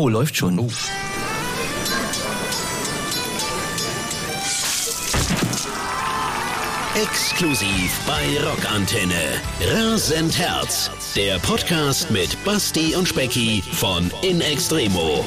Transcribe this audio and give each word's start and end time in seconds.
Oh, 0.00 0.08
läuft 0.08 0.36
schon. 0.36 0.56
Oh. 0.60 0.68
Exklusiv 6.94 8.00
bei 8.06 8.48
Rockantenne. 8.48 9.12
Rasend 9.60 10.38
Herz. 10.38 10.88
Der 11.16 11.40
Podcast 11.40 12.12
mit 12.12 12.28
Basti 12.44 12.94
und 12.94 13.08
Specki 13.08 13.60
von 13.72 14.08
In 14.22 14.40
Extremo. 14.40 15.24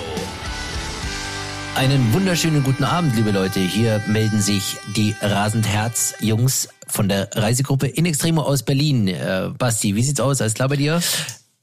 Einen 1.75 2.13
wunderschönen 2.13 2.63
guten 2.63 2.85
Abend, 2.85 3.13
liebe 3.17 3.31
Leute. 3.31 3.59
Hier 3.59 4.01
melden 4.07 4.39
sich 4.39 4.77
die 4.95 5.13
Rasend 5.21 5.67
Herz 5.67 6.13
Jungs 6.21 6.69
von 6.87 7.09
der 7.09 7.27
Reisegruppe 7.33 7.87
In 7.87 8.05
Extremo 8.05 8.43
aus 8.43 8.63
Berlin. 8.63 9.09
Äh, 9.09 9.49
Basti, 9.57 9.95
wie 9.95 10.03
sieht's 10.03 10.21
aus? 10.21 10.39
Alles 10.39 10.53
klar 10.53 10.69
bei 10.69 10.77
dir? 10.77 11.01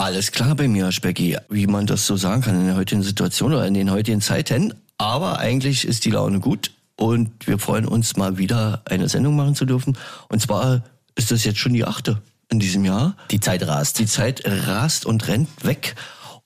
Alles 0.00 0.30
klar 0.30 0.54
bei 0.54 0.68
mir, 0.68 0.92
Specki. 0.92 1.36
Wie 1.48 1.66
man 1.66 1.86
das 1.86 2.06
so 2.06 2.16
sagen 2.16 2.42
kann 2.42 2.60
in 2.60 2.66
der 2.66 2.76
heutigen 2.76 3.02
Situation 3.02 3.52
oder 3.52 3.66
in 3.66 3.74
den 3.74 3.90
heutigen 3.90 4.20
Zeiten. 4.20 4.72
Aber 4.96 5.40
eigentlich 5.40 5.84
ist 5.84 6.04
die 6.04 6.10
Laune 6.10 6.38
gut 6.38 6.70
und 6.94 7.48
wir 7.48 7.58
freuen 7.58 7.84
uns 7.84 8.16
mal 8.16 8.38
wieder 8.38 8.82
eine 8.84 9.08
Sendung 9.08 9.34
machen 9.34 9.56
zu 9.56 9.64
dürfen. 9.64 9.98
Und 10.28 10.40
zwar 10.40 10.84
ist 11.16 11.32
das 11.32 11.42
jetzt 11.44 11.58
schon 11.58 11.72
die 11.72 11.84
achte 11.84 12.22
in 12.48 12.60
diesem 12.60 12.84
Jahr. 12.84 13.16
Die 13.32 13.40
Zeit 13.40 13.66
rast. 13.66 13.98
Die 13.98 14.06
Zeit 14.06 14.42
rast 14.44 15.04
und 15.04 15.26
rennt 15.26 15.48
weg. 15.64 15.96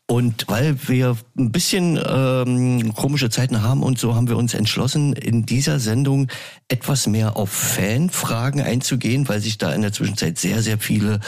Und 0.06 0.46
weil 0.48 0.88
wir 0.88 1.18
ein 1.36 1.52
bisschen 1.52 2.00
ähm, 2.06 2.94
komische 2.94 3.28
Zeiten 3.28 3.62
haben 3.62 3.82
und 3.82 3.98
so 3.98 4.14
haben 4.14 4.28
wir 4.28 4.38
uns 4.38 4.54
entschlossen, 4.54 5.12
in 5.12 5.44
dieser 5.44 5.78
Sendung 5.78 6.28
etwas 6.68 7.06
mehr 7.06 7.36
auf 7.36 7.50
Fanfragen 7.50 8.62
einzugehen, 8.62 9.28
weil 9.28 9.40
sich 9.40 9.58
da 9.58 9.72
in 9.72 9.82
der 9.82 9.92
Zwischenzeit 9.92 10.38
sehr, 10.38 10.62
sehr 10.62 10.78
viele 10.78 11.20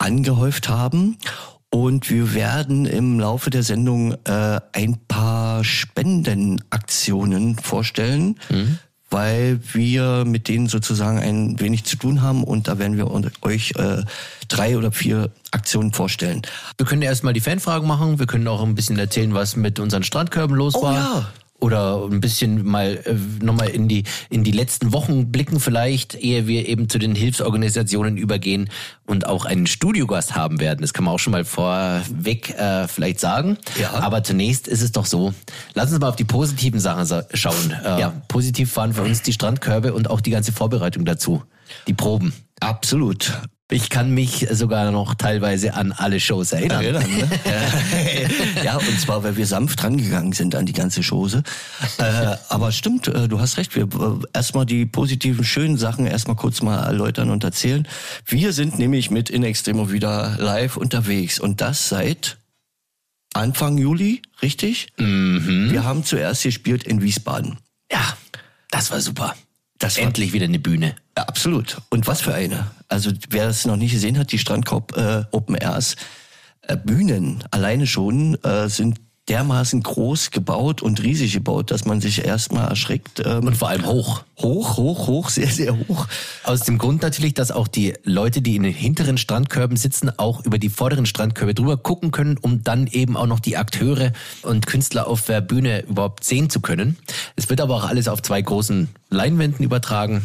angehäuft 0.00 0.68
haben. 0.68 1.16
Und 1.72 2.10
wir 2.10 2.34
werden 2.34 2.84
im 2.84 3.20
Laufe 3.20 3.50
der 3.50 3.62
Sendung 3.62 4.14
äh, 4.24 4.60
ein 4.72 4.98
paar 5.06 5.62
Spendenaktionen 5.62 7.58
vorstellen, 7.58 8.40
mhm. 8.48 8.78
weil 9.08 9.60
wir 9.72 10.24
mit 10.24 10.48
denen 10.48 10.66
sozusagen 10.66 11.20
ein 11.20 11.60
wenig 11.60 11.84
zu 11.84 11.96
tun 11.96 12.22
haben 12.22 12.42
und 12.42 12.66
da 12.66 12.80
werden 12.80 12.96
wir 12.96 13.08
euch 13.44 13.72
äh, 13.76 14.02
drei 14.48 14.76
oder 14.76 14.90
vier 14.90 15.30
Aktionen 15.52 15.92
vorstellen. 15.92 16.42
Wir 16.76 16.86
können 16.86 17.02
erstmal 17.02 17.34
die 17.34 17.40
Fanfragen 17.40 17.86
machen, 17.86 18.18
wir 18.18 18.26
können 18.26 18.48
auch 18.48 18.64
ein 18.64 18.74
bisschen 18.74 18.98
erzählen, 18.98 19.32
was 19.32 19.54
mit 19.54 19.78
unseren 19.78 20.02
Strandkörben 20.02 20.56
los 20.56 20.74
oh, 20.74 20.82
war. 20.82 20.94
Ja 20.94 21.26
oder 21.60 22.04
ein 22.10 22.20
bisschen 22.20 22.66
mal 22.66 23.00
äh, 23.04 23.14
nochmal 23.44 23.68
in 23.68 23.88
die 23.88 24.04
in 24.28 24.44
die 24.44 24.52
letzten 24.52 24.92
Wochen 24.92 25.30
blicken 25.30 25.60
vielleicht, 25.60 26.14
ehe 26.14 26.46
wir 26.46 26.68
eben 26.68 26.88
zu 26.88 26.98
den 26.98 27.14
Hilfsorganisationen 27.14 28.16
übergehen 28.16 28.70
und 29.06 29.26
auch 29.26 29.44
einen 29.44 29.66
Studiogast 29.66 30.34
haben 30.34 30.60
werden. 30.60 30.80
Das 30.80 30.92
kann 30.92 31.04
man 31.04 31.14
auch 31.14 31.18
schon 31.18 31.32
mal 31.32 31.44
vorweg 31.44 32.50
äh, 32.50 32.88
vielleicht 32.88 33.20
sagen. 33.20 33.58
Ja. 33.80 33.94
Aber 33.94 34.22
zunächst 34.22 34.68
ist 34.68 34.82
es 34.82 34.92
doch 34.92 35.06
so, 35.06 35.34
lass 35.74 35.90
uns 35.90 36.00
mal 36.00 36.08
auf 36.08 36.16
die 36.16 36.24
positiven 36.24 36.80
Sachen 36.80 37.24
schauen. 37.34 37.74
Äh, 37.84 38.00
ja. 38.00 38.12
Positiv 38.28 38.74
waren 38.76 38.94
für 38.94 39.02
uns 39.02 39.22
die 39.22 39.32
Strandkörbe 39.32 39.92
und 39.92 40.08
auch 40.10 40.20
die 40.20 40.30
ganze 40.30 40.52
Vorbereitung 40.52 41.04
dazu. 41.04 41.42
Die 41.86 41.94
Proben. 41.94 42.32
Absolut. 42.60 43.32
Ich 43.70 43.88
kann 43.88 44.10
mich 44.10 44.48
sogar 44.50 44.90
noch 44.90 45.14
teilweise 45.14 45.74
an 45.74 45.92
alle 45.92 46.18
Shows 46.18 46.52
erinnern. 46.52 46.82
erinnern 46.82 47.08
ne? 47.08 47.28
ja, 48.64 48.76
und 48.76 49.00
zwar, 49.00 49.22
weil 49.22 49.36
wir 49.36 49.46
sanft 49.46 49.82
rangegangen 49.84 50.32
sind 50.32 50.56
an 50.56 50.66
die 50.66 50.72
ganze 50.72 51.02
Chose. 51.02 51.44
Äh, 51.98 52.36
aber 52.48 52.72
stimmt, 52.72 53.06
äh, 53.06 53.28
du 53.28 53.40
hast 53.40 53.58
recht. 53.58 53.76
Wir 53.76 53.84
äh, 53.84 54.26
erstmal 54.32 54.66
die 54.66 54.86
positiven, 54.86 55.44
schönen 55.44 55.76
Sachen 55.76 56.06
erstmal 56.06 56.36
kurz 56.36 56.62
mal 56.62 56.82
erläutern 56.84 57.30
und 57.30 57.44
erzählen. 57.44 57.86
Wir 58.26 58.52
sind 58.52 58.78
nämlich 58.78 59.10
mit 59.10 59.30
In 59.30 59.44
Extremo 59.44 59.92
wieder 59.92 60.36
live 60.38 60.76
unterwegs 60.76 61.38
und 61.38 61.60
das 61.60 61.88
seit 61.88 62.38
Anfang 63.34 63.78
Juli, 63.78 64.22
richtig? 64.42 64.88
Mhm. 64.98 65.70
Wir 65.70 65.84
haben 65.84 66.04
zuerst 66.04 66.42
gespielt 66.42 66.82
in 66.82 67.02
Wiesbaden. 67.02 67.58
Ja, 67.92 68.16
das 68.70 68.90
war 68.90 69.00
super. 69.00 69.36
Das 69.78 69.96
Endlich 69.96 70.32
wieder 70.32 70.44
eine 70.44 70.58
Bühne. 70.58 70.94
Ja, 71.20 71.26
absolut. 71.26 71.76
Und 71.90 72.06
was 72.06 72.22
für 72.22 72.32
eine. 72.32 72.70
Also 72.88 73.10
wer 73.28 73.46
das 73.46 73.66
noch 73.66 73.76
nicht 73.76 73.92
gesehen 73.92 74.16
hat, 74.16 74.32
die 74.32 74.38
Strandkorb 74.38 74.96
äh, 74.96 75.24
Open 75.32 75.54
Airs 75.54 75.96
äh, 76.62 76.78
Bühnen 76.78 77.44
alleine 77.50 77.86
schon 77.86 78.42
äh, 78.42 78.70
sind 78.70 78.96
dermaßen 79.28 79.82
groß 79.82 80.30
gebaut 80.30 80.80
und 80.80 81.02
riesig 81.02 81.34
gebaut, 81.34 81.72
dass 81.72 81.84
man 81.84 82.00
sich 82.00 82.24
erstmal 82.24 82.68
erschreckt. 82.68 83.20
Ähm, 83.22 83.48
und 83.48 83.54
vor 83.54 83.68
allem 83.68 83.84
hoch. 83.84 84.24
Hoch, 84.40 84.78
hoch, 84.78 85.08
hoch, 85.08 85.28
sehr, 85.28 85.48
sehr 85.48 85.78
hoch. 85.78 86.08
Aus 86.42 86.62
dem 86.62 86.78
Grund 86.78 87.02
natürlich, 87.02 87.34
dass 87.34 87.50
auch 87.50 87.68
die 87.68 87.92
Leute, 88.02 88.40
die 88.40 88.56
in 88.56 88.62
den 88.62 88.72
hinteren 88.72 89.18
Strandkörben 89.18 89.76
sitzen, 89.76 90.10
auch 90.18 90.42
über 90.46 90.56
die 90.56 90.70
vorderen 90.70 91.04
Strandkörbe 91.04 91.52
drüber 91.52 91.76
gucken 91.76 92.12
können, 92.12 92.38
um 92.38 92.64
dann 92.64 92.86
eben 92.86 93.18
auch 93.18 93.26
noch 93.26 93.40
die 93.40 93.58
Akteure 93.58 94.14
und 94.40 94.66
Künstler 94.66 95.06
auf 95.06 95.26
der 95.26 95.42
Bühne 95.42 95.82
überhaupt 95.82 96.24
sehen 96.24 96.48
zu 96.48 96.60
können. 96.60 96.96
Es 97.36 97.50
wird 97.50 97.60
aber 97.60 97.76
auch 97.76 97.84
alles 97.84 98.08
auf 98.08 98.22
zwei 98.22 98.40
großen 98.40 98.88
Leinwänden 99.10 99.62
übertragen 99.66 100.22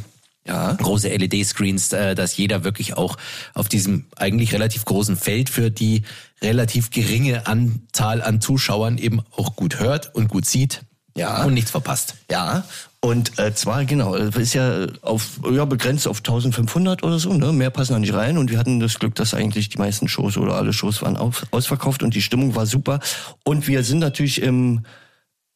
ja. 0.47 0.73
große 0.73 1.09
LED-Screens, 1.09 1.93
äh, 1.93 2.15
dass 2.15 2.37
jeder 2.37 2.63
wirklich 2.63 2.95
auch 2.97 3.17
auf 3.53 3.67
diesem 3.67 4.05
eigentlich 4.15 4.53
relativ 4.53 4.85
großen 4.85 5.17
Feld 5.17 5.49
für 5.49 5.71
die 5.71 6.03
relativ 6.41 6.91
geringe 6.91 7.47
Anzahl 7.47 8.21
an 8.21 8.41
Zuschauern 8.41 8.97
eben 8.97 9.21
auch 9.35 9.55
gut 9.55 9.79
hört 9.79 10.13
und 10.13 10.27
gut 10.27 10.45
sieht. 10.45 10.81
Ja. 11.17 11.43
Und 11.43 11.53
nichts 11.53 11.71
verpasst. 11.71 12.15
Ja. 12.29 12.65
Und 12.99 13.39
äh, 13.39 13.53
zwar 13.53 13.85
genau, 13.85 14.15
ist 14.15 14.53
ja 14.53 14.87
auf 15.01 15.39
ja 15.49 15.65
begrenzt 15.65 16.07
auf 16.07 16.17
1500 16.17 17.03
oder 17.03 17.19
so, 17.19 17.33
ne? 17.33 17.53
Mehr 17.53 17.69
passen 17.69 17.93
da 17.93 17.99
nicht 17.99 18.13
rein 18.13 18.37
und 18.37 18.49
wir 18.49 18.57
hatten 18.57 18.79
das 18.79 18.97
Glück, 18.97 19.13
dass 19.15 19.35
eigentlich 19.35 19.69
die 19.69 19.77
meisten 19.77 20.07
Shows 20.07 20.37
oder 20.37 20.55
alle 20.55 20.73
Shows 20.73 21.03
waren 21.03 21.15
auf, 21.15 21.45
ausverkauft 21.51 22.01
und 22.01 22.15
die 22.15 22.23
Stimmung 22.23 22.55
war 22.55 22.65
super 22.65 22.99
und 23.43 23.67
wir 23.67 23.83
sind 23.83 23.99
natürlich 23.99 24.41
im 24.41 24.81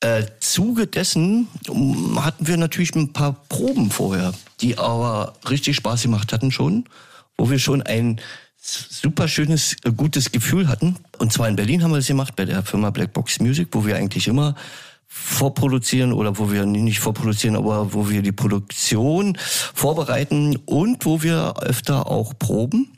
äh, 0.02 0.24
Zuge 0.40 0.88
dessen 0.88 1.48
um, 1.68 2.24
hatten 2.24 2.48
wir 2.48 2.58
natürlich 2.58 2.96
ein 2.96 3.14
paar 3.14 3.34
Proben 3.50 3.92
vorher, 3.92 4.34
die 4.62 4.78
aber 4.78 5.34
richtig 5.50 5.76
Spaß 5.76 6.04
gemacht 6.04 6.32
hatten 6.32 6.52
schon, 6.52 6.86
wo 7.38 7.50
wir 7.50 7.60
schon 7.60 7.82
ein 7.82 8.20
super 8.58 9.28
schönes, 9.28 9.76
äh, 9.84 9.92
gutes 9.92 10.32
Gefühl 10.32 10.68
hatten. 10.68 10.98
Und 11.18 11.34
zwar 11.34 11.48
in 11.48 11.56
Berlin 11.56 11.84
haben 11.84 11.92
wir 11.92 11.98
das 11.98 12.08
gemacht 12.08 12.36
bei 12.36 12.46
der 12.46 12.64
Firma 12.64 12.90
Black 12.90 13.14
Box 13.14 13.40
Music, 13.40 13.70
wo 13.72 13.86
wir 13.86 13.96
eigentlich 13.96 14.28
immer 14.28 14.56
vorproduzieren 15.08 16.14
oder 16.14 16.38
wo 16.38 16.52
wir 16.52 16.66
nicht 16.66 17.00
vorproduzieren, 17.00 17.56
aber 17.56 17.94
wo 17.94 18.10
wir 18.10 18.22
die 18.22 18.32
Produktion 18.32 19.38
vorbereiten 19.74 20.56
und 20.66 21.04
wo 21.06 21.24
wir 21.24 21.56
öfter 21.62 22.08
auch 22.08 22.38
proben. 22.38 22.92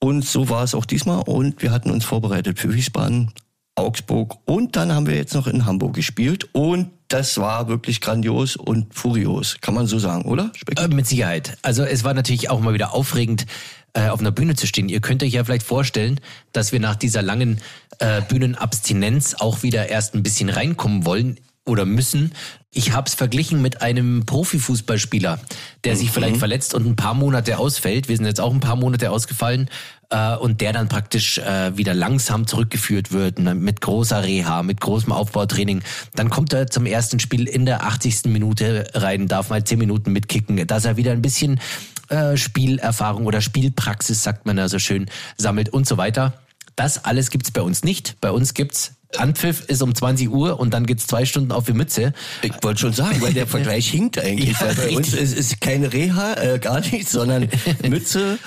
Und 0.00 0.24
so 0.24 0.48
war 0.48 0.64
es 0.64 0.74
auch 0.74 0.84
diesmal 0.84 1.22
und 1.22 1.62
wir 1.62 1.70
hatten 1.70 1.90
uns 1.90 2.04
vorbereitet 2.04 2.58
für 2.58 2.74
Wiesbaden, 2.74 3.30
Augsburg 3.76 4.36
und 4.44 4.76
dann 4.76 4.92
haben 4.92 5.06
wir 5.06 5.16
jetzt 5.16 5.34
noch 5.34 5.46
in 5.46 5.66
Hamburg 5.66 5.94
gespielt 5.94 6.48
und 6.52 6.90
das 7.08 7.38
war 7.38 7.68
wirklich 7.68 8.00
grandios 8.00 8.56
und 8.56 8.94
furios, 8.94 9.58
kann 9.60 9.74
man 9.74 9.86
so 9.86 9.98
sagen, 9.98 10.24
oder? 10.24 10.52
Äh, 10.76 10.88
mit 10.88 11.06
Sicherheit. 11.06 11.58
Also 11.62 11.84
es 11.84 12.04
war 12.04 12.14
natürlich 12.14 12.50
auch 12.50 12.60
mal 12.60 12.74
wieder 12.74 12.94
aufregend, 12.94 13.46
äh, 13.92 14.08
auf 14.08 14.20
einer 14.20 14.32
Bühne 14.32 14.54
zu 14.54 14.66
stehen. 14.66 14.88
Ihr 14.88 15.00
könnt 15.00 15.22
euch 15.22 15.32
ja 15.32 15.44
vielleicht 15.44 15.66
vorstellen, 15.66 16.20
dass 16.52 16.72
wir 16.72 16.80
nach 16.80 16.96
dieser 16.96 17.22
langen 17.22 17.60
äh, 17.98 18.22
Bühnenabstinenz 18.22 19.34
auch 19.34 19.62
wieder 19.62 19.88
erst 19.88 20.14
ein 20.14 20.22
bisschen 20.22 20.48
reinkommen 20.48 21.04
wollen 21.04 21.38
oder 21.66 21.84
müssen. 21.84 22.32
Ich 22.70 22.92
habe 22.92 23.08
es 23.08 23.14
verglichen 23.14 23.62
mit 23.62 23.82
einem 23.82 24.26
Profifußballspieler, 24.26 25.38
der 25.84 25.96
sich 25.96 26.08
mhm. 26.08 26.12
vielleicht 26.12 26.36
verletzt 26.38 26.74
und 26.74 26.86
ein 26.86 26.96
paar 26.96 27.14
Monate 27.14 27.58
ausfällt. 27.58 28.08
Wir 28.08 28.16
sind 28.16 28.26
jetzt 28.26 28.40
auch 28.40 28.52
ein 28.52 28.60
paar 28.60 28.76
Monate 28.76 29.10
ausgefallen 29.10 29.70
äh, 30.10 30.36
und 30.36 30.60
der 30.60 30.72
dann 30.72 30.88
praktisch 30.88 31.38
äh, 31.38 31.76
wieder 31.76 31.94
langsam 31.94 32.46
zurückgeführt 32.46 33.12
wird 33.12 33.38
ne, 33.38 33.54
mit 33.54 33.80
großer 33.80 34.22
Reha, 34.24 34.62
mit 34.62 34.80
großem 34.80 35.12
Aufbautraining. 35.12 35.82
Dann 36.14 36.30
kommt 36.30 36.52
er 36.52 36.68
zum 36.68 36.86
ersten 36.86 37.20
Spiel 37.20 37.48
in 37.48 37.66
der 37.66 37.84
80. 37.84 38.24
Minute 38.26 38.86
rein, 38.94 39.28
darf 39.28 39.50
mal 39.50 39.64
10 39.64 39.78
Minuten 39.78 40.12
mitkicken, 40.12 40.66
dass 40.66 40.84
er 40.84 40.96
wieder 40.96 41.12
ein 41.12 41.22
bisschen 41.22 41.60
äh, 42.08 42.36
Spielerfahrung 42.36 43.26
oder 43.26 43.40
Spielpraxis, 43.40 44.22
sagt 44.22 44.46
man 44.46 44.56
da 44.56 44.68
so 44.68 44.78
schön, 44.78 45.06
sammelt 45.36 45.68
und 45.68 45.86
so 45.86 45.96
weiter. 45.96 46.34
Das 46.76 47.04
alles 47.04 47.30
gibt's 47.30 47.50
bei 47.50 47.62
uns 47.62 47.84
nicht. 47.84 48.16
Bei 48.20 48.30
uns 48.30 48.54
gibt's 48.54 48.94
Anpfiff 49.18 49.64
ist 49.66 49.82
um 49.82 49.94
20 49.94 50.30
Uhr 50.30 50.58
und 50.58 50.74
dann 50.74 50.86
geht's 50.86 51.06
zwei 51.06 51.24
Stunden 51.24 51.52
auf 51.52 51.64
die 51.64 51.72
Mütze. 51.72 52.12
Ich 52.42 52.52
wollte 52.62 52.80
schon 52.80 52.92
sagen, 52.92 53.20
weil 53.20 53.32
der 53.32 53.46
Vergleich 53.54 53.88
hinkt 53.88 54.18
eigentlich. 54.18 54.52
Ja, 54.58 54.72
bei 54.76 54.96
uns 54.96 55.12
ist, 55.12 55.36
ist 55.36 55.60
keine 55.60 55.92
Reha, 55.92 56.34
äh, 56.34 56.58
gar 56.58 56.80
nichts, 56.80 57.12
sondern 57.12 57.48
Mütze, 57.88 58.38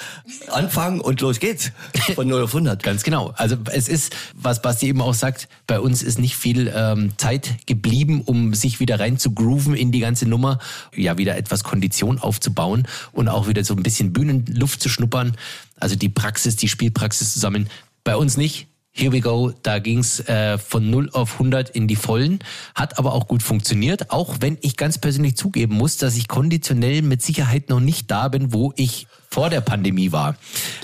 anfangen 0.52 1.02
und 1.02 1.22
los 1.22 1.40
geht's. 1.40 1.72
Von 2.16 2.28
0 2.28 2.44
auf 2.44 2.50
100. 2.50 2.84
Ganz 2.84 3.04
genau. 3.04 3.34
Also 3.38 3.58
es 3.72 3.88
ist, 3.88 4.16
was 4.34 4.62
Basti 4.62 4.88
eben 4.88 5.02
auch 5.02 5.14
sagt, 5.14 5.48
bei 5.66 5.80
uns 5.80 6.04
ist 6.04 6.20
nicht 6.20 6.36
viel 6.36 6.72
ähm, 6.76 7.12
Zeit 7.18 7.66
geblieben, 7.66 8.22
um 8.26 8.54
sich 8.54 8.80
wieder 8.80 9.00
rein 9.00 9.18
zu 9.18 9.32
grooven 9.32 9.76
in 9.76 9.92
die 9.92 10.00
ganze 10.00 10.28
Nummer, 10.28 10.60
ja 10.96 11.18
wieder 11.18 11.38
etwas 11.38 11.64
Kondition 11.64 12.20
aufzubauen 12.20 12.88
und 13.12 13.28
auch 13.28 13.48
wieder 13.48 13.64
so 13.64 13.74
ein 13.76 13.84
bisschen 13.84 14.14
Bühnenluft 14.14 14.82
zu 14.82 14.90
schnuppern. 14.90 15.36
Also 15.80 15.96
die 15.96 16.10
Praxis, 16.10 16.56
die 16.56 16.68
Spielpraxis 16.68 17.34
zusammen. 17.34 17.70
Bei 18.04 18.16
uns 18.16 18.38
nicht 18.38 18.67
Here 19.00 19.12
we 19.12 19.22
go, 19.22 19.54
da 19.62 19.78
ging's 19.78 20.22
äh, 20.22 20.58
von 20.58 20.90
0 20.90 21.12
auf 21.14 21.34
100 21.34 21.70
in 21.70 21.88
die 21.88 21.96
Vollen, 21.96 22.40
hat 22.74 22.98
aber 22.98 23.14
auch 23.14 23.28
gut 23.28 23.44
funktioniert, 23.44 24.10
auch 24.10 24.38
wenn 24.40 24.58
ich 24.62 24.76
ganz 24.76 24.98
persönlich 24.98 25.38
zugeben 25.38 25.76
muss, 25.76 25.98
dass 25.98 26.18
ich 26.18 26.28
konditionell 26.28 27.04
mit 27.04 27.22
Sicherheit 27.22 27.70
noch 27.70 27.80
nicht 27.80 28.10
da 28.10 28.28
bin, 28.28 28.54
wo 28.54 28.74
ich 28.76 29.06
vor 29.30 29.50
der 29.50 29.62
Pandemie 29.62 30.12
war. 30.12 30.36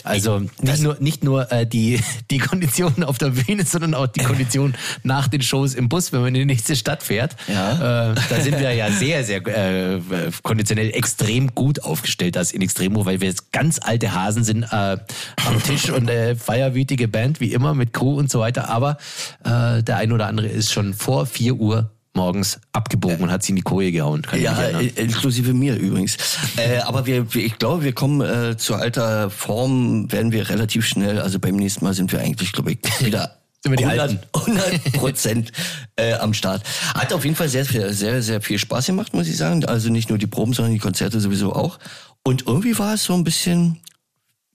Also 0.04 0.42
nicht 0.62 0.82
nur, 0.82 0.98
nicht 1.00 1.24
nur 1.24 1.52
äh, 1.52 1.66
die, 1.66 2.00
die 2.32 2.40
Konditionen 2.40 3.04
auf 3.04 3.18
der 3.18 3.30
Bühne, 3.30 3.66
sondern 3.66 3.94
auch 3.94 4.08
die 4.08 4.22
Konditionen 4.22 4.76
nach 5.04 5.28
den 5.28 5.42
Shows 5.42 5.74
im 5.74 5.90
Bus, 5.90 6.12
wenn 6.12 6.22
man 6.22 6.30
in 6.30 6.34
die 6.36 6.46
nächste 6.46 6.76
Stadt 6.76 7.04
fährt. 7.04 7.36
Ja. 7.48 8.12
Äh, 8.12 8.16
da 8.30 8.40
sind 8.42 8.60
wir 8.60 8.74
ja 8.74 8.92
sehr, 8.92 9.24
sehr 9.24 9.46
äh, 9.48 10.02
konditionell 10.44 10.92
extrem 10.92 11.56
gut 11.56 11.84
aufgestellt 11.84 12.38
als 12.38 12.52
in 12.52 12.62
Extremo, 12.62 13.06
weil 13.06 13.22
wir 13.22 13.30
jetzt 13.30 13.52
ganz 13.52 13.80
alte 13.82 14.14
Hasen 14.14 14.44
sind 14.44 14.64
äh, 14.64 14.98
am 15.46 15.64
Tisch 15.64 15.90
und 15.90 16.10
äh, 16.10 16.36
feierwütige 16.36 17.08
Band 17.08 17.40
wie 17.40 17.54
immer 17.54 17.74
mit 17.74 17.94
Crew 17.94 18.18
und 18.18 18.30
so 18.30 18.40
weiter. 18.40 18.70
Aber 18.70 18.98
äh, 19.44 19.82
der 19.84 19.98
ein 19.98 20.12
oder 20.12 20.28
andere 20.28 20.48
ist 20.48 20.72
schon 20.72 20.94
vor 20.94 21.26
4 21.26 21.56
Uhr 21.56 21.90
morgens 22.14 22.60
abgebogen 22.72 23.22
und 23.22 23.32
hat 23.32 23.44
sie 23.44 23.52
in 23.52 23.56
die 23.56 23.62
Koje 23.62 23.92
gehauen. 23.92 24.22
Kann 24.22 24.42
Ja, 24.42 24.60
äh, 24.62 24.88
inklusive 24.96 25.54
mir 25.54 25.76
übrigens. 25.76 26.18
Äh, 26.58 26.80
aber 26.80 27.06
wir, 27.06 27.26
ich 27.34 27.58
glaube, 27.58 27.84
wir 27.84 27.94
kommen 27.94 28.22
äh, 28.22 28.58
zu 28.58 28.76
alter 28.76 29.30
Form, 29.30 30.12
werden 30.12 30.32
wir 30.32 30.50
relativ 30.50 30.86
schnell, 30.86 31.20
also 31.20 31.40
beim 31.40 31.56
nächsten 31.56 31.84
Mal 31.84 31.94
sind 31.94 32.12
wir 32.12 32.20
eigentlich, 32.20 32.52
glaube 32.52 32.72
ich, 32.72 32.80
wieder 33.06 33.38
Sind 33.64 33.80
die 33.80 33.86
100, 33.86 34.00
Alten. 34.00 34.20
100 34.34 34.94
Prozent 34.94 35.52
äh, 35.96 36.14
am 36.14 36.34
Start. 36.34 36.64
Hat 36.94 37.14
auf 37.14 37.24
jeden 37.24 37.36
Fall 37.36 37.50
sehr, 37.50 37.66
sehr, 37.66 38.22
sehr 38.22 38.42
viel 38.42 38.60
Spaß 38.60 38.88
gemacht, 38.88 39.14
muss 39.14 39.28
ich 39.28 39.38
sagen. 39.38 39.66
Also 39.66 39.90
nicht 39.90 40.10
nur 40.10 40.18
die 40.18 40.28
Proben, 40.28 40.54
sondern 40.54 40.74
die 40.74 40.80
Konzerte 40.80 41.20
sowieso 41.20 41.54
auch. 41.54 41.80
Und 42.24 42.46
irgendwie 42.48 42.78
war 42.78 42.94
es 42.94 43.04
so 43.04 43.14
ein 43.14 43.24
bisschen 43.24 43.80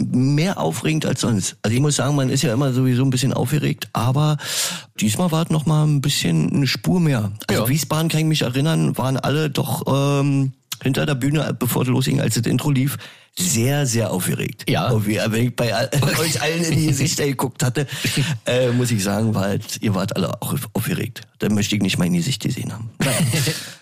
mehr 0.00 0.58
aufregend 0.58 1.06
als 1.06 1.20
sonst. 1.20 1.56
Also 1.62 1.74
ich 1.74 1.80
muss 1.80 1.96
sagen, 1.96 2.14
man 2.14 2.30
ist 2.30 2.42
ja 2.42 2.52
immer 2.52 2.72
sowieso 2.72 3.02
ein 3.04 3.10
bisschen 3.10 3.32
aufgeregt, 3.32 3.88
aber 3.92 4.36
diesmal 5.00 5.32
war 5.32 5.44
es 5.44 5.50
noch 5.50 5.66
mal 5.66 5.84
ein 5.84 6.00
bisschen 6.00 6.52
eine 6.52 6.66
Spur 6.66 7.00
mehr. 7.00 7.32
Also 7.48 7.62
Ja. 7.62 7.68
Wiesbaden 7.68 8.08
kann 8.08 8.20
ich 8.20 8.26
mich 8.26 8.42
erinnern, 8.42 8.96
waren 8.96 9.16
alle 9.16 9.50
doch 9.50 9.82
ähm, 9.86 10.52
hinter 10.82 11.04
der 11.04 11.16
Bühne, 11.16 11.54
bevor 11.58 11.82
es 11.82 11.88
losging, 11.88 12.20
als 12.20 12.34
das 12.34 12.46
Intro 12.46 12.70
lief, 12.70 12.96
sehr, 13.38 13.86
sehr 13.86 14.10
aufgeregt. 14.10 14.64
Ja. 14.68 14.88
Und 14.90 15.06
wie, 15.06 15.16
wenn 15.16 15.46
ich 15.46 15.54
bei 15.56 15.74
all- 15.74 15.90
euch 16.20 16.40
allen 16.42 16.64
in 16.64 16.76
die 16.78 16.86
Gesichter 16.88 17.24
geguckt 17.24 17.62
hatte, 17.62 17.86
äh, 18.46 18.68
muss 18.70 18.90
ich 18.90 19.02
sagen, 19.04 19.34
war 19.34 19.42
halt, 19.44 19.78
ihr 19.80 19.94
wart 19.94 20.16
alle 20.16 20.42
auch 20.42 20.54
aufgeregt. 20.74 21.22
Da 21.38 21.48
möchte 21.48 21.76
ich 21.76 21.82
nicht 21.82 21.98
mal 21.98 22.06
in 22.06 22.12
die 22.14 22.18
Gesicht 22.18 22.42
gesehen 22.42 22.72
haben. 22.72 22.90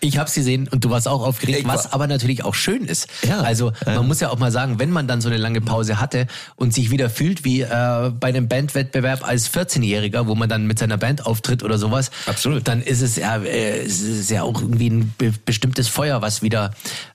Ich 0.00 0.18
hab's 0.18 0.34
gesehen 0.34 0.68
und 0.68 0.84
du 0.84 0.90
warst 0.90 1.08
auch 1.08 1.22
aufgeregt, 1.26 1.60
Ich 1.60 1.66
was 1.66 1.86
war- 1.86 1.94
aber 1.94 2.06
natürlich 2.06 2.44
auch 2.44 2.54
schön 2.54 2.84
ist. 2.84 3.08
Ja. 3.26 3.40
Also 3.40 3.72
man 3.84 3.94
Ja. 3.94 4.02
muss 4.02 4.20
ja 4.20 4.30
auch 4.30 4.38
mal 4.38 4.52
sagen, 4.52 4.78
wenn 4.78 4.90
man 4.90 5.08
dann 5.08 5.20
so 5.20 5.28
eine 5.28 5.38
lange 5.38 5.60
Pause 5.60 5.98
hatte 5.98 6.28
und 6.54 6.72
sich 6.74 6.90
wieder 6.90 7.10
fühlt 7.10 7.44
wie 7.44 7.62
äh, 7.62 8.10
bei 8.20 8.28
einem 8.28 8.46
Bandwettbewerb 8.46 9.26
als 9.26 9.50
14-Jähriger, 9.52 10.26
wo 10.28 10.34
man 10.36 10.48
dann 10.48 10.66
mit 10.66 10.78
seiner 10.78 10.96
Band 10.98 11.26
auftritt 11.26 11.64
oder 11.64 11.78
sowas, 11.78 12.10
Absolut. 12.26 12.68
dann 12.68 12.82
ist 12.82 13.00
es 13.00 13.16
ja, 13.16 13.38
äh, 13.38 13.80
es 13.84 14.00
ist 14.02 14.30
ja 14.30 14.42
auch 14.44 14.60
irgendwie 14.60 14.90
ein 14.90 15.14
be 15.18 15.32
bestimmtes 15.44 15.88
Feuer, 15.88 16.22
was 16.22 16.42
wieder 16.42 16.72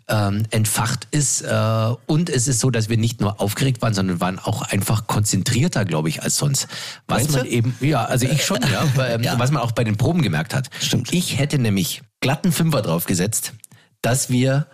ähm, 0.07 0.43
entfacht 0.51 1.07
ist. 1.11 1.41
Äh, 1.41 1.89
und 2.07 2.29
es 2.29 2.47
ist 2.47 2.59
so, 2.59 2.69
dass 2.71 2.89
wir 2.89 2.97
nicht 2.97 3.21
nur 3.21 3.39
aufgeregt 3.41 3.81
waren, 3.81 3.93
sondern 3.93 4.19
waren 4.19 4.39
auch 4.39 4.61
einfach 4.63 5.07
konzentrierter, 5.07 5.85
glaube 5.85 6.09
ich, 6.09 6.23
als 6.23 6.37
sonst. 6.37 6.67
Was 7.07 7.19
Meinst 7.23 7.31
man 7.33 7.43
du? 7.45 7.49
eben, 7.49 7.75
ja, 7.79 8.05
also 8.05 8.25
ich 8.25 8.45
schon, 8.45 8.59
ja, 8.61 9.17
Ja. 9.21 9.39
was 9.39 9.51
man 9.51 9.61
auch 9.61 9.71
bei 9.71 9.83
den 9.83 9.97
Proben 9.97 10.21
gemerkt 10.21 10.53
hat. 10.53 10.69
Stimmt. 10.81 11.13
Ich 11.13 11.37
hätte 11.37 11.59
nämlich 11.59 12.01
glatten 12.19 12.51
Fünfer 12.51 12.81
draufgesetzt, 12.81 13.53
dass 14.01 14.29
wir 14.29 14.67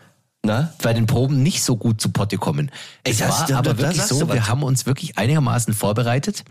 Na? 0.43 0.73
bei 0.81 0.93
den 0.93 1.05
Proben 1.07 1.43
nicht 1.43 1.63
so 1.63 1.75
gut 1.77 1.99
zu 2.01 2.09
Potte 2.09 2.37
kommen. 2.37 2.71
Es 3.03 3.17
Das- 3.17 3.49
war 3.49 3.57
aber 3.59 3.77
wirklich 3.77 4.01
so, 4.03 4.27
wir 4.31 4.47
haben 4.47 4.63
uns 4.63 4.85
wirklich 4.85 5.17
einigermaßen 5.17 5.73
vorbereitet 5.73 6.43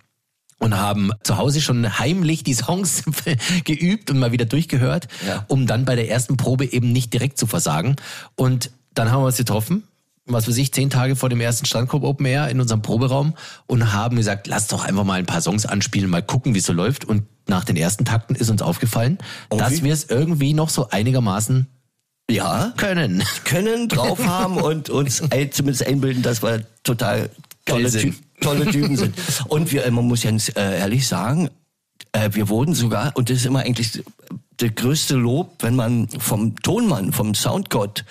und 0.59 0.77
haben 0.77 1.11
zu 1.23 1.37
Hause 1.37 1.61
schon 1.61 1.99
heimlich 1.99 2.43
die 2.45 2.55
Songs 2.55 3.03
geübt 3.65 4.11
und 4.11 4.19
mal 4.19 4.33
wieder 4.33 4.45
durchgehört, 4.47 5.09
Ja. 5.27 5.45
um 5.49 5.67
dann 5.67 5.85
bei 5.85 5.97
der 5.97 6.09
ersten 6.11 6.37
Probe 6.37 6.65
eben 6.73 6.93
nicht 6.93 7.13
direkt 7.13 7.39
zu 7.39 7.47
versagen. 7.47 7.97
Und 8.37 8.71
dann 8.95 9.11
haben 9.11 9.23
wir 9.23 9.27
uns 9.27 9.37
getroffen, 9.37 9.83
was 10.25 10.49
weiß 10.49 10.57
ich, 10.57 10.73
zehn 10.73 10.91
Tage 10.91 11.15
vor 11.15 11.29
dem 11.29 11.41
ersten 11.41 11.67
Strandkorb 11.67 12.03
Open 12.03 12.27
Air 12.27 12.49
in 12.49 12.61
unserem 12.61 12.83
Proberaum 12.83 13.35
und 13.67 13.93
haben 13.93 14.17
gesagt, 14.17 14.47
lass 14.49 14.67
doch 14.67 14.85
einfach 14.85 15.05
mal 15.05 15.19
ein 15.21 15.27
paar 15.27 15.41
Songs 15.41 15.67
anspielen, 15.67 16.11
mal 16.11 16.23
gucken, 16.23 16.55
wie 16.55 16.59
es 16.59 16.67
so 16.67 16.73
läuft. 16.73 17.05
Und 17.05 17.25
nach 17.47 17.65
den 17.65 17.77
ersten 17.77 18.05
Takten 18.05 18.35
ist 18.35 18.51
uns 18.51 18.61
aufgefallen, 18.63 19.19
Und 19.51 19.61
dass 19.61 19.83
wir 19.85 19.93
es 19.93 20.05
irgendwie 20.11 20.53
noch 20.53 20.69
so 20.71 20.89
einigermaßen 20.91 21.69
Ja. 22.29 22.73
können. 22.77 23.23
können, 23.45 23.89
drauf 23.89 24.27
haben 24.27 24.57
und 24.57 24.91
uns 24.91 25.23
zumindest 25.53 25.87
einbilden, 25.87 26.23
dass 26.25 26.43
wir 26.43 26.65
total 26.83 27.31
tolle, 27.67 27.91
Ty 27.91 28.15
tolle 28.41 28.67
Typen 28.67 28.97
sind. 28.97 29.15
Und 29.49 29.71
wir, 29.73 29.91
man 29.91 30.07
muss 30.07 30.23
ganz 30.23 30.49
äh, 30.49 30.79
ehrlich 30.79 31.07
sagen, 31.07 31.51
äh, 32.13 32.31
wir 32.33 32.49
wurden 32.49 32.75
sogar, 32.75 33.13
und 33.15 33.31
das 33.31 33.39
ist 33.39 33.47
immer 33.47 33.61
eigentlich 33.61 34.03
der 34.61 34.71
größte 34.71 35.17
Lob, 35.17 35.57
wenn 35.61 35.77
man 35.77 36.09
vom 36.09 36.61
Tonmann, 36.63 37.13
vom 37.13 37.35
Soundgott, 37.35 38.05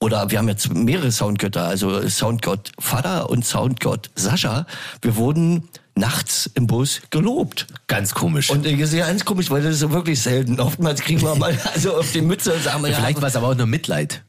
oder 0.00 0.30
wir 0.30 0.38
haben 0.38 0.48
jetzt 0.48 0.72
mehrere 0.72 1.10
Soundgötter, 1.10 1.64
also 1.64 2.08
Soundgott 2.08 2.70
Vater 2.78 3.30
und 3.30 3.44
Soundgott 3.44 4.10
Sascha, 4.14 4.66
wir 5.02 5.16
wurden 5.16 5.68
nachts 5.96 6.48
im 6.54 6.68
Bus 6.68 7.02
gelobt. 7.10 7.66
Ganz 7.88 8.14
komisch. 8.14 8.50
Und 8.50 8.64
ist 8.64 8.92
ja 8.92 9.06
ganz 9.06 9.24
komisch, 9.24 9.50
weil 9.50 9.62
das 9.62 9.74
ist 9.74 9.80
so 9.80 9.90
wirklich 9.90 10.20
selten. 10.22 10.60
Oftmals 10.60 11.00
kriegen 11.00 11.22
wir 11.22 11.34
mal 11.34 11.58
also 11.74 11.96
auf 11.96 12.12
die 12.12 12.20
Mütze 12.20 12.54
und 12.54 12.62
sagen 12.62 12.82
wir, 12.82 12.90
ja, 12.90 12.96
Vielleicht 12.96 13.20
war 13.20 13.28
es 13.28 13.34
aber 13.34 13.48
auch 13.48 13.56
nur 13.56 13.66
Mitleid. 13.66 14.22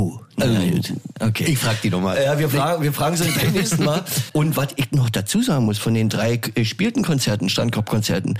Oh, 0.00 0.18
na, 0.36 0.46
gut. 0.46 0.94
Okay. 1.20 1.44
Ich 1.44 1.58
frag 1.58 1.82
die 1.82 1.90
nochmal. 1.90 2.22
Ja, 2.22 2.38
wir 2.38 2.48
fragen, 2.48 2.82
wir 2.82 2.92
fragen 2.94 3.16
sie 3.16 3.30
beim 3.30 3.52
nächsten 3.52 3.84
Mal. 3.84 4.02
Und 4.32 4.56
was 4.56 4.68
ich 4.76 4.92
noch 4.92 5.10
dazu 5.10 5.42
sagen 5.42 5.66
muss, 5.66 5.76
von 5.76 5.92
den 5.92 6.08
drei 6.08 6.34
äh, 6.34 6.38
gespielten 6.38 7.02
Konzerten, 7.02 7.50
Standkorb-Konzerten, 7.50 8.38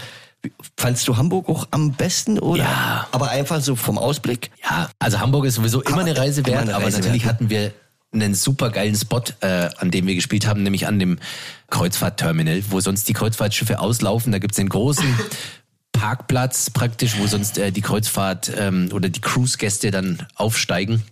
fandst 0.78 1.06
du 1.06 1.18
Hamburg 1.18 1.50
auch 1.50 1.68
am 1.70 1.92
besten 1.92 2.38
oder? 2.38 2.62
Ja. 2.62 3.08
Aber 3.12 3.28
einfach 3.28 3.60
so 3.60 3.76
vom 3.76 3.98
Ausblick? 3.98 4.50
Ja, 4.64 4.88
also 4.98 5.20
Hamburg 5.20 5.44
ist 5.44 5.56
sowieso 5.56 5.82
immer 5.82 5.98
Aber 5.98 6.00
eine 6.00 6.16
Reise 6.16 6.46
wert, 6.46 6.62
eine 6.62 6.74
aber 6.74 6.86
Reise 6.86 7.00
natürlich 7.00 7.24
wert, 7.24 7.34
hatten 7.34 7.50
wir 7.50 7.72
einen 8.12 8.34
super 8.34 8.70
geilen 8.70 8.96
Spot, 8.96 9.22
äh, 9.42 9.68
an 9.76 9.90
dem 9.90 10.06
wir 10.06 10.14
gespielt 10.14 10.46
haben, 10.46 10.62
nämlich 10.62 10.86
an 10.86 10.98
dem 10.98 11.18
Kreuzfahrtterminal, 11.68 12.62
wo 12.70 12.80
sonst 12.80 13.06
die 13.06 13.12
Kreuzfahrtschiffe 13.12 13.80
auslaufen. 13.80 14.32
Da 14.32 14.38
gibt's 14.38 14.56
den 14.56 14.70
großen 14.70 15.04
Parkplatz 15.92 16.70
praktisch, 16.70 17.18
wo 17.18 17.26
sonst 17.26 17.58
äh, 17.58 17.70
die 17.70 17.82
Kreuzfahrt 17.82 18.50
ähm, 18.56 18.88
oder 18.94 19.10
die 19.10 19.20
Cruise-Gäste 19.20 19.90
dann 19.90 20.26
aufsteigen. 20.36 21.02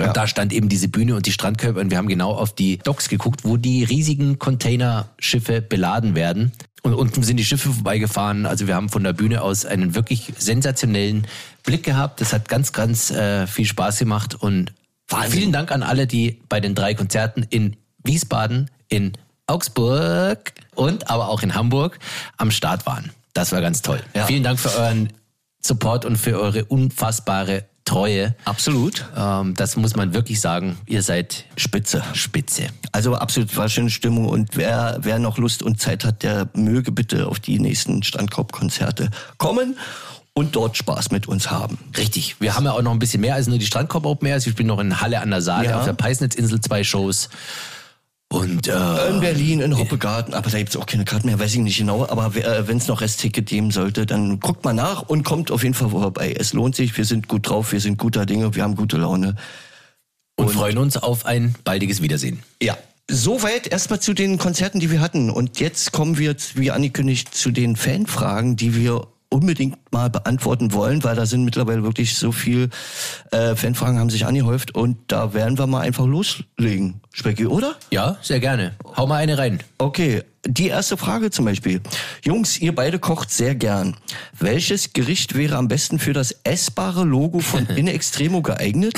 Ja. 0.00 0.08
Und 0.08 0.16
da 0.16 0.26
stand 0.26 0.52
eben 0.52 0.68
diese 0.68 0.88
Bühne 0.88 1.14
und 1.14 1.26
die 1.26 1.32
Strandkörper 1.32 1.80
und 1.80 1.90
wir 1.90 1.98
haben 1.98 2.08
genau 2.08 2.32
auf 2.32 2.54
die 2.54 2.78
Docks 2.78 3.08
geguckt, 3.08 3.44
wo 3.44 3.56
die 3.56 3.84
riesigen 3.84 4.38
Containerschiffe 4.38 5.60
beladen 5.60 6.14
werden. 6.14 6.52
Und 6.82 6.94
unten 6.94 7.22
sind 7.22 7.36
die 7.36 7.44
Schiffe 7.44 7.70
vorbeigefahren. 7.70 8.46
Also 8.46 8.66
wir 8.66 8.74
haben 8.74 8.88
von 8.88 9.04
der 9.04 9.12
Bühne 9.12 9.42
aus 9.42 9.66
einen 9.66 9.94
wirklich 9.94 10.32
sensationellen 10.38 11.26
Blick 11.62 11.82
gehabt. 11.82 12.20
Das 12.20 12.32
hat 12.32 12.48
ganz, 12.48 12.72
ganz 12.72 13.10
äh, 13.10 13.46
viel 13.46 13.66
Spaß 13.66 13.98
gemacht. 13.98 14.34
Und 14.34 14.72
Wahnsinn. 15.08 15.30
vielen 15.30 15.52
Dank 15.52 15.72
an 15.72 15.82
alle, 15.82 16.06
die 16.06 16.40
bei 16.48 16.60
den 16.60 16.74
drei 16.74 16.94
Konzerten 16.94 17.46
in 17.50 17.76
Wiesbaden, 18.02 18.70
in 18.88 19.12
Augsburg 19.46 20.52
und 20.74 21.10
aber 21.10 21.28
auch 21.28 21.42
in 21.42 21.54
Hamburg 21.54 21.98
am 22.38 22.50
Start 22.50 22.86
waren. 22.86 23.10
Das 23.34 23.52
war 23.52 23.60
ganz 23.60 23.82
toll. 23.82 24.00
Ja. 24.14 24.26
Vielen 24.26 24.42
Dank 24.42 24.58
für 24.58 24.74
euren 24.74 25.12
Support 25.60 26.04
und 26.04 26.16
für 26.16 26.40
eure 26.40 26.64
unfassbare 26.64 27.64
Treue. 27.90 28.36
Absolut. 28.44 29.04
Ähm, 29.16 29.54
das 29.54 29.76
muss 29.76 29.96
man 29.96 30.14
wirklich 30.14 30.40
sagen. 30.40 30.78
Ihr 30.86 31.02
seid 31.02 31.44
Spitze. 31.56 32.02
spitze. 32.14 32.68
Also 32.92 33.16
absolut 33.16 33.56
war 33.56 33.68
schöne 33.68 33.90
Stimmung 33.90 34.26
und 34.28 34.56
wer, 34.56 34.98
wer 35.02 35.18
noch 35.18 35.38
Lust 35.38 35.62
und 35.64 35.80
Zeit 35.80 36.04
hat, 36.04 36.22
der 36.22 36.48
möge 36.54 36.92
bitte 36.92 37.26
auf 37.26 37.40
die 37.40 37.58
nächsten 37.58 38.02
Strandkorb-Konzerte 38.04 39.10
kommen 39.38 39.76
und 40.34 40.54
dort 40.54 40.76
Spaß 40.76 41.10
mit 41.10 41.26
uns 41.26 41.50
haben. 41.50 41.78
Richtig. 41.96 42.36
Wir 42.40 42.54
haben 42.54 42.64
ja 42.64 42.72
auch 42.72 42.82
noch 42.82 42.92
ein 42.92 43.00
bisschen 43.00 43.20
mehr 43.22 43.34
als 43.34 43.48
nur 43.48 43.58
die 43.58 43.66
Strandkorb 43.66 44.06
Open 44.06 44.28
Airs. 44.28 44.46
Wir 44.46 44.52
spielen 44.52 44.68
noch 44.68 44.78
in 44.78 45.00
Halle 45.00 45.20
an 45.20 45.30
der 45.30 45.42
Saale 45.42 45.70
Ja. 45.70 45.78
auf 45.80 45.84
der 45.84 45.92
Peisnitzinsel 45.94 46.60
zwei 46.60 46.84
Shows. 46.84 47.28
Und 48.32 48.68
äh, 48.68 49.08
In 49.08 49.20
Berlin, 49.20 49.60
in 49.60 49.76
Hoppegarten, 49.76 50.34
aber 50.34 50.50
da 50.50 50.58
gibt's 50.58 50.76
auch 50.76 50.86
keine 50.86 51.04
Karten 51.04 51.26
mehr, 51.26 51.40
weiß 51.40 51.52
ich 51.54 51.60
nicht 51.60 51.78
genau. 51.78 52.08
Aber 52.08 52.36
äh, 52.36 52.68
wenn 52.68 52.76
es 52.76 52.86
noch 52.86 53.00
Restticket 53.00 53.46
geben 53.46 53.72
sollte, 53.72 54.06
dann 54.06 54.38
guckt 54.38 54.64
mal 54.64 54.72
nach 54.72 55.02
und 55.02 55.24
kommt 55.24 55.50
auf 55.50 55.64
jeden 55.64 55.74
Fall 55.74 55.90
vorbei. 55.90 56.36
Es 56.38 56.52
lohnt 56.52 56.76
sich, 56.76 56.96
wir 56.96 57.04
sind 57.04 57.26
gut 57.26 57.48
drauf, 57.48 57.72
wir 57.72 57.80
sind 57.80 57.98
guter 57.98 58.26
Dinge, 58.26 58.54
wir 58.54 58.62
haben 58.62 58.76
gute 58.76 58.98
Laune. 58.98 59.34
und 60.36 60.50
freuen 60.50 60.78
uns 60.78 60.96
auf 60.96 61.26
ein 61.26 61.56
baldiges 61.64 62.02
Wiedersehen. 62.02 62.40
Ja. 62.62 62.78
Soweit 63.10 63.66
erstmal 63.66 63.98
zu 63.98 64.14
den 64.14 64.38
Konzerten, 64.38 64.78
die 64.78 64.92
wir 64.92 65.00
hatten. 65.00 65.30
Und 65.30 65.58
jetzt 65.58 65.90
kommen 65.90 66.16
wir, 66.16 66.36
wie 66.54 66.70
angekündigt, 66.70 67.34
zu 67.34 67.50
den 67.50 67.74
Fanfragen, 67.74 68.54
die 68.54 68.76
wir 68.76 69.08
unbedingt 69.30 69.78
mal 69.92 70.10
beantworten 70.10 70.72
wollen, 70.72 71.02
weil 71.04 71.16
da 71.16 71.24
sind 71.24 71.44
mittlerweile 71.44 71.82
wirklich 71.82 72.16
so 72.16 72.32
viel 72.32 72.68
äh, 73.30 73.54
Fanfragen 73.54 73.98
haben 73.98 74.10
sich 74.10 74.26
angehäuft 74.26 74.74
und 74.74 74.98
da 75.06 75.32
werden 75.32 75.58
wir 75.58 75.66
mal 75.66 75.80
einfach 75.80 76.06
loslegen, 76.06 77.00
Specki, 77.12 77.46
oder? 77.46 77.76
Ja, 77.90 78.18
sehr 78.22 78.40
gerne. 78.40 78.74
Hau 78.96 79.06
mal 79.06 79.16
eine 79.16 79.38
rein. 79.38 79.60
Okay, 79.78 80.22
die 80.46 80.68
erste 80.68 80.96
Frage 80.96 81.30
zum 81.30 81.44
Beispiel. 81.44 81.80
Jungs, 82.24 82.58
ihr 82.58 82.74
beide 82.74 82.98
kocht 82.98 83.30
sehr 83.30 83.54
gern. 83.54 83.96
Welches 84.38 84.92
Gericht 84.92 85.36
wäre 85.36 85.56
am 85.56 85.68
besten 85.68 85.98
für 85.98 86.12
das 86.12 86.34
essbare 86.44 87.04
Logo 87.04 87.40
von 87.40 87.66
In 87.76 87.86
Extremo 87.86 88.42
geeignet? 88.42 88.94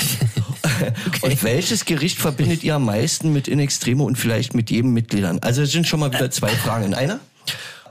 Und 1.21 1.43
welches 1.43 1.85
Gericht 1.85 2.17
verbindet 2.17 2.63
ihr 2.63 2.75
am 2.75 2.85
meisten 2.85 3.33
mit 3.33 3.47
In 3.47 3.59
Extremo 3.59 4.05
und 4.05 4.17
vielleicht 4.17 4.53
mit 4.53 4.71
jedem 4.71 4.93
Mitgliedern? 4.93 5.39
Also 5.39 5.61
es 5.61 5.71
sind 5.71 5.87
schon 5.87 5.99
mal 5.99 6.11
wieder 6.11 6.31
zwei 6.31 6.49
Fragen 6.49 6.85
in 6.85 6.93
einer. 6.93 7.19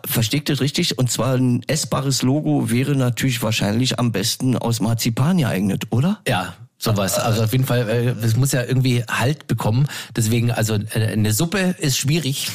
Versteht 0.07 0.49
das 0.49 0.61
richtig? 0.61 0.99
Und 0.99 1.11
zwar 1.11 1.35
ein 1.37 1.63
essbares 1.67 2.23
Logo 2.23 2.71
wäre 2.71 2.97
natürlich 2.97 3.43
wahrscheinlich 3.43 3.99
am 3.99 4.13
besten 4.13 4.57
aus 4.57 4.81
Marzipan 4.81 5.39
geeignet, 5.39 5.85
oder? 5.91 6.21
Ja, 6.27 6.55
sowas. 6.83 7.19
Also 7.19 7.45
auf 7.45 7.53
jeden 7.53 7.65
Fall, 7.65 7.89
äh, 7.89 8.25
es 8.25 8.37
muss 8.37 8.53
ja 8.53 8.65
irgendwie 8.65 9.05
Halt 9.09 9.47
bekommen. 9.47 9.87
Deswegen, 10.17 10.51
also 10.51 10.75
äh, 10.75 11.13
eine 11.13 11.33
Suppe 11.33 11.75
ist 11.79 11.97
schwierig. 11.97 12.51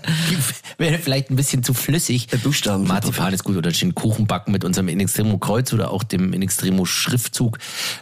Wäre 0.78 0.98
vielleicht 0.98 1.30
ein 1.30 1.36
bisschen 1.36 1.62
zu 1.62 1.72
flüssig. 1.72 2.26
Der 2.26 2.36
Buchstaben. 2.38 2.86
Marzipan 2.86 3.32
ist 3.32 3.44
gut 3.44 3.56
oder 3.56 3.70
den 3.70 3.94
Kuchen 3.94 4.26
backen 4.26 4.52
mit 4.52 4.64
unserem 4.64 4.88
In 4.88 5.00
Extremo 5.00 5.38
Kreuz 5.38 5.72
oder 5.72 5.90
auch 5.90 6.04
dem 6.04 6.32
In 6.32 6.42
Extremo 6.42 6.84
Schriftzug. 6.84 7.58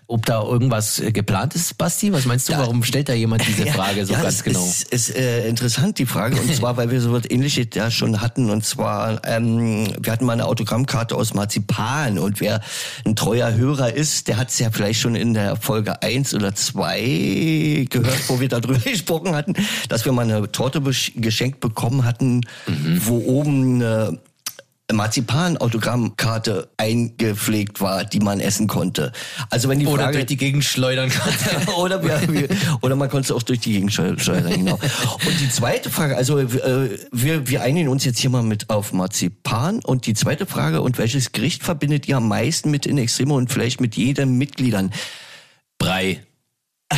Ob 0.07 0.27
da 0.27 0.43
irgendwas 0.43 0.99
äh, 0.99 1.13
geplant 1.13 1.55
ist, 1.55 1.79
Basti? 1.79 2.13
Was 2.13 2.25
meinst 2.25 2.49
du? 2.49 2.53
Ja. 2.53 2.59
Warum 2.59 2.83
stellt 2.83 3.09
da 3.09 3.15
jemand 3.15 3.47
diese 3.47 3.67
Frage 3.73 4.07
so 4.07 4.15
ja, 4.15 4.23
ganz 4.23 4.37
es 4.37 4.45
genau? 4.45 4.65
Ist, 4.65 4.93
ist 4.93 5.15
äh, 5.15 5.49
interessant 5.49 5.99
die 5.99 6.07
Frage 6.07 6.41
und 6.41 6.55
zwar, 6.55 6.77
weil 6.77 6.91
wir 6.91 7.01
so 7.01 7.13
was 7.13 7.31
Ähnliches 7.31 7.69
ja 7.75 7.91
schon 7.91 8.21
hatten 8.21 8.51
und 8.51 8.65
zwar 8.65 9.25
ähm, 9.25 9.89
wir 10.01 10.13
hatten 10.13 10.25
mal 10.25 10.33
eine 10.33 10.47
Autogrammkarte 10.47 11.15
aus 11.15 11.35
Marzipan 11.35 12.19
und 12.19 12.41
wer 12.41 12.61
ein 13.05 13.15
treuer 13.15 13.53
Hörer 13.55 13.93
ist, 13.93 14.29
der 14.29 14.37
hat 14.37 14.49
es 14.49 14.59
ja 14.59 14.71
vielleicht 14.71 15.01
schon 15.01 15.15
in 15.15 15.35
der 15.35 15.44
Folge 15.61 16.03
eins 16.03 16.35
oder 16.35 16.55
zwei 16.55 17.87
gehört, 17.91 18.29
wo 18.29 18.41
wir 18.41 18.49
darüber 18.49 18.79
gesprochen 18.85 19.35
hatten, 19.35 19.55
dass 19.89 20.05
wir 20.05 20.13
mal 20.13 20.23
eine 20.23 20.51
Torte 20.53 20.83
geschenkt 21.17 21.61
bekommen 21.61 22.05
hatten, 22.05 22.43
Mhm. 22.67 23.01
wo 23.05 23.19
oben 23.19 23.75
eine 23.83 24.19
Marzipan-Autogrammkarte 24.93 26.69
eingepflegt 26.77 27.81
war, 27.81 28.05
die 28.05 28.21
man 28.21 28.41
essen 28.41 28.67
konnte. 28.67 29.13
Also 29.51 29.69
wenn 29.69 29.79
die 29.79 29.87
Oder 29.87 30.05
Frage 30.05 30.19
durch 30.19 30.27
die 30.27 30.37
Gegend 30.37 30.65
schleudern 30.65 31.09
kann. 31.11 31.33
oder, 31.77 32.03
wir, 32.03 32.21
wir, 32.33 32.49
oder 32.83 32.97
man 32.97 33.09
konnte 33.09 33.27
es 33.27 33.33
auch 33.33 33.43
durch 33.43 33.61
die 33.61 33.73
Gegend 33.73 33.93
schleudern, 33.93 34.53
genau. 34.53 34.75
Und 34.75 35.41
die 35.41 35.49
zweite 35.49 35.91
Frage, 35.91 36.17
also 36.17 36.39
äh, 36.39 36.99
wir, 37.13 37.49
wir 37.49 37.63
einigen 37.63 37.89
uns 37.89 38.05
jetzt 38.05 38.19
hier 38.19 38.31
mal 38.31 38.43
mit 38.43 38.71
auf 38.71 38.93
Marzipan. 38.93 39.81
Und 39.81 40.07
die 40.07 40.15
zweite 40.15 40.47
Frage, 40.47 40.83
und 40.83 40.99
welches 40.99 41.33
Gericht 41.33 41.63
verbindet 41.63 42.07
ihr 42.09 42.19
am 42.19 42.29
meisten 42.29 42.71
mit 42.71 42.87
In 42.87 42.99
Extremo 42.99 43.37
und 43.37 43.51
vielleicht 43.51 43.81
mit 43.81 43.97
jedem 43.97 44.37
Mitgliedern? 44.37 44.91
Brei. 45.85 46.23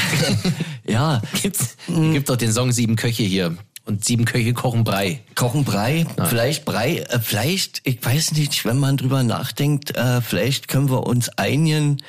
Ja, 0.88 1.20
Gibt's, 1.42 1.76
gibt 1.88 2.28
doch 2.28 2.36
den 2.36 2.52
Song 2.52 2.70
Sieben 2.70 2.94
Köche 2.94 3.24
hier. 3.24 3.56
Und 3.84 4.04
sieben 4.04 4.24
Köche 4.24 4.52
kochen 4.52 4.84
Brei. 4.84 5.20
Kochen 5.34 5.64
Brei, 5.64 6.06
vielleicht 6.28 6.64
Brei, 6.64 6.98
äh, 6.98 7.18
vielleicht, 7.20 7.80
ich 7.84 8.04
weiß 8.04 8.32
nicht, 8.32 8.64
wenn 8.64 8.78
man 8.78 8.96
drüber 8.96 9.24
nachdenkt, 9.24 9.96
äh, 9.96 10.20
vielleicht 10.20 10.68
können 10.68 10.90
wir 10.90 11.06
uns 11.06 11.28
einigen, 11.30 12.02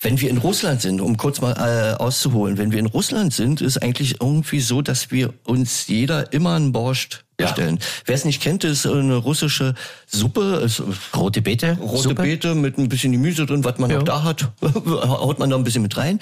wenn 0.00 0.20
wir 0.20 0.28
in 0.28 0.38
Russland 0.38 0.82
sind, 0.82 1.00
um 1.00 1.16
kurz 1.16 1.40
mal 1.40 1.52
äh, 1.52 1.94
auszuholen, 2.02 2.58
wenn 2.58 2.72
wir 2.72 2.78
in 2.78 2.86
Russland 2.86 3.32
sind, 3.32 3.60
ist 3.62 3.82
eigentlich 3.82 4.20
irgendwie 4.20 4.60
so, 4.60 4.82
dass 4.82 5.10
wir 5.10 5.32
uns 5.44 5.86
jeder 5.86 6.32
immer 6.32 6.54
einen 6.56 6.72
Borscht 6.72 7.24
Ja. 7.40 7.46
bestellen. 7.46 7.78
Wer 8.04 8.14
es 8.14 8.24
nicht 8.26 8.42
kennt, 8.42 8.64
ist 8.64 8.86
eine 8.86 9.14
russische 9.16 9.74
Suppe, 10.06 10.60
ist 10.64 10.82
Rote 11.16 11.40
Beete. 11.40 11.78
rote 11.80 12.02
Suppe. 12.02 12.22
Beete 12.22 12.54
mit 12.54 12.76
ein 12.76 12.88
bisschen 12.90 13.12
Gemüse 13.12 13.46
drin, 13.46 13.64
was 13.64 13.78
man 13.78 13.88
Ja. 13.90 13.96
noch 13.96 14.04
da 14.04 14.22
hat, 14.24 14.50
haut 14.62 15.38
man 15.38 15.48
da 15.48 15.56
ein 15.56 15.64
bisschen 15.64 15.82
mit 15.82 15.96
rein. 15.96 16.20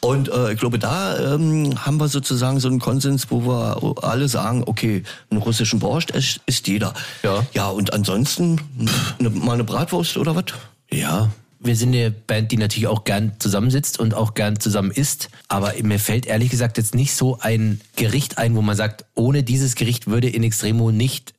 Und 0.00 0.28
äh, 0.28 0.52
ich 0.52 0.58
glaube, 0.58 0.78
da 0.80 1.34
ähm, 1.34 1.72
haben 1.86 1.98
wir 2.00 2.08
sozusagen 2.08 2.58
so 2.58 2.66
einen 2.68 2.80
Konsens, 2.80 3.30
wo 3.30 3.42
wir 3.46 4.02
alle 4.02 4.28
sagen, 4.28 4.64
okay, 4.66 5.04
einen 5.30 5.40
russischen 5.40 5.78
Borscht 5.78 6.10
ist, 6.10 6.40
ist 6.46 6.66
jeder. 6.66 6.94
Ja. 7.22 7.46
Ja, 7.52 7.68
und 7.68 7.92
ansonsten 7.92 8.58
pff, 8.58 9.14
eine, 9.20 9.30
mal 9.30 9.52
eine 9.54 9.64
Bratwurst 9.64 10.16
oder 10.16 10.34
was? 10.34 10.44
Ja. 10.90 11.30
Wir 11.62 11.76
sind 11.76 11.94
eine 11.94 12.10
Band, 12.10 12.52
die 12.52 12.56
natürlich 12.56 12.86
auch 12.86 13.04
gern 13.04 13.34
zusammensitzt 13.38 14.00
und 14.00 14.14
auch 14.14 14.32
gern 14.32 14.58
zusammen 14.58 14.90
isst. 14.90 15.28
Aber 15.48 15.74
mir 15.82 15.98
fällt 15.98 16.24
ehrlich 16.24 16.50
gesagt 16.50 16.78
jetzt 16.78 16.94
nicht 16.94 17.14
so 17.14 17.38
ein 17.38 17.82
Gericht 17.96 18.38
ein, 18.38 18.56
wo 18.56 18.62
man 18.62 18.76
sagt, 18.76 19.04
ohne 19.14 19.42
dieses 19.42 19.74
Gericht 19.74 20.06
würde 20.06 20.30
In 20.30 20.42
Extremo 20.42 20.90
nicht 20.90 21.34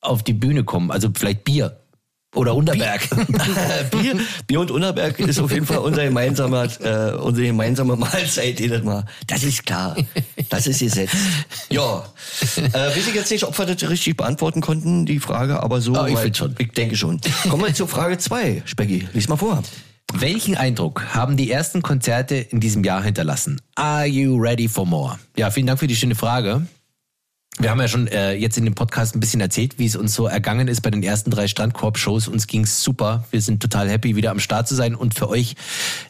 auf 0.00 0.22
die 0.22 0.32
Bühne 0.32 0.64
kommen. 0.64 0.90
Also 0.90 1.10
vielleicht 1.14 1.44
Bier. 1.44 1.81
Oder 2.34 2.54
Unterberg. 2.54 3.08
Bier, 3.90 4.16
Bier 4.46 4.60
und 4.60 4.70
Unterberg 4.70 5.18
ist 5.20 5.38
auf 5.38 5.52
jeden 5.52 5.66
Fall 5.66 5.78
unser 5.78 6.04
gemeinsamer, 6.04 6.66
äh, 6.80 7.12
unsere 7.16 7.48
gemeinsame 7.48 7.94
Mahlzeit 7.94 8.58
jedes 8.58 8.82
Mal. 8.82 9.04
Das 9.26 9.42
ist 9.42 9.66
klar. 9.66 9.96
Das 10.48 10.66
ist 10.66 10.80
gesetzt. 10.80 11.14
Ja. 11.68 12.04
Äh, 12.56 12.72
weiß 12.72 13.08
ich 13.08 13.14
jetzt 13.14 13.30
nicht, 13.30 13.44
ob 13.44 13.58
wir 13.58 13.66
das 13.66 13.88
richtig 13.88 14.16
beantworten 14.16 14.62
konnten, 14.62 15.04
die 15.04 15.20
Frage, 15.20 15.62
aber 15.62 15.82
so. 15.82 15.94
Ah, 15.94 16.08
ich 16.08 16.18
find 16.18 16.36
schon. 16.36 16.54
Ich 16.58 16.72
denke 16.72 16.96
schon. 16.96 17.20
Kommen 17.48 17.64
wir 17.64 17.74
zur 17.74 17.88
Frage 17.88 18.16
zwei, 18.16 18.62
Specki. 18.64 19.06
Lies 19.12 19.28
mal 19.28 19.36
vor. 19.36 19.62
Welchen 20.14 20.56
Eindruck 20.56 21.14
haben 21.14 21.36
die 21.36 21.50
ersten 21.50 21.82
Konzerte 21.82 22.36
in 22.36 22.60
diesem 22.60 22.84
Jahr 22.84 23.02
hinterlassen? 23.02 23.60
Are 23.74 24.06
you 24.06 24.36
ready 24.38 24.68
for 24.68 24.86
more? 24.86 25.18
Ja, 25.36 25.50
vielen 25.50 25.66
Dank 25.66 25.80
für 25.80 25.86
die 25.86 25.96
schöne 25.96 26.14
Frage. 26.14 26.66
Wir 27.58 27.70
haben 27.70 27.80
ja 27.80 27.88
schon 27.88 28.06
äh, 28.06 28.32
jetzt 28.32 28.56
in 28.56 28.64
dem 28.64 28.74
Podcast 28.74 29.14
ein 29.14 29.20
bisschen 29.20 29.40
erzählt, 29.40 29.78
wie 29.78 29.84
es 29.84 29.94
uns 29.94 30.14
so 30.14 30.26
ergangen 30.26 30.68
ist 30.68 30.80
bei 30.80 30.90
den 30.90 31.02
ersten 31.02 31.30
drei 31.30 31.48
Strandkorb-Shows. 31.48 32.28
Uns 32.28 32.46
ging's 32.46 32.82
super. 32.82 33.24
Wir 33.30 33.42
sind 33.42 33.60
total 33.60 33.90
happy, 33.90 34.16
wieder 34.16 34.30
am 34.30 34.40
Start 34.40 34.68
zu 34.68 34.74
sein 34.74 34.94
und 34.94 35.14
für 35.14 35.28
euch 35.28 35.54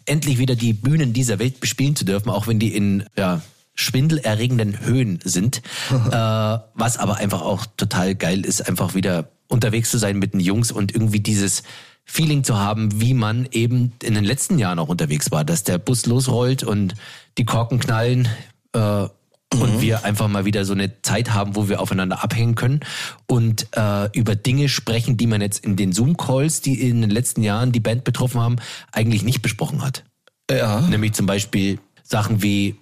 endlich 0.06 0.38
wieder 0.38 0.54
die 0.54 0.72
Bühnen 0.72 1.12
dieser 1.12 1.40
Welt 1.40 1.58
bespielen 1.58 1.96
zu 1.96 2.04
dürfen, 2.04 2.30
auch 2.30 2.46
wenn 2.46 2.60
die 2.60 2.74
in 2.74 3.04
ja, 3.18 3.42
schwindelerregenden 3.74 4.84
Höhen 4.84 5.18
sind. 5.24 5.62
äh, 5.90 6.00
was 6.10 6.98
aber 6.98 7.16
einfach 7.16 7.42
auch 7.42 7.66
total 7.76 8.14
geil 8.14 8.46
ist, 8.46 8.68
einfach 8.68 8.94
wieder 8.94 9.28
unterwegs 9.48 9.90
zu 9.90 9.98
sein 9.98 10.18
mit 10.18 10.34
den 10.34 10.40
Jungs 10.40 10.70
und 10.70 10.94
irgendwie 10.94 11.20
dieses 11.20 11.64
Feeling 12.04 12.44
zu 12.44 12.58
haben, 12.58 13.00
wie 13.00 13.14
man 13.14 13.48
eben 13.50 13.92
in 14.02 14.14
den 14.14 14.24
letzten 14.24 14.58
Jahren 14.58 14.78
auch 14.78 14.88
unterwegs 14.88 15.30
war, 15.32 15.44
dass 15.44 15.64
der 15.64 15.78
Bus 15.78 16.06
losrollt 16.06 16.62
und 16.62 16.94
die 17.36 17.44
Korken 17.44 17.80
knallen. 17.80 18.28
Äh, 18.72 19.08
und 19.52 19.80
wir 19.80 20.04
einfach 20.04 20.28
mal 20.28 20.44
wieder 20.44 20.64
so 20.64 20.72
eine 20.72 21.02
Zeit 21.02 21.32
haben, 21.32 21.56
wo 21.56 21.68
wir 21.68 21.80
aufeinander 21.80 22.22
abhängen 22.22 22.54
können 22.54 22.80
und 23.26 23.66
äh, 23.76 24.08
über 24.12 24.34
Dinge 24.34 24.68
sprechen, 24.68 25.16
die 25.16 25.26
man 25.26 25.40
jetzt 25.40 25.64
in 25.64 25.76
den 25.76 25.92
Zoom-Calls, 25.92 26.60
die 26.60 26.80
in 26.80 27.00
den 27.00 27.10
letzten 27.10 27.42
Jahren 27.42 27.72
die 27.72 27.80
Band 27.80 28.04
betroffen 28.04 28.40
haben, 28.40 28.56
eigentlich 28.92 29.22
nicht 29.22 29.42
besprochen 29.42 29.82
hat. 29.82 30.04
Ja. 30.50 30.80
Nämlich 30.80 31.12
zum 31.12 31.26
Beispiel 31.26 31.78
Sachen 32.02 32.42
wie, 32.42 32.76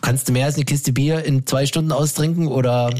kannst 0.00 0.28
du 0.28 0.32
mehr 0.32 0.46
als 0.46 0.56
eine 0.56 0.64
Kiste 0.64 0.92
Bier 0.92 1.24
in 1.24 1.46
zwei 1.46 1.66
Stunden 1.66 1.92
austrinken 1.92 2.48
oder... 2.48 2.90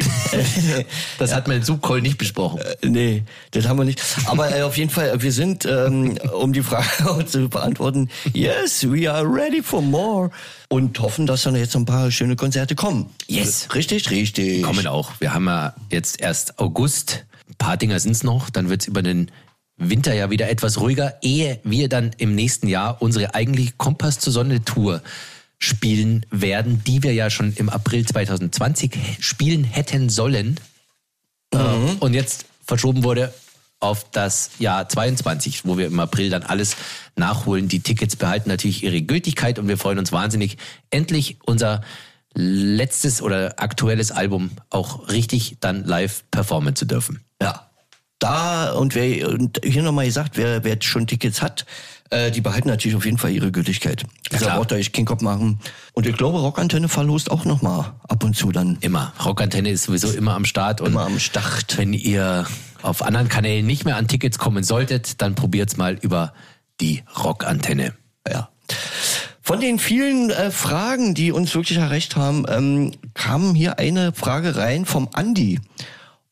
das 1.18 1.34
hat 1.34 1.48
man 1.48 1.62
Zoom-Call 1.62 2.00
nicht 2.00 2.18
besprochen. 2.18 2.60
Nee, 2.82 3.24
das 3.50 3.66
haben 3.66 3.78
wir 3.78 3.84
nicht. 3.84 4.02
Aber 4.26 4.54
äh, 4.56 4.62
auf 4.62 4.76
jeden 4.76 4.90
Fall, 4.90 5.20
wir 5.22 5.32
sind, 5.32 5.64
ähm, 5.66 6.18
um 6.32 6.52
die 6.52 6.62
Frage 6.62 7.24
zu 7.26 7.48
beantworten, 7.48 8.08
yes, 8.32 8.90
we 8.90 9.10
are 9.10 9.24
ready 9.24 9.62
for 9.62 9.82
more. 9.82 10.30
Und 10.68 10.98
hoffen, 11.00 11.26
dass 11.26 11.42
dann 11.42 11.56
jetzt 11.56 11.74
ein 11.74 11.84
paar 11.84 12.10
schöne 12.10 12.36
Konzerte 12.36 12.74
kommen. 12.74 13.10
Yes. 13.26 13.68
Richtig, 13.74 14.10
richtig. 14.10 14.62
kommen 14.62 14.86
auch. 14.86 15.12
Wir 15.18 15.34
haben 15.34 15.46
ja 15.46 15.74
jetzt 15.90 16.20
erst 16.20 16.58
August. 16.58 17.24
Ein 17.48 17.56
paar 17.58 17.76
Dinger 17.76 17.98
sind's 17.98 18.22
noch. 18.22 18.50
Dann 18.50 18.68
wird's 18.68 18.86
über 18.86 19.02
den 19.02 19.30
Winter 19.80 20.14
ja 20.14 20.30
wieder 20.30 20.48
etwas 20.50 20.78
ruhiger, 20.78 21.14
ehe 21.22 21.58
wir 21.64 21.88
dann 21.88 22.10
im 22.18 22.34
nächsten 22.34 22.68
Jahr 22.68 23.00
unsere 23.00 23.34
eigentliche 23.34 23.72
Kompass 23.78 24.18
zur 24.18 24.32
Sonne 24.32 24.62
Tour 24.62 25.02
spielen 25.60 26.26
werden, 26.30 26.82
die 26.84 27.02
wir 27.02 27.12
ja 27.12 27.30
schon 27.30 27.52
im 27.54 27.68
April 27.68 28.04
2020 28.04 28.98
spielen 29.20 29.62
hätten 29.62 30.08
sollen. 30.08 30.58
Äh, 31.52 31.58
Und 32.00 32.14
jetzt 32.14 32.46
verschoben 32.64 33.04
wurde 33.04 33.32
auf 33.78 34.10
das 34.10 34.50
Jahr 34.58 34.88
22, 34.88 35.64
wo 35.64 35.78
wir 35.78 35.86
im 35.86 36.00
April 36.00 36.30
dann 36.30 36.42
alles 36.42 36.76
nachholen. 37.16 37.68
Die 37.68 37.80
Tickets 37.80 38.16
behalten 38.16 38.48
natürlich 38.48 38.82
ihre 38.82 39.02
Gültigkeit 39.02 39.58
und 39.58 39.68
wir 39.68 39.78
freuen 39.78 39.98
uns 39.98 40.12
wahnsinnig, 40.12 40.56
endlich 40.90 41.38
unser 41.44 41.82
letztes 42.34 43.22
oder 43.22 43.54
aktuelles 43.58 44.12
Album 44.12 44.50
auch 44.70 45.08
richtig 45.08 45.56
dann 45.60 45.84
live 45.84 46.24
performen 46.30 46.76
zu 46.76 46.84
dürfen. 46.84 47.24
Ja. 47.42 47.69
Da, 48.20 48.72
und 48.72 48.94
wer, 48.94 49.28
und 49.30 49.60
hier 49.64 49.82
nochmal 49.82 50.04
gesagt, 50.06 50.36
wer, 50.36 50.62
wer 50.62 50.76
schon 50.80 51.06
Tickets 51.06 51.42
hat, 51.42 51.64
äh, 52.10 52.30
die 52.30 52.40
behalten 52.40 52.68
natürlich 52.68 52.96
auf 52.96 53.04
jeden 53.04 53.18
Fall 53.18 53.30
ihre 53.30 53.50
Gültigkeit. 53.50 54.04
Also 54.30 54.44
klar. 54.44 54.58
braucht 54.58 54.72
ihr 54.72 54.76
euch 54.76 54.92
keinen 54.92 55.06
Kopf 55.06 55.22
machen. 55.22 55.58
Und 55.94 56.06
ich 56.06 56.16
glaube, 56.16 56.38
Rockantenne 56.38 56.88
verlost 56.88 57.30
auch 57.30 57.44
nochmal 57.44 57.92
ab 58.08 58.22
und 58.22 58.36
zu 58.36 58.52
dann. 58.52 58.78
Immer. 58.80 59.12
Rockantenne 59.24 59.70
ist 59.70 59.84
sowieso 59.84 60.10
immer 60.10 60.34
am 60.34 60.44
Start 60.44 60.80
und 60.80 60.88
Immer 60.88 61.06
am 61.06 61.18
Start. 61.18 61.78
wenn 61.78 61.92
ihr 61.92 62.46
auf 62.82 63.02
anderen 63.02 63.28
Kanälen 63.28 63.64
nicht 63.66 63.84
mehr 63.84 63.96
an 63.96 64.06
Tickets 64.06 64.38
kommen 64.38 64.64
solltet, 64.64 65.22
dann 65.22 65.34
probiert's 65.34 65.76
mal 65.76 65.96
über 66.00 66.34
die 66.80 67.02
Rockantenne. 67.22 67.94
Ja. 68.30 68.50
Von 69.40 69.60
den 69.60 69.78
vielen 69.78 70.30
äh, 70.30 70.50
Fragen, 70.50 71.14
die 71.14 71.32
uns 71.32 71.54
wirklich 71.54 71.78
erreicht 71.78 72.16
haben, 72.16 72.44
ähm, 72.48 72.92
kam 73.14 73.54
hier 73.54 73.78
eine 73.78 74.12
Frage 74.12 74.56
rein 74.56 74.84
vom 74.84 75.08
Andi. 75.12 75.60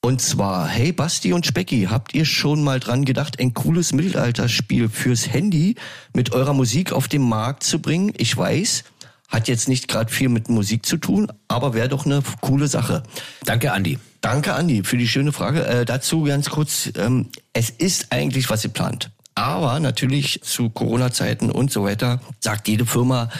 Und 0.00 0.23
zwar, 0.23 0.69
hey 0.69 0.93
Basti 0.93 1.33
und 1.33 1.45
Specki, 1.45 1.88
habt 1.90 2.14
ihr 2.14 2.25
schon 2.25 2.62
mal 2.62 2.78
dran 2.78 3.05
gedacht, 3.05 3.40
ein 3.40 3.52
cooles 3.52 3.93
Mittelalterspiel 3.93 4.88
fürs 4.88 5.33
Handy 5.33 5.75
mit 6.12 6.33
eurer 6.33 6.55
Musik 6.55 6.93
auf 6.93 7.09
den 7.09 7.23
Markt 7.23 7.64
zu 7.64 7.81
bringen? 7.81 8.12
Ich 8.17 8.37
weiß, 8.37 8.85
hat 9.28 9.49
jetzt 9.49 9.69
nicht 9.69 9.88
gerade 9.88 10.12
viel 10.12 10.28
mit 10.28 10.49
Musik 10.49 10.87
zu 10.87 10.99
tun, 10.99 11.31
aber 11.49 11.75
wäre 11.75 11.88
doch 11.88 12.07
eine 12.07 12.23
coole 12.40 12.69
Sache. 12.69 13.02
Danke, 13.45 13.73
Andi. 13.73 13.99
Danke, 14.21 14.55
Andi, 14.55 14.85
für 14.85 14.97
die 14.97 15.09
schöne 15.09 15.33
Frage. 15.33 15.67
Äh, 15.67 15.85
dazu 15.85 16.23
ganz 16.23 16.49
kurz, 16.49 16.90
ähm, 16.97 17.28
es 17.52 17.71
ist 17.71 18.11
eigentlich 18.11 18.49
was 18.50 18.62
geplant. 18.62 19.11
Aber 19.35 19.78
natürlich 19.78 20.40
zu 20.43 20.71
Corona-Zeiten 20.71 21.50
und 21.50 21.71
so 21.71 21.85
weiter 21.85 22.21
sagt 22.40 22.67
jede 22.67 22.87
Firma, 22.87 23.31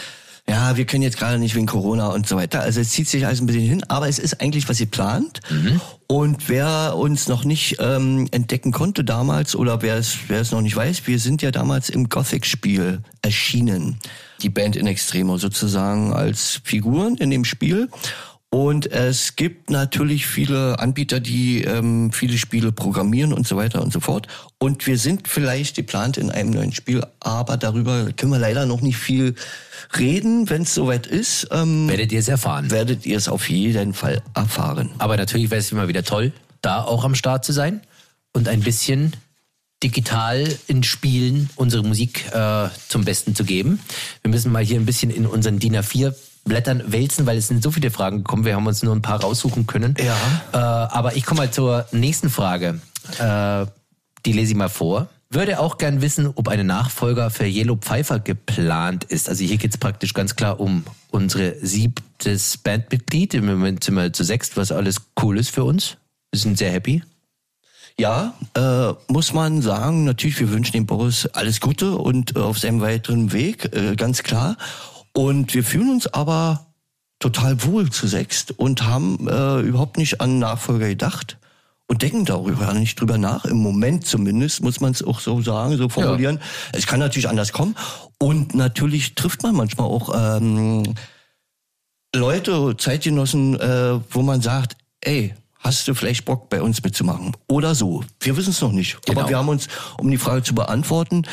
ja, 0.49 0.77
wir 0.77 0.87
können 0.87 1.03
jetzt 1.03 1.19
gerade 1.19 1.39
nicht 1.39 1.55
wegen 1.55 1.67
Corona 1.67 2.09
und 2.09 2.27
so 2.27 2.37
weiter. 2.37 2.61
Also 2.61 2.81
es 2.81 2.91
zieht 2.91 3.07
sich 3.07 3.27
alles 3.27 3.41
ein 3.41 3.47
bisschen 3.47 3.69
hin, 3.69 3.85
aber 3.89 4.09
es 4.09 4.19
ist 4.19 4.41
eigentlich 4.41 4.69
was 4.69 4.79
geplant. 4.79 5.41
Mhm. 5.51 5.81
Und 6.07 6.49
wer 6.49 6.97
uns 6.97 7.29
noch 7.29 7.45
nicht 7.45 7.77
ähm, 7.81 8.29
entdecken 8.31 8.73
konnte 8.73 9.05
damals 9.05 9.55
oder 9.55 9.83
wer 9.83 9.97
es, 9.97 10.17
wer 10.29 10.41
es 10.41 10.51
noch 10.51 10.63
nicht 10.63 10.75
weiß, 10.75 11.07
wir 11.07 11.19
sind 11.19 11.43
ja 11.43 11.51
damals 11.51 11.91
im 11.91 12.09
Gothic-Spiel 12.09 13.03
erschienen. 13.21 13.99
Die 14.41 14.49
Band 14.49 14.77
in 14.77 14.87
Extremo 14.87 15.37
sozusagen 15.37 16.15
als 16.15 16.63
Figuren 16.65 17.17
in 17.17 17.29
dem 17.29 17.45
Spiel. 17.45 17.91
Und 18.51 18.91
es 18.91 19.37
gibt 19.37 19.69
natürlich 19.69 20.27
viele 20.27 20.79
Anbieter, 20.79 21.21
die 21.21 21.65
ähm, 21.65 22.13
viele 22.13 22.39
Spiele 22.39 22.73
programmieren 22.73 23.35
und 23.35 23.47
so 23.47 23.57
weiter 23.57 23.83
und 23.83 23.93
so 23.93 24.01
fort. 24.01 24.27
Und 24.59 24.87
wir 24.87 24.97
sind 24.97 25.29
vielleicht 25.29 25.77
geplant 25.77 26.17
in 26.17 26.31
einem 26.31 26.51
neuen 26.51 26.73
Spiel, 26.73 27.05
aber 27.21 27.59
darüber 27.59 28.11
können 28.17 28.33
wir 28.33 28.39
leider 28.39 28.65
noch 28.65 28.81
nicht 28.81 28.97
viel 28.97 29.35
reden. 29.99 30.49
Wenn 30.49 30.63
es 30.63 30.75
soweit 30.75 31.07
ist, 31.07 31.49
ähm, 31.51 31.91
werdet 31.91 32.11
ihr 32.11 32.21
es 32.21 32.29
erfahren. 32.29 32.71
Werdet 32.71 33.05
ihr 33.05 33.19
es 33.19 33.29
auf 33.29 33.51
jeden 33.51 33.93
Fall 33.93 34.23
erfahren. 34.35 34.91
Aber 34.97 35.19
natürlich 35.19 35.51
wäre 35.51 35.61
es 35.61 35.71
immer 35.71 35.89
wieder 35.89 36.03
toll, 36.03 36.33
da 36.63 36.83
auch 36.83 37.05
am 37.05 37.15
Start 37.15 37.45
zu 37.45 37.53
sein 37.53 37.83
und 38.33 38.49
ein 38.49 38.61
bisschen 38.61 39.13
digital 39.83 40.49
in 40.67 40.83
Spielen 40.83 41.51
unsere 41.57 41.83
Musik 41.83 42.25
äh, 42.33 42.69
zum 42.89 43.05
Besten 43.05 43.35
zu 43.35 43.45
geben. 43.45 43.79
Wir 44.23 44.31
müssen 44.31 44.51
mal 44.51 44.65
hier 44.65 44.81
ein 44.81 44.87
bisschen 44.87 45.11
in 45.11 45.27
unseren 45.27 45.59
DIN 45.59 45.77
A4 45.77 46.15
Blättern 46.49 46.83
wälzen, 46.87 47.27
weil 47.27 47.39
es 47.39 47.49
sind 47.49 47.63
so 47.63 47.71
viele 47.71 47.91
Fragen 47.91 48.19
gekommen. 48.19 48.45
Wir 48.45 48.57
haben 48.57 48.67
uns 48.67 48.83
nur 48.83 48.95
ein 48.95 49.03
paar 49.03 49.21
raussuchen 49.21 49.67
können. 49.67 49.95
Ja. 49.99 50.17
Äh, 50.53 50.57
aber 50.57 51.17
ich 51.17 51.25
komme 51.25 51.43
mal 51.43 51.51
zur 51.51 51.87
nächsten 51.93 52.31
Frage. 52.31 52.81
Äh, 53.19 53.67
die 54.27 54.33
lese 54.33 54.53
ich 54.53 54.57
mal 54.57 54.69
vor. 54.69 55.09
Würde 55.31 55.61
auch 55.61 55.77
gern 55.77 56.01
wissen, 56.01 56.33
ob 56.35 56.49
eine 56.49 56.65
Nachfolger 56.65 57.31
für 57.31 57.45
Yellow 57.45 57.77
Pfeiffer 57.77 58.19
geplant 58.19 59.05
ist. 59.05 59.29
Also 59.29 59.45
hier 59.45 59.59
geht 59.59 59.73
es 59.73 59.79
praktisch 59.79 60.15
ganz 60.15 60.37
klar 60.37 60.59
um 60.59 60.85
unsere 61.11 61.57
siebtes 61.61 62.57
Bandmitglied. 62.57 63.35
Im 63.35 63.47
Moment 63.47 63.85
sind 63.85 63.95
wir 63.95 64.13
zu 64.13 64.25
sechst, 64.25 64.57
was 64.57 64.73
alles 64.73 65.03
cool 65.23 65.39
ist 65.39 65.51
für 65.51 65.65
uns. 65.65 65.99
Wir 66.33 66.41
sind 66.41 66.57
sehr 66.57 66.73
happy. 66.73 67.03
Ja, 67.99 68.35
äh, 68.55 68.95
muss 69.13 69.33
man 69.33 69.61
sagen, 69.61 70.05
natürlich, 70.05 70.39
wir 70.39 70.51
wünschen 70.51 70.73
dem 70.73 70.87
Boris 70.87 71.27
alles 71.27 71.61
Gute 71.61 71.97
und 71.97 72.37
äh, 72.37 72.39
auf 72.39 72.59
seinem 72.59 72.81
weiteren 72.81 73.33
Weg, 73.33 73.75
äh, 73.75 73.97
ganz 73.97 74.23
klar. 74.23 74.57
Und 75.19 75.53
wir 75.53 75.65
fühlen 75.65 75.91
uns 75.91 76.07
aber 76.07 76.69
total 77.19 77.65
wohl 77.65 77.91
zu 77.91 78.07
sechst 78.07 78.53
und 78.53 78.85
haben 78.85 79.27
äh, 79.29 79.59
überhaupt 79.63 79.99
nicht 79.99 80.21
an 80.21 80.39
Nachfolger 80.39 80.87
gedacht 80.87 81.39
und 81.89 82.03
denken 82.03 82.25
darüber 82.25 82.73
nicht 82.73 83.01
drüber 83.01 83.19
nach. 83.19 83.45
Im 83.45 83.57
Moment 83.57 84.07
zumindest 84.07 84.63
muss 84.63 84.79
man 84.79 84.93
es 84.93 85.03
auch 85.03 85.19
so 85.19 85.43
sagen, 85.43 85.77
so 85.77 85.89
formulieren. 85.89 86.37
Ja. 86.37 86.43
Es 86.79 86.87
kann 86.87 87.01
natürlich 87.01 87.29
anders 87.29 87.53
kommen. 87.53 87.75
Und 88.21 88.55
natürlich 88.55 89.17
trifft 89.17 89.43
man 89.43 89.57
manchmal 89.57 89.89
auch 89.89 90.15
ähm, 90.15 90.95
Leute, 92.15 92.77
Zeitgenossen, 92.77 93.59
äh, 93.59 93.99
wo 94.11 94.23
man 94.23 94.41
sagt, 94.41 94.77
ey, 95.01 95.35
hast 95.59 95.89
du 95.89 95.95
vielleicht 95.95 96.27
Bock 96.27 96.49
bei 96.49 96.63
uns 96.63 96.81
mitzumachen? 96.85 97.37
Oder 97.49 97.75
so. 97.75 98.05
Wir 98.21 98.37
wissen 98.37 98.51
es 98.51 98.61
noch 98.61 98.71
nicht. 98.71 99.05
Genau. 99.05 99.23
Aber 99.23 99.29
wir 99.29 99.39
haben 99.39 99.49
uns, 99.49 99.67
um 99.99 100.09
die 100.13 100.17
Frage 100.17 100.45
zu 100.45 100.55
beantworten, 100.55 101.25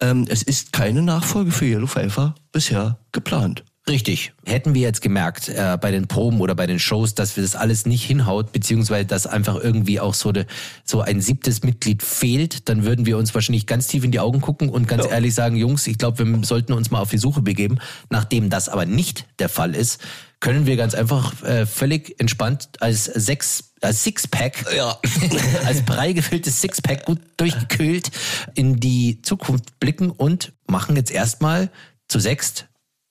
ähm, 0.00 0.26
es 0.28 0.42
ist 0.42 0.72
keine 0.72 1.02
Nachfolge 1.02 1.50
für 1.50 1.66
Yellow 1.66 1.86
Pfeiffer 1.86 2.34
bisher 2.52 2.98
geplant. 3.12 3.64
Richtig. 3.88 4.32
Hätten 4.44 4.74
wir 4.74 4.82
jetzt 4.82 5.00
gemerkt 5.00 5.48
äh, 5.48 5.76
bei 5.80 5.90
den 5.90 6.06
Proben 6.06 6.40
oder 6.40 6.54
bei 6.54 6.66
den 6.66 6.78
Shows, 6.78 7.14
dass 7.14 7.36
wir 7.36 7.42
das 7.42 7.56
alles 7.56 7.86
nicht 7.86 8.04
hinhaut, 8.04 8.52
beziehungsweise 8.52 9.06
dass 9.06 9.26
einfach 9.26 9.56
irgendwie 9.56 9.98
auch 9.98 10.14
so, 10.14 10.30
de, 10.32 10.44
so 10.84 11.00
ein 11.00 11.20
siebtes 11.20 11.64
Mitglied 11.64 12.02
fehlt, 12.02 12.68
dann 12.68 12.84
würden 12.84 13.04
wir 13.04 13.18
uns 13.18 13.34
wahrscheinlich 13.34 13.66
ganz 13.66 13.88
tief 13.88 14.04
in 14.04 14.12
die 14.12 14.20
Augen 14.20 14.40
gucken 14.40 14.68
und 14.68 14.86
ganz 14.86 15.06
ja. 15.06 15.10
ehrlich 15.10 15.34
sagen, 15.34 15.56
Jungs, 15.56 15.86
ich 15.86 15.98
glaube, 15.98 16.24
wir 16.24 16.44
sollten 16.44 16.72
uns 16.72 16.90
mal 16.90 17.00
auf 17.00 17.10
die 17.10 17.18
Suche 17.18 17.42
begeben. 17.42 17.78
Nachdem 18.10 18.48
das 18.48 18.68
aber 18.68 18.86
nicht 18.86 19.26
der 19.40 19.48
Fall 19.48 19.74
ist, 19.74 20.00
können 20.40 20.66
wir 20.66 20.76
ganz 20.76 20.94
einfach 20.94 21.42
äh, 21.42 21.66
völlig 21.66 22.18
entspannt 22.18 22.68
als 22.80 23.04
sechs 23.04 23.74
als 23.82 24.02
Sixpack, 24.02 24.66
ja. 24.76 24.98
als 25.64 25.82
prall 25.82 26.12
gefülltes 26.12 26.60
Sixpack 26.60 27.06
gut 27.06 27.20
durchgekühlt 27.36 28.10
in 28.54 28.80
die 28.80 29.22
Zukunft 29.22 29.78
blicken 29.80 30.10
und 30.10 30.52
machen 30.66 30.96
jetzt 30.96 31.10
erstmal 31.10 31.70
zu 32.08 32.18
sechst 32.18 32.69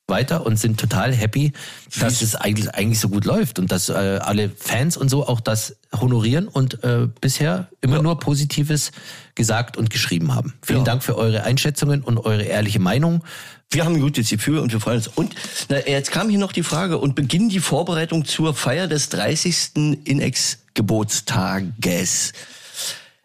weiter 0.09 0.45
und 0.45 0.57
sind 0.57 0.79
total 0.79 1.13
happy, 1.13 1.53
dass 1.99 2.21
es 2.21 2.35
eigentlich, 2.35 2.73
eigentlich 2.75 2.99
so 2.99 3.09
gut 3.09 3.25
läuft 3.25 3.59
und 3.59 3.71
dass 3.71 3.89
äh, 3.89 3.93
alle 3.93 4.49
Fans 4.49 4.97
und 4.97 5.09
so 5.09 5.27
auch 5.27 5.39
das 5.39 5.75
honorieren 5.99 6.47
und 6.47 6.83
äh, 6.83 7.07
bisher 7.21 7.67
immer 7.81 7.97
ja. 7.97 8.01
nur 8.01 8.19
Positives 8.19 8.91
gesagt 9.35 9.77
und 9.77 9.89
geschrieben 9.89 10.35
haben. 10.35 10.53
Vielen 10.61 10.79
ja. 10.79 10.85
Dank 10.85 11.03
für 11.03 11.17
eure 11.17 11.43
Einschätzungen 11.43 12.03
und 12.03 12.17
eure 12.17 12.43
ehrliche 12.43 12.79
Meinung. 12.79 13.23
Wir 13.71 13.85
haben 13.85 13.93
ein 13.95 14.01
gutes 14.01 14.29
Gefühl 14.29 14.57
und 14.59 14.73
wir 14.73 14.79
freuen 14.79 14.97
uns. 14.97 15.07
Und 15.07 15.35
na, 15.69 15.87
jetzt 15.87 16.11
kam 16.11 16.29
hier 16.29 16.39
noch 16.39 16.51
die 16.51 16.63
Frage 16.63 16.97
und 16.97 17.13
beginnen 17.15 17.49
die 17.49 17.59
Vorbereitung 17.59 18.25
zur 18.25 18.55
Feier 18.55 18.87
des 18.87 19.09
30. 19.09 20.05
Inex-Geburtstages. 20.05 22.33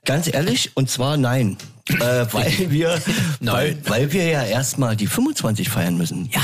Ganz 0.05 0.31
ehrlich, 0.33 0.73
und 0.75 0.91
zwar 0.91 1.17
nein. 1.17 1.57
Äh, 1.89 2.27
weil 2.31 2.53
wir, 2.71 3.01
weil, 3.41 3.79
weil 3.85 4.13
wir 4.13 4.27
ja 4.27 4.45
erstmal 4.45 4.97
die 4.97 5.07
25 5.07 5.71
feiern 5.71 5.97
müssen. 5.97 6.29
Ja. 6.33 6.43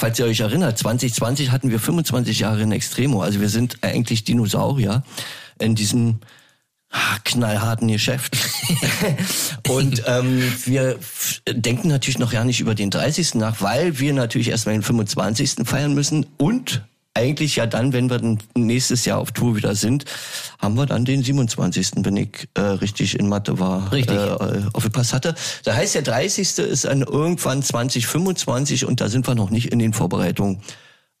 Falls 0.00 0.18
ihr 0.18 0.24
euch 0.24 0.40
erinnert, 0.40 0.78
2020 0.78 1.50
hatten 1.50 1.70
wir 1.70 1.78
25 1.78 2.38
Jahre 2.38 2.62
in 2.62 2.72
Extremo. 2.72 3.20
Also 3.20 3.38
wir 3.38 3.50
sind 3.50 3.76
eigentlich 3.82 4.24
Dinosaurier 4.24 5.02
in 5.58 5.74
diesem 5.74 6.20
ah, 6.88 7.18
knallharten 7.22 7.86
Geschäft. 7.86 8.34
und 9.68 10.02
ähm, 10.06 10.42
wir 10.64 10.98
denken 11.46 11.88
natürlich 11.88 12.18
noch 12.18 12.32
gar 12.32 12.46
nicht 12.46 12.60
über 12.60 12.74
den 12.74 12.88
30. 12.88 13.34
nach, 13.34 13.60
weil 13.60 13.98
wir 13.98 14.14
natürlich 14.14 14.48
erstmal 14.48 14.74
den 14.74 14.82
25. 14.82 15.66
feiern 15.66 15.92
müssen 15.92 16.24
und 16.38 16.82
eigentlich 17.14 17.56
ja 17.56 17.66
dann, 17.66 17.92
wenn 17.92 18.08
wir 18.08 18.18
dann 18.18 18.38
nächstes 18.56 19.04
Jahr 19.04 19.18
auf 19.18 19.32
Tour 19.32 19.56
wieder 19.56 19.74
sind, 19.74 20.04
haben 20.58 20.76
wir 20.76 20.86
dann 20.86 21.04
den 21.04 21.22
27., 21.22 21.90
wenn 21.96 22.16
ich 22.16 22.48
äh, 22.54 22.60
richtig 22.60 23.18
in 23.18 23.28
Mathe 23.28 23.58
war, 23.58 23.90
richtig. 23.92 24.16
Äh, 24.16 24.62
aufgepasst 24.72 25.12
hatte. 25.12 25.34
Da 25.64 25.74
heißt 25.74 25.94
der 25.96 26.02
30. 26.02 26.58
ist 26.58 26.84
dann 26.84 27.02
irgendwann 27.02 27.62
2025 27.62 28.84
und 28.84 29.00
da 29.00 29.08
sind 29.08 29.26
wir 29.26 29.34
noch 29.34 29.50
nicht 29.50 29.72
in 29.72 29.78
den 29.78 29.92
Vorbereitungen. 29.92 30.62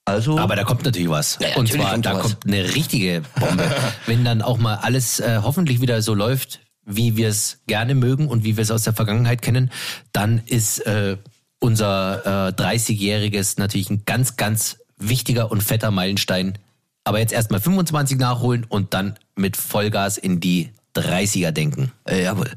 Also, 0.04 0.38
aber 0.38 0.56
da 0.56 0.64
kommt 0.64 0.84
natürlich 0.84 1.10
was. 1.10 1.38
Ja, 1.40 1.56
und 1.56 1.70
zwar, 1.70 1.96
da 1.98 2.14
was. 2.14 2.22
kommt 2.22 2.46
eine 2.46 2.74
richtige 2.74 3.22
Bombe. 3.38 3.70
wenn 4.06 4.24
dann 4.24 4.42
auch 4.42 4.58
mal 4.58 4.76
alles 4.76 5.20
äh, 5.20 5.40
hoffentlich 5.42 5.80
wieder 5.80 6.02
so 6.02 6.14
läuft, 6.14 6.60
wie 6.84 7.16
wir 7.16 7.28
es 7.28 7.58
gerne 7.66 7.94
mögen 7.94 8.28
und 8.28 8.42
wie 8.42 8.56
wir 8.56 8.62
es 8.62 8.70
aus 8.70 8.82
der 8.82 8.92
Vergangenheit 8.92 9.42
kennen, 9.42 9.70
dann 10.12 10.42
ist 10.46 10.80
äh, 10.86 11.16
unser 11.60 12.48
äh, 12.48 12.62
30-jähriges 12.62 13.58
natürlich 13.58 13.90
ein 13.90 14.04
ganz, 14.06 14.36
ganz 14.36 14.78
wichtiger 15.00 15.50
und 15.50 15.62
fetter 15.62 15.90
Meilenstein. 15.90 16.58
Aber 17.04 17.18
jetzt 17.18 17.32
erstmal 17.32 17.60
25 17.60 18.18
nachholen 18.18 18.66
und 18.68 18.94
dann 18.94 19.16
mit 19.34 19.56
Vollgas 19.56 20.18
in 20.18 20.40
die 20.40 20.70
30er 20.94 21.50
denken. 21.50 21.92
Äh, 22.04 22.24
jawohl. 22.24 22.50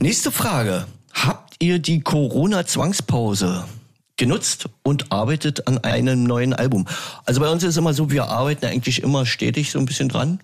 Nächste 0.00 0.30
Frage. 0.30 0.86
Habt 1.12 1.56
ihr 1.58 1.78
die 1.78 2.00
Corona-Zwangspause 2.00 3.64
genutzt 4.16 4.66
und 4.82 5.12
arbeitet 5.12 5.66
an 5.66 5.78
einem 5.78 6.24
neuen 6.24 6.54
Album? 6.54 6.86
Also 7.24 7.40
bei 7.40 7.50
uns 7.50 7.62
ist 7.62 7.70
es 7.70 7.76
immer 7.76 7.92
so, 7.92 8.10
wir 8.10 8.26
arbeiten 8.28 8.66
eigentlich 8.66 9.02
immer 9.02 9.26
stetig 9.26 9.70
so 9.70 9.78
ein 9.78 9.86
bisschen 9.86 10.08
dran. 10.08 10.40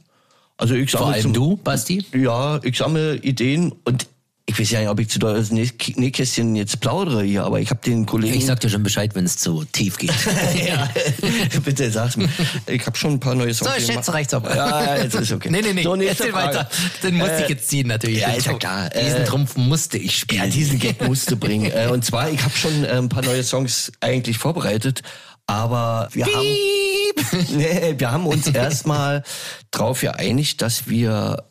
Also 0.56 0.74
ich 0.74 0.90
Vor 0.90 1.06
allem 1.06 1.22
zum, 1.22 1.32
du, 1.32 1.56
Basti? 1.56 2.04
Ja, 2.12 2.60
ich 2.62 2.76
sammle 2.76 3.16
Ideen 3.16 3.72
und 3.84 4.08
ich 4.48 4.58
weiß 4.58 4.70
ja 4.70 4.80
nicht, 4.80 4.88
ob 4.88 4.98
ich 4.98 5.10
zu 5.10 5.18
doll 5.18 5.34
das 5.34 5.50
Nähkästchen 5.50 6.56
jetzt 6.56 6.80
plaudere 6.80 7.22
hier, 7.22 7.44
aber 7.44 7.60
ich 7.60 7.68
habe 7.68 7.80
den 7.84 8.06
Kollegen... 8.06 8.34
Ich 8.34 8.46
sag 8.46 8.58
dir 8.60 8.70
schon 8.70 8.82
Bescheid, 8.82 9.14
wenn 9.14 9.26
es 9.26 9.36
zu 9.36 9.64
tief 9.64 9.98
geht. 9.98 10.10
ja, 10.66 10.88
bitte 11.64 11.90
sag's 11.90 12.16
mir. 12.16 12.30
Ich 12.66 12.86
habe 12.86 12.96
schon 12.96 13.12
ein 13.12 13.20
paar 13.20 13.34
neue 13.34 13.52
Songs 13.52 13.86
So, 13.86 13.92
jetzt 13.92 14.10
reicht's 14.10 14.32
aber. 14.32 14.56
Ja, 14.56 14.96
jetzt 14.96 15.14
ist 15.14 15.32
okay. 15.32 15.50
nee, 15.52 15.60
nee, 15.60 15.74
nee, 15.74 15.82
so, 15.82 15.90
Frage. 15.92 16.32
weiter. 16.32 16.70
Den 17.02 17.18
musste 17.18 17.34
äh, 17.34 17.42
ich 17.42 17.48
jetzt 17.50 17.68
ziehen 17.68 17.88
natürlich. 17.88 18.20
Ja, 18.20 18.30
ist 18.30 18.46
ja 18.46 18.54
klar. 18.54 18.88
Diesen 18.88 19.20
äh, 19.20 19.24
Trumpf 19.24 19.54
musste 19.58 19.98
ich 19.98 20.16
spielen. 20.16 20.44
Ja, 20.44 20.48
diesen 20.48 20.78
Gag 20.78 21.06
musste 21.06 21.36
bringen. 21.36 21.70
Äh, 21.70 21.88
und 21.92 22.02
zwar, 22.06 22.30
ich 22.30 22.42
habe 22.42 22.56
schon 22.56 22.84
äh, 22.84 22.88
ein 22.92 23.10
paar 23.10 23.22
neue 23.22 23.44
Songs 23.44 23.92
eigentlich 24.00 24.38
vorbereitet, 24.38 25.02
aber 25.46 26.08
wir 26.12 26.24
Piep. 26.24 26.34
haben... 26.34 27.46
nee, 27.54 27.94
wir 27.98 28.10
haben 28.10 28.26
uns 28.26 28.46
erstmal 28.46 29.24
drauf 29.72 30.00
geeinigt, 30.00 30.62
dass 30.62 30.88
wir 30.88 31.44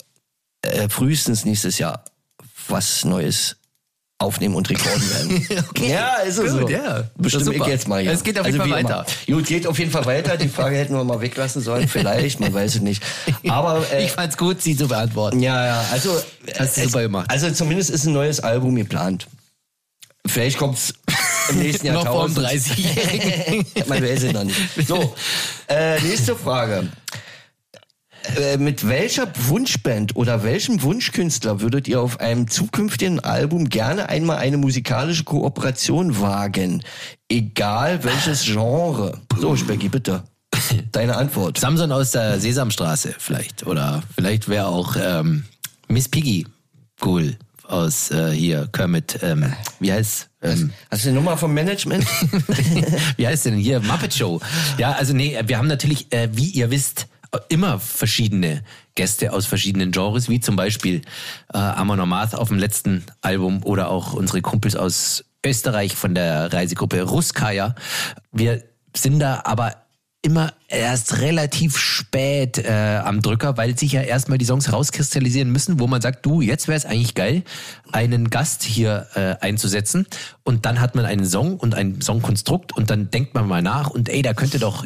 äh, 0.63 0.89
frühestens 0.89 1.45
nächstes 1.45 1.77
Jahr 1.77 2.03
was 2.69 3.06
Neues 3.06 3.58
aufnehmen 4.19 4.56
und 4.56 4.69
rekorden 4.69 5.10
werden. 5.49 5.65
okay. 5.69 5.91
Ja, 5.91 6.15
ist 6.17 6.38
es 6.38 6.51
so. 6.51 6.67
Ja. 6.67 7.03
Bestimmt 7.17 7.53
ich 7.53 7.65
jetzt 7.65 7.88
mal. 7.88 8.03
Ja. 8.03 8.12
Es 8.12 8.23
geht 8.23 8.39
auf 8.39 8.45
jeden 8.45 8.60
also 8.60 8.73
Fall 8.73 8.84
weiter. 8.84 9.06
Gut, 9.27 9.45
geht 9.45 9.67
auf 9.67 9.77
jeden 9.77 9.91
Fall 9.91 10.06
weiter. 10.06 10.38
Die 10.38 10.49
Frage 10.49 10.75
hätten 10.77 10.95
wir 10.95 11.03
mal 11.03 11.21
weglassen 11.21 11.62
sollen. 11.62 11.88
Vielleicht, 11.88 12.39
man 12.39 12.53
weiß 12.53 12.75
es 12.75 12.82
nicht. 12.82 13.03
Aber 13.47 13.86
äh, 13.91 14.06
ich 14.06 14.12
fand's 14.12 14.38
gut, 14.38 14.62
sie 14.62 14.75
zu 14.75 14.88
beantworten. 14.88 15.39
Ja, 15.39 15.65
ja. 15.65 15.86
Also 15.91 16.19
hast 16.58 16.77
du 16.77 16.84
super 16.84 17.01
gemacht. 17.03 17.30
Also 17.30 17.51
zumindest 17.51 17.89
ist 17.91 18.06
ein 18.06 18.13
neues 18.13 18.39
Album 18.39 18.75
geplant. 18.75 19.27
Vielleicht 20.25 20.58
kommt's 20.58 20.93
im 21.49 21.60
nächsten 21.60 21.86
Jahr. 21.88 22.03
noch 22.03 22.08
vor 22.08 22.27
dem 22.27 22.36
30-Jährigen. 22.36 23.65
man 23.88 24.03
weiß 24.03 24.23
es 24.23 24.34
noch 24.34 24.43
nicht. 24.43 24.60
So, 24.88 25.15
äh, 25.67 26.01
nächste 26.01 26.36
Frage. 26.36 26.89
Äh, 28.36 28.58
mit 28.58 28.88
welcher 28.88 29.28
Wunschband 29.48 30.16
oder 30.16 30.44
welchem 30.44 30.82
Wunschkünstler 30.82 31.62
würdet 31.62 31.88
ihr 31.88 32.02
auf 32.02 32.20
einem 32.20 32.50
zukünftigen 32.50 33.20
Album 33.20 33.70
gerne 33.70 34.10
einmal 34.10 34.38
eine 34.38 34.58
musikalische 34.58 35.24
Kooperation 35.24 36.20
wagen? 36.20 36.84
Egal 37.30 38.04
welches 38.04 38.44
Genre. 38.44 39.20
So, 39.38 39.56
Specki, 39.56 39.90
bitte. 39.90 40.24
Deine 40.92 41.16
Antwort. 41.16 41.58
Samson 41.60 41.92
aus 41.92 42.12
der 42.12 42.40
Sesamstraße 42.40 43.16
vielleicht. 43.18 43.66
Oder 43.66 44.04
vielleicht 44.16 44.50
wäre 44.50 44.68
auch 44.68 44.96
ähm, 45.00 45.46
Miss 45.88 46.10
Piggy 46.10 46.46
cool 47.06 47.38
aus 47.63 48.12
äh, 48.12 48.32
hier 48.32 48.68
Kermit. 48.72 49.20
Ähm, 49.22 49.54
wie 49.80 49.92
heißt 49.92 50.30
ähm, 50.42 50.72
Hast 50.90 51.04
du 51.04 51.10
eine 51.10 51.18
Nummer 51.18 51.38
vom 51.38 51.54
Management? 51.54 52.06
wie 53.18 53.28
heißt 53.28 53.46
denn 53.46 53.56
hier 53.56 53.80
Muppet 53.82 54.13
Show? 54.13 54.40
Ja, 54.78 54.94
also 54.94 55.13
nee, 55.13 55.38
wir 55.46 55.58
haben 55.58 55.68
natürlich, 55.68 56.12
äh, 56.12 56.30
wie 56.32 56.50
ihr 56.50 56.72
wisst, 56.72 57.08
immer 57.50 57.80
verschiedene 57.80 58.63
Gäste 58.96 59.34
aus 59.34 59.46
verschiedenen 59.46 59.92
Genres, 59.92 60.30
wie 60.30 60.40
zum 60.40 60.56
Beispiel 60.56 61.02
äh, 61.54 61.58
Amon 61.58 62.00
Amarth 62.00 62.36
auf 62.36 62.50
dem 62.50 62.58
letzten 62.58 63.04
Album 63.22 63.63
oder 63.63 63.90
auch 63.90 64.13
unsere 64.13 64.42
Kumpels 64.42 64.76
aus 64.76 65.24
Österreich 65.46 65.96
von 65.96 66.16
der 66.16 66.52
Reisegruppe 66.52 67.02
Ruskaya. 67.04 67.76
Wir 68.32 68.63
sind 68.96 69.20
da 69.20 69.42
aber 69.46 69.76
immer 70.22 70.54
erst 70.68 71.20
relativ 71.20 71.78
spät 71.78 72.58
äh, 72.58 73.02
am 73.04 73.22
Drücker, 73.22 73.56
weil 73.56 73.78
sich 73.78 73.94
ja 73.94 74.02
erstmal 74.02 74.38
die 74.38 74.46
Songs 74.46 74.74
rauskristallisieren 74.74 75.52
müssen, 75.52 75.80
wo 75.80 75.88
man 75.88 76.02
sagt, 76.02 76.26
du, 76.26 76.42
jetzt 76.42 76.68
wäre 76.68 76.78
es 76.78 76.86
eigentlich 76.86 77.13
geil, 77.13 77.44
einen 77.92 78.30
Gast 78.30 78.63
hier 78.63 79.08
äh, 79.16 79.36
einzusetzen. 79.40 80.08
Und 80.44 80.66
dann 80.66 80.82
hat 80.82 80.96
man 80.96 81.06
einen 81.06 81.26
Song 81.26 81.58
und 81.58 81.76
ein 81.76 82.02
Songkonstrukt 82.02 82.76
und 82.76 82.90
dann 82.90 83.10
denkt 83.10 83.36
man 83.36 83.48
mal 83.48 83.62
nach 83.62 83.90
und 83.90 84.10
ey, 84.10 84.22
da 84.22 84.34
könnte 84.34 84.60
doch 84.60 84.86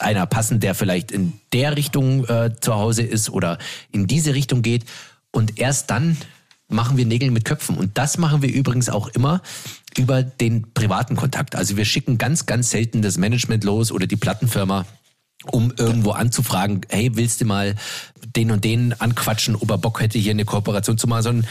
einer 0.00 0.26
passen, 0.26 0.60
der 0.60 0.74
vielleicht 0.74 1.12
in 1.12 1.32
der 1.52 1.76
Richtung 1.76 2.24
äh, 2.26 2.52
zu 2.60 2.74
Hause 2.74 3.02
ist 3.02 3.30
oder 3.30 3.58
in 3.92 4.06
diese 4.06 4.34
Richtung 4.34 4.62
geht. 4.62 4.84
Und 5.30 5.58
erst 5.58 5.90
dann 5.90 6.16
machen 6.68 6.96
wir 6.96 7.06
Nägel 7.06 7.30
mit 7.30 7.44
Köpfen. 7.44 7.76
Und 7.76 7.96
das 7.98 8.18
machen 8.18 8.42
wir 8.42 8.52
übrigens 8.52 8.88
auch 8.88 9.08
immer 9.08 9.42
über 9.96 10.22
den 10.22 10.72
privaten 10.74 11.16
Kontakt. 11.16 11.56
Also 11.56 11.76
wir 11.76 11.84
schicken 11.84 12.18
ganz, 12.18 12.46
ganz 12.46 12.70
selten 12.70 13.02
das 13.02 13.16
Management 13.16 13.64
los 13.64 13.90
oder 13.90 14.06
die 14.06 14.16
Plattenfirma 14.16 14.86
um 15.44 15.72
irgendwo 15.76 16.10
anzufragen, 16.10 16.80
hey, 16.88 17.10
willst 17.14 17.40
du 17.40 17.44
mal 17.44 17.76
den 18.36 18.50
und 18.50 18.64
den 18.64 18.92
anquatschen, 19.00 19.54
ob 19.54 19.70
er 19.70 19.78
Bock 19.78 20.00
hätte, 20.00 20.18
hier 20.18 20.32
eine 20.32 20.44
Kooperation 20.44 20.98
zu 20.98 21.06
machen, 21.06 21.22
sondern 21.22 21.46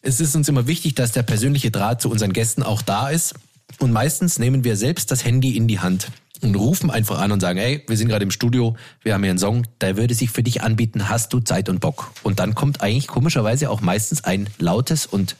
es 0.00 0.20
ist 0.20 0.36
uns 0.36 0.48
immer 0.48 0.66
wichtig, 0.66 0.94
dass 0.94 1.12
der 1.12 1.22
persönliche 1.22 1.70
Draht 1.70 2.00
zu 2.00 2.08
unseren 2.08 2.32
Gästen 2.32 2.62
auch 2.62 2.82
da 2.82 3.08
ist. 3.08 3.34
Und 3.78 3.92
meistens 3.92 4.38
nehmen 4.38 4.64
wir 4.64 4.76
selbst 4.76 5.10
das 5.10 5.24
Handy 5.24 5.56
in 5.56 5.66
die 5.66 5.80
Hand 5.80 6.08
und 6.42 6.54
rufen 6.54 6.90
einfach 6.90 7.20
an 7.20 7.32
und 7.32 7.40
sagen, 7.40 7.58
hey, 7.58 7.82
wir 7.86 7.96
sind 7.96 8.08
gerade 8.08 8.24
im 8.24 8.30
Studio, 8.30 8.76
wir 9.02 9.14
haben 9.14 9.22
hier 9.22 9.30
einen 9.30 9.38
Song, 9.38 9.66
der 9.80 9.96
würde 9.96 10.14
sich 10.14 10.30
für 10.30 10.42
dich 10.42 10.62
anbieten, 10.62 11.08
hast 11.08 11.32
du 11.32 11.40
Zeit 11.40 11.68
und 11.68 11.80
Bock? 11.80 12.12
Und 12.22 12.40
dann 12.40 12.54
kommt 12.54 12.82
eigentlich 12.82 13.06
komischerweise 13.06 13.70
auch 13.70 13.80
meistens 13.80 14.24
ein 14.24 14.48
lautes 14.58 15.06
und 15.06 15.36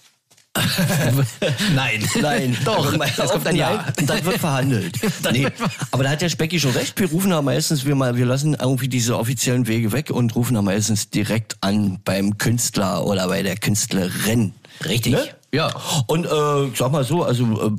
Nein. 1.75 2.07
Nein. 2.21 2.57
Doch. 2.65 2.93
Es 2.93 3.31
kommt 3.31 3.47
ein 3.47 3.57
Ja. 3.57 3.87
Und 3.99 4.09
dann 4.09 4.25
wird 4.25 4.39
verhandelt. 4.39 4.99
nee. 5.33 5.47
Aber 5.91 6.05
da 6.05 6.11
hat 6.11 6.21
der 6.21 6.29
Specki 6.29 6.61
schon 6.61 6.73
recht. 6.73 6.99
Wir 7.01 7.09
rufen 7.09 7.31
da 7.31 7.41
meistens, 7.41 7.87
wir, 7.87 7.95
mal, 7.95 8.17
wir 8.17 8.27
lassen 8.27 8.55
irgendwie 8.61 8.89
diese 8.89 9.17
offiziellen 9.17 9.67
Wege 9.67 9.93
weg 9.93 10.11
und 10.11 10.35
rufen 10.35 10.55
da 10.55 10.61
meistens 10.61 11.09
direkt 11.09 11.57
an 11.63 12.01
beim 12.05 12.37
Künstler 12.37 13.07
oder 13.07 13.29
bei 13.29 13.43
der 13.43 13.57
Künstlerin. 13.57 14.53
Richtig. 14.85 15.15
Ne? 15.15 15.25
Ja. 15.55 15.71
Und 16.07 16.27
äh, 16.27 16.65
ich 16.67 16.79
sag 16.79 16.93
mal 16.93 17.05
so, 17.05 17.25
also 17.25 17.45
äh, 17.45 17.71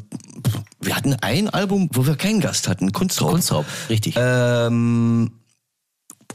wir 0.82 0.96
hatten 0.96 1.16
ein 1.22 1.50
Album, 1.50 1.90
wo 1.94 2.06
wir 2.06 2.16
keinen 2.16 2.40
Gast 2.40 2.68
hatten, 2.68 2.92
Kunstraub. 2.92 3.32
Kunstraub, 3.32 3.66
richtig. 3.90 4.16
Ähm, 4.18 5.32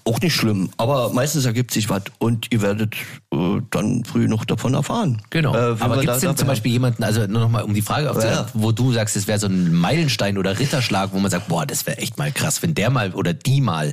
auch 0.04 0.20
nicht 0.20 0.34
schlimm, 0.34 0.70
aber 0.78 1.12
meistens 1.12 1.44
ergibt 1.44 1.70
sich 1.70 1.90
was 1.90 2.04
und 2.18 2.46
ihr 2.50 2.62
werdet 2.62 2.94
äh, 3.32 3.60
dann 3.70 4.04
früh 4.04 4.26
noch 4.26 4.46
davon 4.46 4.72
erfahren. 4.72 5.20
Genau. 5.28 5.54
Äh, 5.54 5.76
Aber 5.80 5.98
gibt 6.00 6.12
es 6.14 6.20
denn 6.20 6.34
zum 6.36 6.48
Beispiel 6.48 6.72
jemanden, 6.72 7.04
also 7.04 7.26
nur 7.26 7.42
noch 7.42 7.50
mal 7.50 7.62
um 7.62 7.74
die 7.74 7.82
Frage 7.82 8.10
aufzunehmen, 8.10 8.38
Ja. 8.38 8.46
wo 8.54 8.72
du 8.72 8.92
sagst, 8.92 9.16
es 9.16 9.26
wäre 9.28 9.38
so 9.38 9.48
ein 9.48 9.72
Meilenstein 9.74 10.38
oder 10.38 10.58
Ritterschlag, 10.58 11.10
wo 11.12 11.18
man 11.18 11.30
sagt, 11.30 11.48
boah, 11.48 11.66
das 11.66 11.86
wäre 11.86 11.98
echt 11.98 12.16
mal 12.16 12.32
krass, 12.32 12.62
wenn 12.62 12.74
der 12.74 12.88
mal 12.88 13.12
oder 13.12 13.34
die 13.34 13.60
mal 13.60 13.92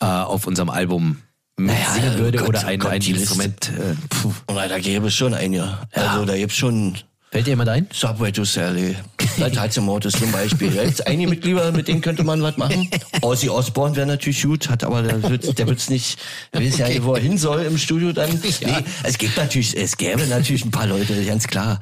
äh, 0.00 0.04
auf 0.04 0.48
unserem 0.48 0.68
Album 0.68 1.18
Naja, 1.58 1.92
singen 1.94 2.18
würde 2.18 2.38
Gott, 2.38 2.48
oder 2.48 2.66
ein, 2.66 2.78
Gott, 2.78 2.92
ein. 2.92 3.02
Instrument. 3.02 3.70
Äh, 3.70 3.94
puh. 4.08 4.32
Na, 4.48 4.68
da 4.68 4.78
gäbe 4.78 5.08
es 5.08 5.14
schon 5.14 5.34
eine. 5.34 5.78
Also 5.92 6.24
da 6.24 6.36
gibt's 6.36 6.56
schon 6.56 6.96
Fällt 7.32 7.46
dir 7.46 7.52
jemand 7.52 7.70
ein? 7.70 7.86
Subway 7.90 8.30
to 8.30 8.44
Sally. 8.44 8.94
Mortis 9.80 10.12
zum 10.12 10.30
Beispiel. 10.32 10.70
Da 10.70 10.84
gibt's 10.84 11.00
einige 11.00 11.30
Mitglieder, 11.30 11.72
mit 11.72 11.88
denen 11.88 12.02
könnte 12.02 12.24
man 12.24 12.42
was 12.42 12.58
machen. 12.58 12.90
Ozzy 13.22 13.48
Osbourne 13.48 13.96
wäre 13.96 14.06
natürlich 14.06 14.42
gut, 14.42 14.68
hat 14.68 14.84
aber 14.84 15.00
der 15.00 15.22
wird, 15.22 15.58
der 15.58 15.66
wird's 15.66 15.88
nicht, 15.88 16.18
der 16.52 16.60
weiß 16.60 16.76
ja 16.76 16.88
nicht, 16.88 17.04
wo 17.04 17.14
er 17.14 17.22
hin 17.22 17.38
soll 17.38 17.62
im 17.62 17.78
Studio 17.78 18.12
dann. 18.12 18.28
Nee, 18.42 18.84
es 19.02 19.16
gibt 19.16 19.38
natürlich, 19.38 19.74
es 19.74 19.96
gäbe 19.96 20.26
natürlich 20.26 20.66
ein 20.66 20.70
paar 20.70 20.86
Leute, 20.86 21.24
ganz 21.24 21.46
klar. 21.46 21.80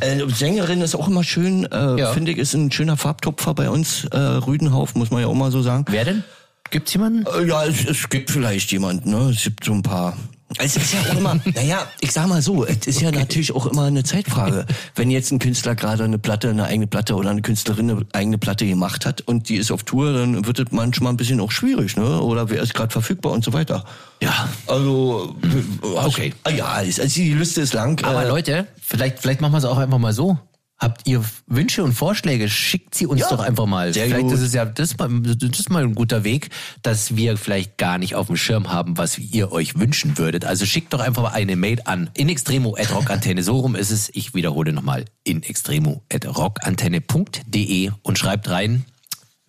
Äh, 0.00 0.26
Sängerin 0.28 0.80
ist 0.80 0.96
auch 0.96 1.06
immer 1.06 1.22
schön, 1.22 1.64
äh, 1.70 2.00
Ja. 2.00 2.12
finde 2.12 2.32
ich, 2.32 2.38
ist 2.38 2.54
ein 2.54 2.72
schöner 2.72 2.96
Farbtupfer 2.96 3.54
bei 3.54 3.70
uns, 3.70 4.06
äh, 4.06 4.18
Rüdenhauf, 4.18 4.96
muss 4.96 5.12
man 5.12 5.20
ja 5.20 5.28
auch 5.28 5.34
mal 5.34 5.52
so 5.52 5.62
sagen. 5.62 5.84
Wer 5.88 6.04
denn? 6.04 6.24
Gibt's 6.70 6.92
jemanden? 6.92 7.24
Äh, 7.26 7.46
Ja, 7.46 7.64
es, 7.64 7.84
es 7.84 8.08
gibt 8.08 8.30
vielleicht 8.30 8.70
jemanden, 8.72 9.10
ne? 9.10 9.30
Es 9.30 9.42
gibt 9.44 9.64
so 9.64 9.72
ein 9.72 9.82
paar. 9.82 10.16
Es 10.56 10.76
ist 10.76 10.94
ja 10.94 11.00
auch 11.00 11.14
immer, 11.18 11.38
naja, 11.54 11.86
ich 12.00 12.10
sag 12.10 12.26
mal 12.26 12.40
so, 12.40 12.64
es 12.64 12.86
ist 12.86 13.02
ja 13.02 13.10
natürlich 13.10 13.52
auch 13.52 13.66
immer 13.66 13.84
eine 13.84 14.02
Zeitfrage. 14.02 14.64
Wenn 14.94 15.10
jetzt 15.10 15.30
ein 15.30 15.38
Künstler 15.38 15.74
gerade 15.74 16.04
eine 16.04 16.18
Platte, 16.18 16.48
eine 16.48 16.64
eigene 16.64 16.86
Platte 16.86 17.16
oder 17.16 17.28
eine 17.28 17.42
Künstlerin 17.42 17.90
eine 17.90 18.06
eigene 18.14 18.38
Platte 18.38 18.66
gemacht 18.66 19.04
hat 19.04 19.20
und 19.20 19.50
die 19.50 19.56
ist 19.56 19.70
auf 19.70 19.82
Tour, 19.82 20.10
dann 20.14 20.46
wird 20.46 20.58
es 20.58 20.66
manchmal 20.70 21.12
ein 21.12 21.18
bisschen 21.18 21.40
auch 21.40 21.50
schwierig, 21.52 21.96
ne? 21.98 22.22
Oder 22.22 22.48
wer 22.48 22.62
ist 22.62 22.72
gerade 22.72 22.90
verfügbar 22.90 23.32
und 23.32 23.44
so 23.44 23.52
weiter. 23.52 23.84
Ja. 24.22 24.48
Also, 24.66 25.36
Okay. 25.82 26.32
Ah, 26.44 26.50
Ja, 26.50 26.66
also 26.66 27.02
die 27.06 27.34
Liste 27.34 27.60
ist 27.60 27.74
lang. 27.74 28.02
Aber 28.04 28.24
äh, 28.24 28.28
Leute, 28.28 28.66
vielleicht, 28.80 29.18
vielleicht 29.18 29.42
machen 29.42 29.52
wir 29.52 29.58
es 29.58 29.64
auch 29.66 29.76
einfach 29.78 29.98
mal 29.98 30.14
so. 30.14 30.38
Habt 30.80 31.08
ihr 31.08 31.24
Wünsche 31.48 31.82
und 31.82 31.92
Vorschläge? 31.92 32.48
Schickt 32.48 32.94
sie 32.94 33.06
uns 33.06 33.22
Ja, 33.22 33.28
doch 33.30 33.40
einfach 33.40 33.66
mal. 33.66 33.92
vielleicht 33.92 34.20
gut. 34.20 34.32
ist 34.34 34.42
es 34.42 34.54
ja 34.54 34.64
das 34.64 34.96
mal, 34.96 35.08
das 35.22 35.58
ist 35.58 35.70
mal 35.70 35.82
ein 35.82 35.96
guter 35.96 36.22
Weg, 36.22 36.50
dass 36.82 37.16
wir 37.16 37.36
vielleicht 37.36 37.78
gar 37.78 37.98
nicht 37.98 38.14
auf 38.14 38.28
dem 38.28 38.36
Schirm 38.36 38.70
haben, 38.72 38.96
was 38.96 39.18
ihr 39.18 39.50
euch 39.50 39.76
wünschen 39.78 40.18
würdet. 40.18 40.44
Also 40.44 40.66
schickt 40.66 40.92
doch 40.92 41.00
einfach 41.00 41.22
mal 41.24 41.30
eine 41.32 41.56
Mail 41.56 41.80
an 41.84 42.10
inextremo@rockantenne. 42.14 43.42
So 43.42 43.58
rum 43.58 43.74
ist 43.74 43.90
es. 43.90 44.08
Ich 44.14 44.34
wiederhole 44.34 44.72
nochmal 44.72 45.04
inextremo@rockantenne.de 45.24 47.90
und 48.02 48.18
schreibt 48.18 48.48
rein, 48.48 48.84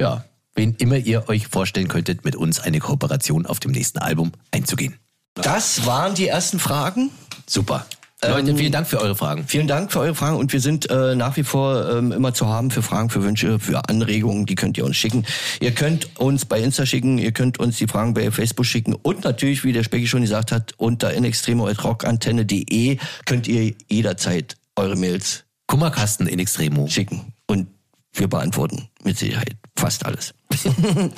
ja, 0.01 0.25
wen 0.55 0.73
immer 0.79 0.97
ihr 0.97 1.29
euch 1.29 1.45
vorstellen 1.47 1.89
könntet, 1.89 2.25
mit 2.25 2.35
uns 2.35 2.59
eine 2.59 2.79
Kooperation 2.79 3.45
auf 3.45 3.59
dem 3.59 3.69
nächsten 3.71 3.99
Album 3.99 4.31
einzugehen. 4.51 4.95
das 5.35 5.85
waren 5.85 6.15
die 6.15 6.27
ersten 6.27 6.57
Fragen. 6.59 7.11
Super. 7.45 7.85
Leute, 8.21 8.55
vielen 8.55 8.73
Dank 8.73 8.87
für 8.87 8.99
eure 8.99 9.15
Fragen. 9.15 9.45
Vielen 9.47 9.67
Dank 9.67 9.93
für 9.93 9.99
eure 9.99 10.13
Fragen 10.13 10.35
und 10.35 10.51
wir 10.51 10.59
sind 10.59 10.89
äh, 10.89 11.15
nach 11.15 11.37
wie 11.37 11.43
vor 11.43 11.89
ähm, 11.89 12.11
immer 12.11 12.33
zu 12.33 12.47
haben 12.47 12.69
für 12.69 12.81
Fragen, 12.81 13.09
für 13.09 13.23
Wünsche, 13.23 13.59
für 13.59 13.87
Anregungen, 13.87 14.45
die 14.45 14.55
könnt 14.55 14.77
ihr 14.77 14.83
uns 14.83 14.97
schicken. 14.97 15.25
Ihr 15.61 15.71
könnt 15.71 16.19
uns 16.19 16.45
bei 16.45 16.59
Insta 16.59 16.85
schicken, 16.85 17.17
ihr 17.17 17.31
könnt 17.31 17.59
uns 17.59 17.77
die 17.77 17.87
Fragen 17.87 18.13
bei 18.13 18.29
Facebook 18.29 18.65
schicken 18.65 18.93
und 18.93 19.23
natürlich, 19.23 19.63
wie 19.63 19.71
der 19.71 19.83
Specki 19.83 20.05
schon 20.05 20.21
gesagt 20.21 20.51
hat, 20.51 20.73
unter 20.75 21.13
inextremo.rockantenne.de 21.13 22.97
könnt 23.25 23.47
ihr 23.47 23.73
jederzeit 23.87 24.57
eure 24.75 24.97
Mails 24.97 25.45
Kummerkasten 25.67 26.27
in 26.27 26.39
Extremo. 26.39 26.87
schicken 26.87 27.33
und 27.47 27.67
wir 28.11 28.27
beantworten 28.27 28.89
mit 29.03 29.17
Sicherheit 29.17 29.55
fast 29.77 30.05
alles. 30.05 30.33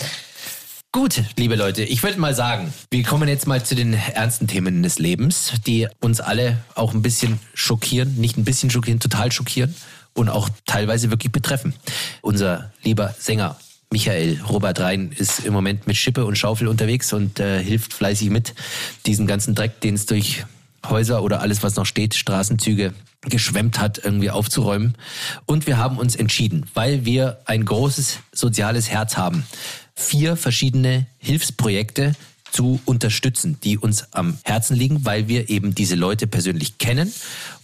Gut, 0.94 1.24
liebe 1.38 1.56
Leute, 1.56 1.84
ich 1.84 2.04
würde 2.04 2.20
mal 2.20 2.36
sagen, 2.36 2.74
wir 2.90 3.04
kommen 3.04 3.30
jetzt 3.30 3.48
mal 3.48 3.64
zu 3.64 3.76
den 3.76 3.94
ernsten 3.94 4.48
Themen 4.48 4.84
des 4.84 5.00
Lebens, 5.00 5.54
die 5.66 5.88
uns 6.02 6.20
alle 6.20 6.58
auch 6.76 6.94
ein 6.94 7.02
bisschen 7.02 7.40
schockieren, 7.54 8.16
nicht 8.16 8.38
ein 8.38 8.44
bisschen 8.44 8.70
schockieren, 8.70 9.00
total 9.00 9.32
schockieren 9.32 9.74
und 10.16 10.28
auch 10.28 10.50
teilweise 10.66 11.10
wirklich 11.10 11.32
betreffen. 11.32 11.74
Unser 12.22 12.74
lieber 12.84 13.16
Sänger 13.18 13.56
Michael 13.90 14.42
Robert 14.50 14.82
Rhein 14.82 15.14
ist 15.14 15.46
im 15.46 15.54
Moment 15.54 15.88
mit 15.88 15.96
Schippe 15.96 16.26
und 16.26 16.38
Schaufel 16.38 16.68
unterwegs 16.68 17.14
und 17.14 17.40
äh, 17.40 17.64
hilft 17.64 17.94
fleißig 17.94 18.30
mit, 18.30 18.54
diesen 19.06 19.28
ganzen 19.28 19.56
Dreck, 19.56 19.80
den 19.80 19.96
es 19.96 20.08
durch 20.08 20.44
Häuser 20.86 21.24
oder 21.24 21.40
alles, 21.40 21.64
was 21.64 21.78
noch 21.78 21.86
steht, 21.86 22.16
Straßenzüge 22.16 22.94
geschwemmt 23.30 23.80
hat, 23.80 24.00
irgendwie 24.04 24.32
aufzuräumen. 24.32 24.98
Und 25.46 25.68
wir 25.68 25.78
haben 25.78 25.98
uns 25.98 26.16
entschieden, 26.16 26.66
weil 26.74 27.06
wir 27.06 27.40
ein 27.46 27.64
großes 27.66 28.20
soziales 28.34 28.90
Herz 28.90 29.16
haben, 29.16 29.46
vier 29.96 30.36
verschiedene 30.36 31.08
Hilfsprojekte 31.18 32.16
zu 32.52 32.82
unterstützen, 32.86 33.58
die 33.64 33.78
uns 33.78 34.14
am 34.14 34.38
Herzen 34.44 34.76
liegen, 34.76 35.06
weil 35.06 35.28
wir 35.28 35.50
eben 35.50 35.74
diese 35.74 35.96
Leute 35.96 36.28
persönlich 36.28 36.78
kennen 36.78 37.14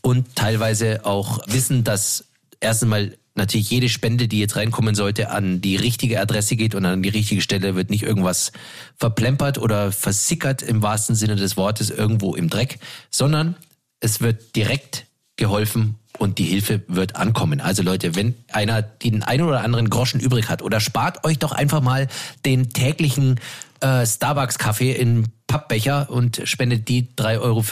und 0.02 0.36
teilweise 0.36 1.06
auch 1.06 1.40
wissen, 1.48 1.84
dass 1.84 2.26
erst 2.60 2.84
einmal 2.84 3.18
natürlich 3.36 3.70
jede 3.70 3.90
Spende, 3.90 4.28
die 4.28 4.40
jetzt 4.40 4.56
reinkommen 4.56 4.96
sollte, 4.96 5.30
an 5.30 5.62
die 5.62 5.76
richtige 5.76 6.20
Adresse 6.20 6.56
geht 6.56 6.76
und 6.76 6.86
an 6.86 7.04
die 7.04 7.10
richtige 7.10 7.42
Stelle 7.42 7.76
wird 7.76 7.90
nicht 7.90 8.04
irgendwas 8.04 8.52
verplempert 8.96 9.58
oder 9.58 9.92
versickert 9.92 10.64
im 10.64 10.82
wahrsten 10.82 11.16
Sinne 11.16 11.36
des 11.36 11.56
Wortes 11.56 11.90
irgendwo 11.90 12.36
im 12.36 12.50
Dreck, 12.50 12.80
sondern 13.12 13.56
es 14.00 14.22
wird 14.22 14.56
direkt 14.56 15.07
geholfen 15.38 15.96
und 16.18 16.40
die 16.40 16.46
Hilfe 16.46 16.82
wird 16.88 17.16
ankommen. 17.16 17.62
Also 17.62 17.84
Leute, 17.84 18.16
wenn 18.16 18.36
einer 18.52 18.82
den 18.82 19.24
einen 19.24 19.44
oder 19.44 19.62
anderen 19.62 19.90
Groschen 19.90 20.20
übrig 20.20 20.50
hat 20.50 20.62
oder 20.62 20.80
spart 20.80 21.24
euch 21.24 21.40
doch 21.40 21.52
einfach 21.52 21.82
mal 21.82 22.08
den 22.46 22.70
täglichen 22.70 23.40
äh, 23.80 24.06
Starbucks-Kaffee 24.06 24.92
in 24.92 25.28
Pappbecher 25.46 26.10
und 26.10 26.42
spendet 26.44 26.88
die 26.90 27.08
3,50 27.16 27.40
Euro 27.42 27.64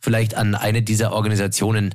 vielleicht 0.00 0.34
an 0.34 0.54
eine 0.54 0.82
dieser 0.82 1.12
Organisationen, 1.12 1.94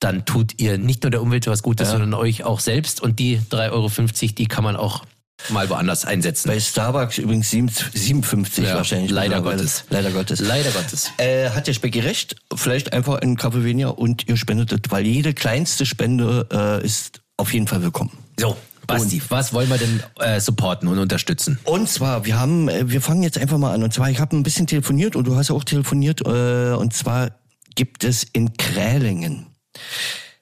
dann 0.00 0.24
tut 0.24 0.60
ihr 0.60 0.78
nicht 0.78 1.02
nur 1.02 1.10
der 1.10 1.20
Umwelt 1.20 1.46
was 1.48 1.62
Gutes, 1.62 1.88
ja. 1.88 1.92
sondern 1.92 2.14
euch 2.14 2.44
auch 2.44 2.60
selbst. 2.60 3.02
Und 3.02 3.18
die 3.18 3.38
3,50 3.38 3.72
Euro, 3.72 4.34
die 4.34 4.46
kann 4.46 4.64
man 4.64 4.76
auch 4.76 5.04
mal 5.50 5.68
woanders 5.70 6.04
einsetzen. 6.04 6.48
Bei 6.48 6.60
Starbucks 6.60 7.18
übrigens 7.18 7.50
57 7.50 8.64
ja, 8.64 8.74
wahrscheinlich. 8.74 9.10
Leider 9.10 9.40
Gottes. 9.40 9.84
Leider 9.90 10.10
Gottes. 10.10 10.40
Leider 10.40 10.70
Gottes. 10.70 11.10
Äh, 11.18 11.50
hat 11.50 11.66
der 11.66 11.72
Specki 11.72 12.00
recht? 12.00 12.36
Vielleicht 12.54 12.92
einfach 12.92 13.20
ein 13.20 13.36
Kaffee 13.36 13.64
weniger 13.64 13.98
und 13.98 14.28
ihr 14.28 14.36
spendet, 14.36 14.90
weil 14.90 15.06
jede 15.06 15.34
kleinste 15.34 15.86
Spende 15.86 16.46
äh, 16.52 16.84
ist 16.84 17.20
auf 17.36 17.52
jeden 17.52 17.66
Fall 17.66 17.82
willkommen. 17.82 18.10
So, 18.38 18.56
Basti, 18.86 19.16
und, 19.16 19.30
was 19.30 19.52
wollen 19.52 19.68
wir 19.68 19.78
denn 19.78 20.02
äh, 20.18 20.40
supporten 20.40 20.88
und 20.88 20.98
unterstützen? 20.98 21.58
Und 21.64 21.88
zwar, 21.88 22.24
wir 22.24 22.38
haben, 22.38 22.68
äh, 22.68 22.90
wir 22.90 23.00
fangen 23.00 23.22
jetzt 23.22 23.38
einfach 23.38 23.58
mal 23.58 23.72
an. 23.72 23.82
Und 23.82 23.92
zwar, 23.92 24.10
ich 24.10 24.18
habe 24.18 24.36
ein 24.36 24.42
bisschen 24.42 24.66
telefoniert 24.66 25.14
und 25.14 25.26
du 25.26 25.36
hast 25.36 25.50
auch 25.50 25.64
telefoniert. 25.64 26.22
Äh, 26.26 26.72
und 26.72 26.94
zwar 26.94 27.30
gibt 27.74 28.02
es 28.02 28.24
in 28.24 28.56
Krälingen 28.56 29.46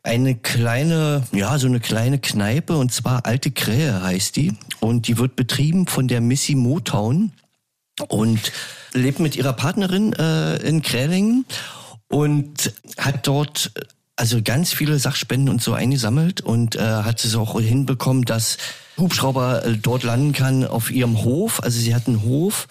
eine 0.06 0.36
kleine, 0.36 1.24
ja, 1.32 1.58
so 1.58 1.66
eine 1.66 1.80
kleine 1.80 2.18
Kneipe 2.18 2.76
und 2.76 2.92
zwar 2.92 3.26
Alte 3.26 3.50
Krähe 3.50 4.02
heißt 4.02 4.36
die 4.36 4.54
und 4.80 5.08
die 5.08 5.18
wird 5.18 5.36
betrieben 5.36 5.86
von 5.86 6.06
der 6.08 6.20
Missy 6.20 6.54
Motown 6.54 7.32
und 8.08 8.52
lebt 8.92 9.18
mit 9.18 9.36
ihrer 9.36 9.52
Partnerin 9.52 10.12
äh, 10.12 10.56
in 10.58 10.82
Krälingen 10.82 11.44
und 12.08 12.72
hat 12.98 13.26
dort 13.26 13.72
also 14.14 14.40
ganz 14.42 14.72
viele 14.72 14.98
Sachspenden 14.98 15.48
und 15.48 15.60
so 15.60 15.74
eingesammelt 15.74 16.40
und 16.40 16.76
äh, 16.76 16.80
hat 16.80 17.24
es 17.24 17.34
auch 17.34 17.60
hinbekommen, 17.60 18.24
dass 18.24 18.58
Hubschrauber 18.96 19.64
äh, 19.64 19.76
dort 19.76 20.04
landen 20.04 20.32
kann 20.32 20.64
auf 20.64 20.90
ihrem 20.90 21.22
Hof. 21.24 21.62
Also 21.62 21.80
sie 21.80 21.94
hat 21.94 22.06
einen 22.06 22.22
Hof 22.22 22.68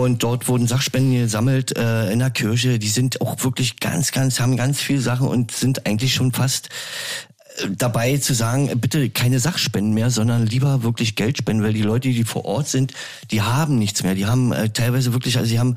und 0.00 0.22
dort 0.22 0.48
wurden 0.48 0.66
Sachspenden 0.66 1.12
gesammelt 1.12 1.76
äh, 1.76 2.10
in 2.10 2.18
der 2.18 2.30
Kirche. 2.30 2.78
Die 2.78 2.88
sind 2.88 3.20
auch 3.20 3.42
wirklich 3.44 3.78
ganz, 3.78 4.10
ganz, 4.10 4.40
haben 4.40 4.56
ganz 4.56 4.80
viele 4.80 5.00
Sachen 5.00 5.28
und 5.28 5.50
sind 5.52 5.86
eigentlich 5.86 6.14
schon 6.14 6.32
fast 6.32 6.70
äh, 7.58 7.68
dabei 7.76 8.16
zu 8.16 8.32
sagen, 8.32 8.70
bitte 8.80 9.10
keine 9.10 9.38
Sachspenden 9.38 9.92
mehr, 9.92 10.10
sondern 10.10 10.46
lieber 10.46 10.82
wirklich 10.82 11.14
Geld 11.14 11.38
spenden, 11.38 11.62
weil 11.62 11.74
die 11.74 11.82
Leute, 11.82 12.08
die 12.08 12.24
vor 12.24 12.46
Ort 12.46 12.68
sind, 12.68 12.94
die 13.30 13.42
haben 13.42 13.78
nichts 13.78 14.02
mehr. 14.02 14.14
Die 14.14 14.24
haben 14.24 14.52
äh, 14.52 14.70
teilweise 14.70 15.12
wirklich, 15.12 15.36
also 15.36 15.48
sie 15.48 15.58
haben, 15.58 15.76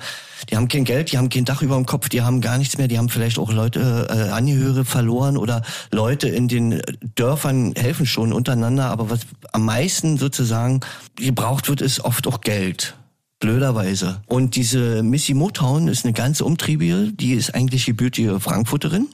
die 0.50 0.56
haben 0.56 0.70
kein 0.70 0.86
Geld, 0.86 1.12
die 1.12 1.18
haben 1.18 1.30
kein 1.30 1.44
Dach 1.46 1.62
über 1.62 1.76
dem 1.76 1.86
Kopf, 1.86 2.08
die 2.08 2.22
haben 2.22 2.40
gar 2.40 2.58
nichts 2.58 2.78
mehr, 2.78 2.88
die 2.88 2.98
haben 2.98 3.10
vielleicht 3.10 3.38
auch 3.38 3.52
Leute, 3.52 4.08
äh, 4.10 4.32
Angehörige 4.32 4.86
verloren 4.86 5.36
oder 5.36 5.62
Leute 5.92 6.30
in 6.30 6.48
den 6.48 6.82
Dörfern 7.16 7.74
helfen 7.76 8.06
schon 8.06 8.32
untereinander, 8.32 8.86
aber 8.86 9.10
was 9.10 9.22
am 9.52 9.66
meisten 9.66 10.18
sozusagen 10.18 10.80
gebraucht 11.18 11.68
wird, 11.68 11.82
ist 11.82 12.00
oft 12.00 12.28
auch 12.28 12.42
Geld 12.42 12.96
blöderweise. 13.40 14.22
Und 14.28 14.56
diese 14.56 15.04
Missy 15.04 15.34
Motown 15.34 15.88
ist 15.88 16.06
eine 16.06 16.14
ganz 16.14 16.42
umtriebige, 16.42 17.12
die 17.12 17.34
ist 17.34 17.54
eigentlich 17.54 17.86
gebürtige 17.86 18.40
Frankfurterin 18.40 19.08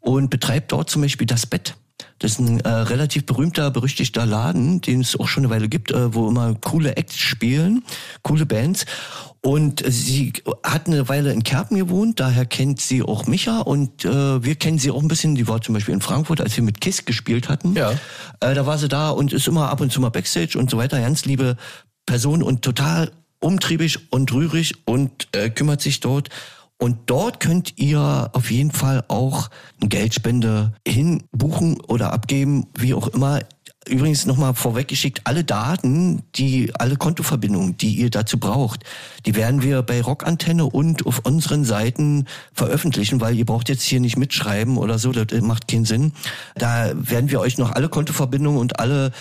und 0.00 0.30
betreibt 0.30 0.72
dort 0.72 0.90
zum 0.90 1.02
Beispiel 1.02 1.26
das 1.26 1.46
Bett. 1.46 1.76
Das 2.18 2.32
ist 2.32 2.38
ein 2.40 2.60
äh, 2.60 2.68
relativ 2.68 3.26
berühmter, 3.26 3.70
berüchtigter 3.70 4.24
Laden, 4.24 4.80
den 4.80 5.00
es 5.00 5.18
auch 5.18 5.28
schon 5.28 5.44
eine 5.44 5.52
Weile 5.52 5.68
gibt, 5.68 5.90
äh, 5.90 6.14
wo 6.14 6.28
immer 6.28 6.54
coole 6.54 6.96
Acts 6.96 7.16
spielen, 7.18 7.84
coole 8.22 8.46
Bands. 8.46 8.86
Und 9.42 9.82
sie 9.86 10.32
hat 10.62 10.86
eine 10.86 11.08
Weile 11.08 11.32
in 11.32 11.44
Kerpen 11.44 11.76
gewohnt, 11.76 12.18
daher 12.18 12.46
kennt 12.46 12.80
sie 12.80 13.02
auch 13.02 13.26
Micha 13.26 13.60
und 13.60 14.04
äh, 14.04 14.42
wir 14.42 14.56
kennen 14.56 14.78
sie 14.78 14.90
auch 14.90 15.00
ein 15.00 15.08
bisschen. 15.08 15.34
Die 15.34 15.46
war 15.46 15.60
zum 15.60 15.74
Beispiel 15.74 15.94
in 15.94 16.00
Frankfurt, 16.00 16.40
als 16.40 16.56
wir 16.56 16.64
mit 16.64 16.80
Kiss 16.80 17.04
gespielt 17.04 17.48
hatten. 17.48 17.74
Ja. 17.74 17.92
Äh, 18.40 18.54
da 18.54 18.66
war 18.66 18.78
sie 18.78 18.88
da 18.88 19.10
und 19.10 19.32
ist 19.32 19.46
immer 19.46 19.68
ab 19.70 19.80
und 19.80 19.92
zu 19.92 20.00
mal 20.00 20.08
Backstage 20.08 20.58
und 20.58 20.70
so 20.70 20.78
weiter. 20.78 21.00
Ganz 21.00 21.26
liebe 21.26 21.56
Person 22.06 22.42
und 22.42 22.62
total 22.62 23.12
umtriebig 23.40 24.12
und 24.12 24.32
rührig 24.32 24.74
und 24.86 25.28
äh, 25.32 25.50
kümmert 25.50 25.80
sich 25.80 26.00
dort. 26.00 26.30
Und 26.78 26.98
dort 27.06 27.40
könnt 27.40 27.78
ihr 27.78 28.30
auf 28.32 28.50
jeden 28.50 28.70
Fall 28.70 29.04
auch 29.08 29.48
eine 29.80 29.88
Geldspende 29.88 30.74
hinbuchen 30.86 31.80
oder 31.80 32.12
abgeben, 32.12 32.66
wie 32.76 32.92
auch 32.92 33.08
immer. 33.08 33.40
Übrigens 33.88 34.26
nochmal 34.26 34.52
vorweggeschickt, 34.54 35.22
alle 35.24 35.44
Daten, 35.44 36.22
die, 36.34 36.72
alle 36.74 36.96
Kontoverbindungen, 36.96 37.76
die 37.76 37.94
ihr 37.94 38.10
dazu 38.10 38.38
braucht, 38.38 38.82
die 39.26 39.36
werden 39.36 39.62
wir 39.62 39.80
bei 39.82 40.02
Rockantenne 40.02 40.66
und 40.66 41.06
auf 41.06 41.20
unseren 41.20 41.64
Seiten 41.64 42.26
veröffentlichen, 42.52 43.20
weil 43.20 43.36
ihr 43.36 43.46
braucht 43.46 43.68
jetzt 43.68 43.84
hier 43.84 44.00
nicht 44.00 44.16
mitschreiben 44.16 44.76
oder 44.76 44.98
so, 44.98 45.12
das 45.12 45.40
macht 45.40 45.68
keinen 45.68 45.84
Sinn. 45.84 46.12
Da 46.56 46.92
werden 46.94 47.30
wir 47.30 47.38
euch 47.38 47.58
noch 47.58 47.72
alle 47.72 47.88
Kontoverbindungen 47.88 48.60
und 48.60 48.80
alle 48.80 49.12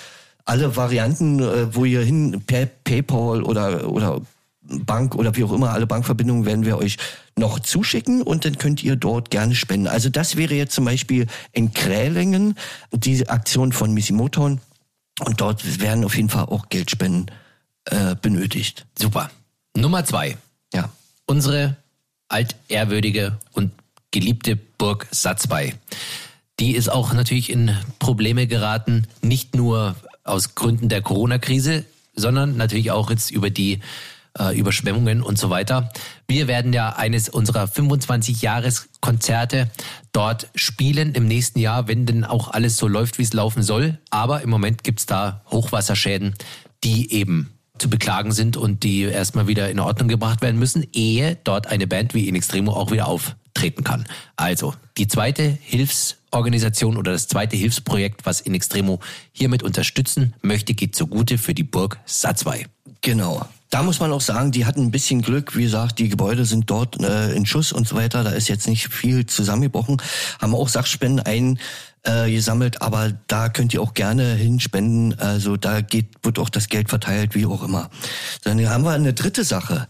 alle 0.45 0.75
Varianten, 0.75 1.39
äh, 1.39 1.75
wo 1.75 1.86
ihr 1.86 2.01
hin 2.01 2.43
per 2.45 2.65
PayPal 2.65 3.43
oder 3.43 3.89
oder 3.89 4.21
Bank 4.67 5.15
oder 5.15 5.36
wie 5.36 5.43
auch 5.43 5.51
immer, 5.51 5.71
alle 5.71 5.86
Bankverbindungen 5.88 6.45
werden 6.45 6.65
wir 6.65 6.77
euch 6.77 6.97
noch 7.38 7.60
zuschicken 7.60 8.21
und 8.21 8.45
dann 8.45 8.58
könnt 8.58 8.84
ihr 8.84 8.95
dort 8.95 9.29
gerne 9.29 9.55
spenden. 9.55 9.88
Also 9.88 10.10
das 10.10 10.38
wäre 10.38 10.55
jetzt 10.55 10.73
zum 10.73 10.86
Beispiel 10.86 11.27
in 11.51 11.73
Krälingen 11.73 12.55
diese 12.91 13.29
Aktion 13.29 13.71
von 13.71 13.93
Missy 13.93 14.13
Motown 14.13 14.62
und 15.19 15.41
dort 15.41 15.81
werden 15.81 16.03
auf 16.03 16.15
jeden 16.15 16.29
Fall 16.29 16.45
auch 16.45 16.69
Geldspenden 16.69 17.31
äh, 17.86 18.15
benötigt. 18.15 18.86
Super. 18.97 19.29
Nummer 19.77 20.03
zwei. 20.05 20.38
Ja. 20.73 20.89
Unsere 21.27 21.75
altehrwürdige 22.29 23.38
und 23.53 23.71
geliebte 24.12 24.55
Burg 24.55 25.08
Satzbei. 25.12 25.75
Die 26.60 26.75
ist 26.75 26.89
auch 26.89 27.13
natürlich 27.13 27.49
in 27.49 27.77
Probleme 27.99 28.47
geraten, 28.47 29.08
nicht 29.21 29.55
nur 29.55 29.95
aus 30.25 30.55
Gründen 30.55 30.89
der 30.89 31.01
Corona-Krise, 31.01 31.85
sondern 32.15 32.57
natürlich 32.57 32.91
auch 32.91 33.09
jetzt 33.09 33.31
über 33.31 33.49
die 33.49 33.79
äh, 34.38 34.57
Überschwemmungen 34.57 35.21
und 35.21 35.38
so 35.38 35.49
weiter. 35.49 35.91
Wir 36.27 36.47
werden 36.47 36.73
ja 36.73 36.89
eines 36.89 37.29
unserer 37.29 37.65
25-Jahres-Konzerte 37.65 39.69
dort 40.11 40.49
spielen 40.55 41.13
im 41.13 41.27
nächsten 41.27 41.59
Jahr, 41.59 41.88
wenn 41.88 42.05
denn 42.05 42.25
auch 42.25 42.49
alles 42.49 42.77
so 42.77 42.88
läuft, 42.88 43.17
wie 43.17 43.23
es 43.23 43.33
laufen 43.33 43.63
soll. 43.63 43.99
Aber 44.09 44.41
im 44.41 44.49
Moment 44.49 44.83
gibt's 44.83 45.05
da 45.05 45.41
Hochwasserschäden, 45.51 46.35
die 46.83 47.13
eben 47.13 47.51
zu 47.77 47.89
beklagen 47.89 48.31
sind 48.31 48.57
und 48.57 48.83
die 48.83 49.01
erstmal 49.01 49.47
wieder 49.47 49.69
in 49.69 49.79
Ordnung 49.79 50.07
gebracht 50.07 50.41
werden 50.41 50.57
müssen, 50.57 50.88
ehe 50.93 51.38
dort 51.43 51.67
eine 51.67 51.88
Band 51.88 52.13
wie 52.13 52.27
In 52.27 52.35
Extremo 52.35 52.71
auch 52.71 52.91
wieder 52.91 53.07
auftreten 53.07 53.83
kann. 53.83 54.05
Also 54.38 54.73
die 54.97 55.07
zweite 55.07 55.57
Hilfsorganisation 56.36 56.98
oder 56.98 57.13
das 57.13 57.30
zweite 57.30 57.56
Hilfsprojekt, 57.56 58.26
was 58.26 58.41
In 58.41 58.54
Extremo 58.54 59.00
hiermit 59.32 59.63
unterstützen 59.63 60.34
möchte, 60.41 60.74
geht 60.74 60.93
zugute 60.93 61.38
für 61.38 61.54
die 61.54 61.63
Burg 61.63 61.98
Satzwey. 62.06 62.65
Genau. 63.02 63.45
Da 63.69 63.84
muss 63.84 64.02
man 64.02 64.12
auch 64.12 64.21
sagen, 64.21 64.52
die 64.52 64.65
hatten 64.65 64.82
ein 64.82 64.91
bisschen 64.91 65.21
Glück. 65.21 65.56
Wie 65.56 65.63
gesagt, 65.63 65.98
die 66.00 66.10
Gebäude 66.10 66.43
sind 66.43 66.69
dort 66.69 67.02
äh, 67.02 67.34
in 67.34 67.45
Schuss 67.45 67.71
und 67.71 67.88
so 67.88 67.95
weiter. 67.95 68.24
Da 68.24 68.32
ist 68.32 68.50
jetzt 68.50 68.67
nicht 68.67 68.89
viel 68.89 69.26
zusammengebrochen. 69.26 70.02
Haben 70.41 70.56
auch 70.56 70.67
Sachspenden 70.67 71.26
ein 71.26 71.60
äh, 72.06 72.39
aber 72.80 73.13
da 73.28 73.50
könnt 73.50 73.74
ihr 73.74 73.82
auch 73.82 73.93
gerne 73.93 74.36
hinspenden. 74.36 75.17
Also 75.17 75.58
da 75.58 75.82
geht, 75.82 76.08
wird 76.21 76.38
auch 76.38 76.50
das 76.50 76.67
Geld 76.67 76.89
verteilt, 76.89 77.34
wie 77.34 77.45
auch 77.45 77.63
immer. 77.63 77.89
Dann 78.43 78.69
haben 78.69 78.84
wir 78.84 78.91
eine 78.91 79.13
dritte 79.13 79.43
Sache. 79.43 79.88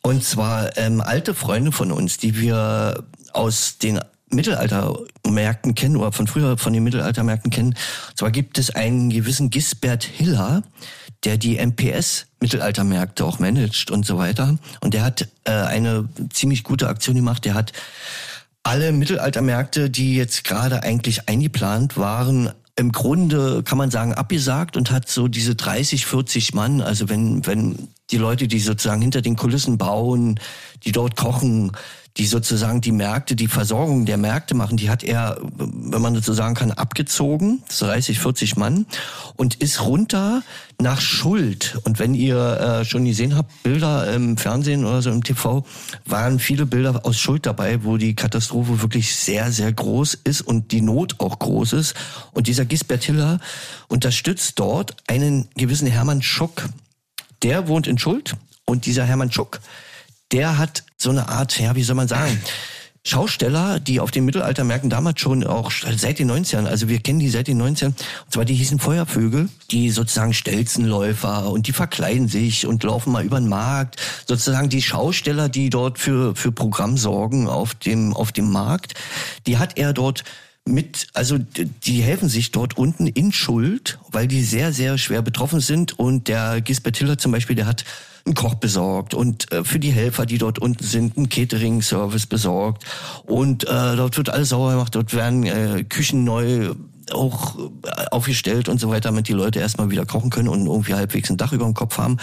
Und 0.00 0.24
zwar 0.24 0.76
ähm, 0.76 1.00
alte 1.00 1.34
Freunde 1.34 1.70
von 1.70 1.92
uns, 1.92 2.16
die 2.16 2.40
wir 2.40 3.04
aus 3.32 3.78
den 3.78 4.00
Mittelaltermärkten 4.32 5.74
kennen 5.74 5.96
oder 5.96 6.12
von 6.12 6.26
früher 6.26 6.56
von 6.58 6.72
den 6.72 6.84
Mittelaltermärkten 6.84 7.50
kennen. 7.50 7.74
Und 8.08 8.18
zwar 8.18 8.30
gibt 8.30 8.58
es 8.58 8.70
einen 8.70 9.10
gewissen 9.10 9.50
Gisbert 9.50 10.04
Hiller, 10.04 10.62
der 11.24 11.36
die 11.36 11.64
MPS 11.64 12.26
Mittelaltermärkte 12.40 13.24
auch 13.24 13.38
managt 13.38 13.90
und 13.90 14.04
so 14.04 14.18
weiter. 14.18 14.58
Und 14.80 14.94
der 14.94 15.04
hat 15.04 15.28
äh, 15.44 15.52
eine 15.52 16.08
ziemlich 16.30 16.64
gute 16.64 16.88
Aktion 16.88 17.16
gemacht. 17.16 17.44
Der 17.44 17.54
hat 17.54 17.72
alle 18.64 18.92
Mittelaltermärkte, 18.92 19.90
die 19.90 20.16
jetzt 20.16 20.44
gerade 20.44 20.82
eigentlich 20.82 21.28
eingeplant 21.28 21.96
waren, 21.96 22.50
im 22.74 22.90
Grunde 22.90 23.62
kann 23.62 23.76
man 23.76 23.90
sagen 23.90 24.14
abgesagt 24.14 24.76
und 24.76 24.90
hat 24.90 25.08
so 25.08 25.28
diese 25.28 25.54
30, 25.54 26.06
40 26.06 26.54
Mann, 26.54 26.80
also 26.80 27.08
wenn 27.08 27.46
wenn 27.46 27.88
die 28.12 28.18
Leute, 28.18 28.46
die 28.46 28.60
sozusagen 28.60 29.02
hinter 29.02 29.22
den 29.22 29.36
Kulissen 29.36 29.78
bauen, 29.78 30.38
die 30.84 30.92
dort 30.92 31.16
kochen, 31.16 31.72
die 32.18 32.26
sozusagen 32.26 32.82
die 32.82 32.92
Märkte, 32.92 33.36
die 33.36 33.48
Versorgung 33.48 34.04
der 34.04 34.18
Märkte 34.18 34.54
machen, 34.54 34.76
die 34.76 34.90
hat 34.90 35.02
er, 35.02 35.38
wenn 35.56 36.02
man 36.02 36.20
so 36.20 36.34
sagen 36.34 36.54
kann, 36.54 36.70
abgezogen, 36.70 37.62
30, 37.78 38.18
40 38.18 38.56
Mann, 38.56 38.86
und 39.36 39.54
ist 39.54 39.80
runter 39.80 40.42
nach 40.78 41.00
Schuld. 41.00 41.78
Und 41.84 41.98
wenn 41.98 42.14
ihr 42.14 42.36
äh, 42.36 42.84
schon 42.84 43.06
gesehen 43.06 43.34
habt, 43.34 43.62
Bilder 43.62 44.12
im 44.12 44.36
Fernsehen 44.36 44.84
oder 44.84 45.00
so 45.00 45.10
im 45.10 45.24
TV, 45.24 45.64
waren 46.04 46.38
viele 46.38 46.66
Bilder 46.66 47.00
aus 47.04 47.18
Schuld 47.18 47.46
dabei, 47.46 47.82
wo 47.84 47.96
die 47.96 48.14
Katastrophe 48.14 48.82
wirklich 48.82 49.14
sehr, 49.14 49.50
sehr 49.50 49.72
groß 49.72 50.14
ist 50.24 50.42
und 50.42 50.72
die 50.72 50.82
Not 50.82 51.18
auch 51.20 51.38
groß 51.38 51.72
ist. 51.72 51.94
Und 52.32 52.46
dieser 52.46 52.66
Gisbert 52.66 53.04
Hiller 53.04 53.40
unterstützt 53.88 54.58
dort 54.58 54.96
einen 55.06 55.48
gewissen 55.56 55.86
Hermann 55.86 56.20
Schuck. 56.20 56.68
Der 57.42 57.68
wohnt 57.68 57.86
in 57.86 57.98
Schuld 57.98 58.34
und 58.66 58.86
dieser 58.86 59.04
Hermann 59.04 59.32
Schuck, 59.32 59.60
der 60.30 60.58
hat 60.58 60.84
so 60.96 61.10
eine 61.10 61.28
Art, 61.28 61.58
ja, 61.58 61.74
wie 61.74 61.82
soll 61.82 61.96
man 61.96 62.08
sagen, 62.08 62.40
Schausteller, 63.04 63.80
die 63.80 63.98
auf 63.98 64.12
den 64.12 64.24
Mittelaltermärkten 64.24 64.88
damals 64.88 65.20
schon 65.20 65.44
auch 65.44 65.72
seit 65.72 66.20
den 66.20 66.30
90ern, 66.30 66.66
also 66.66 66.88
wir 66.88 67.00
kennen 67.00 67.18
die 67.18 67.30
seit 67.30 67.48
den 67.48 67.60
90ern, 67.60 67.86
und 67.86 67.96
zwar 68.30 68.44
die 68.44 68.54
hießen 68.54 68.78
Feuervögel, 68.78 69.48
die 69.72 69.90
sozusagen 69.90 70.32
Stelzenläufer 70.32 71.50
und 71.50 71.66
die 71.66 71.72
verkleiden 71.72 72.28
sich 72.28 72.64
und 72.64 72.84
laufen 72.84 73.12
mal 73.12 73.24
über 73.24 73.40
den 73.40 73.48
Markt. 73.48 73.96
Sozusagen 74.28 74.68
die 74.68 74.82
Schausteller, 74.82 75.48
die 75.48 75.68
dort 75.68 75.98
für, 75.98 76.36
für 76.36 76.52
Programm 76.52 76.96
sorgen 76.96 77.48
auf 77.48 77.74
dem, 77.74 78.14
auf 78.14 78.30
dem 78.30 78.52
Markt, 78.52 78.94
die 79.48 79.58
hat 79.58 79.78
er 79.78 79.92
dort 79.92 80.22
mit, 80.64 81.08
also 81.12 81.38
die 81.38 82.02
helfen 82.02 82.28
sich 82.28 82.52
dort 82.52 82.78
unten 82.78 83.06
in 83.06 83.32
Schuld, 83.32 83.98
weil 84.10 84.28
die 84.28 84.42
sehr, 84.42 84.72
sehr 84.72 84.96
schwer 84.98 85.22
betroffen 85.22 85.60
sind. 85.60 85.98
Und 85.98 86.28
der 86.28 86.60
Gisbert 86.60 86.96
Hiller 86.96 87.18
zum 87.18 87.32
Beispiel, 87.32 87.56
der 87.56 87.66
hat 87.66 87.84
einen 88.24 88.34
Koch 88.34 88.54
besorgt 88.54 89.14
und 89.14 89.50
äh, 89.50 89.64
für 89.64 89.80
die 89.80 89.90
Helfer, 89.90 90.26
die 90.26 90.38
dort 90.38 90.60
unten 90.60 90.84
sind, 90.84 91.16
einen 91.16 91.28
Catering-Service 91.28 92.26
besorgt. 92.26 92.84
Und 93.24 93.64
äh, 93.64 93.96
dort 93.96 94.16
wird 94.16 94.30
alles 94.30 94.50
sauber 94.50 94.72
gemacht, 94.72 94.94
dort 94.94 95.12
werden 95.12 95.44
äh, 95.44 95.82
Küchen 95.82 96.22
neu 96.22 96.70
auch 97.10 97.58
äh, 97.58 98.04
aufgestellt 98.12 98.68
und 98.68 98.78
so 98.78 98.88
weiter, 98.88 99.08
damit 99.08 99.26
die 99.26 99.32
Leute 99.32 99.58
erstmal 99.58 99.90
wieder 99.90 100.06
kochen 100.06 100.30
können 100.30 100.48
und 100.48 100.66
irgendwie 100.66 100.94
halbwegs 100.94 101.30
ein 101.30 101.36
Dach 101.36 101.52
über 101.52 101.64
dem 101.64 101.74
Kopf 101.74 101.98
haben. 101.98 102.18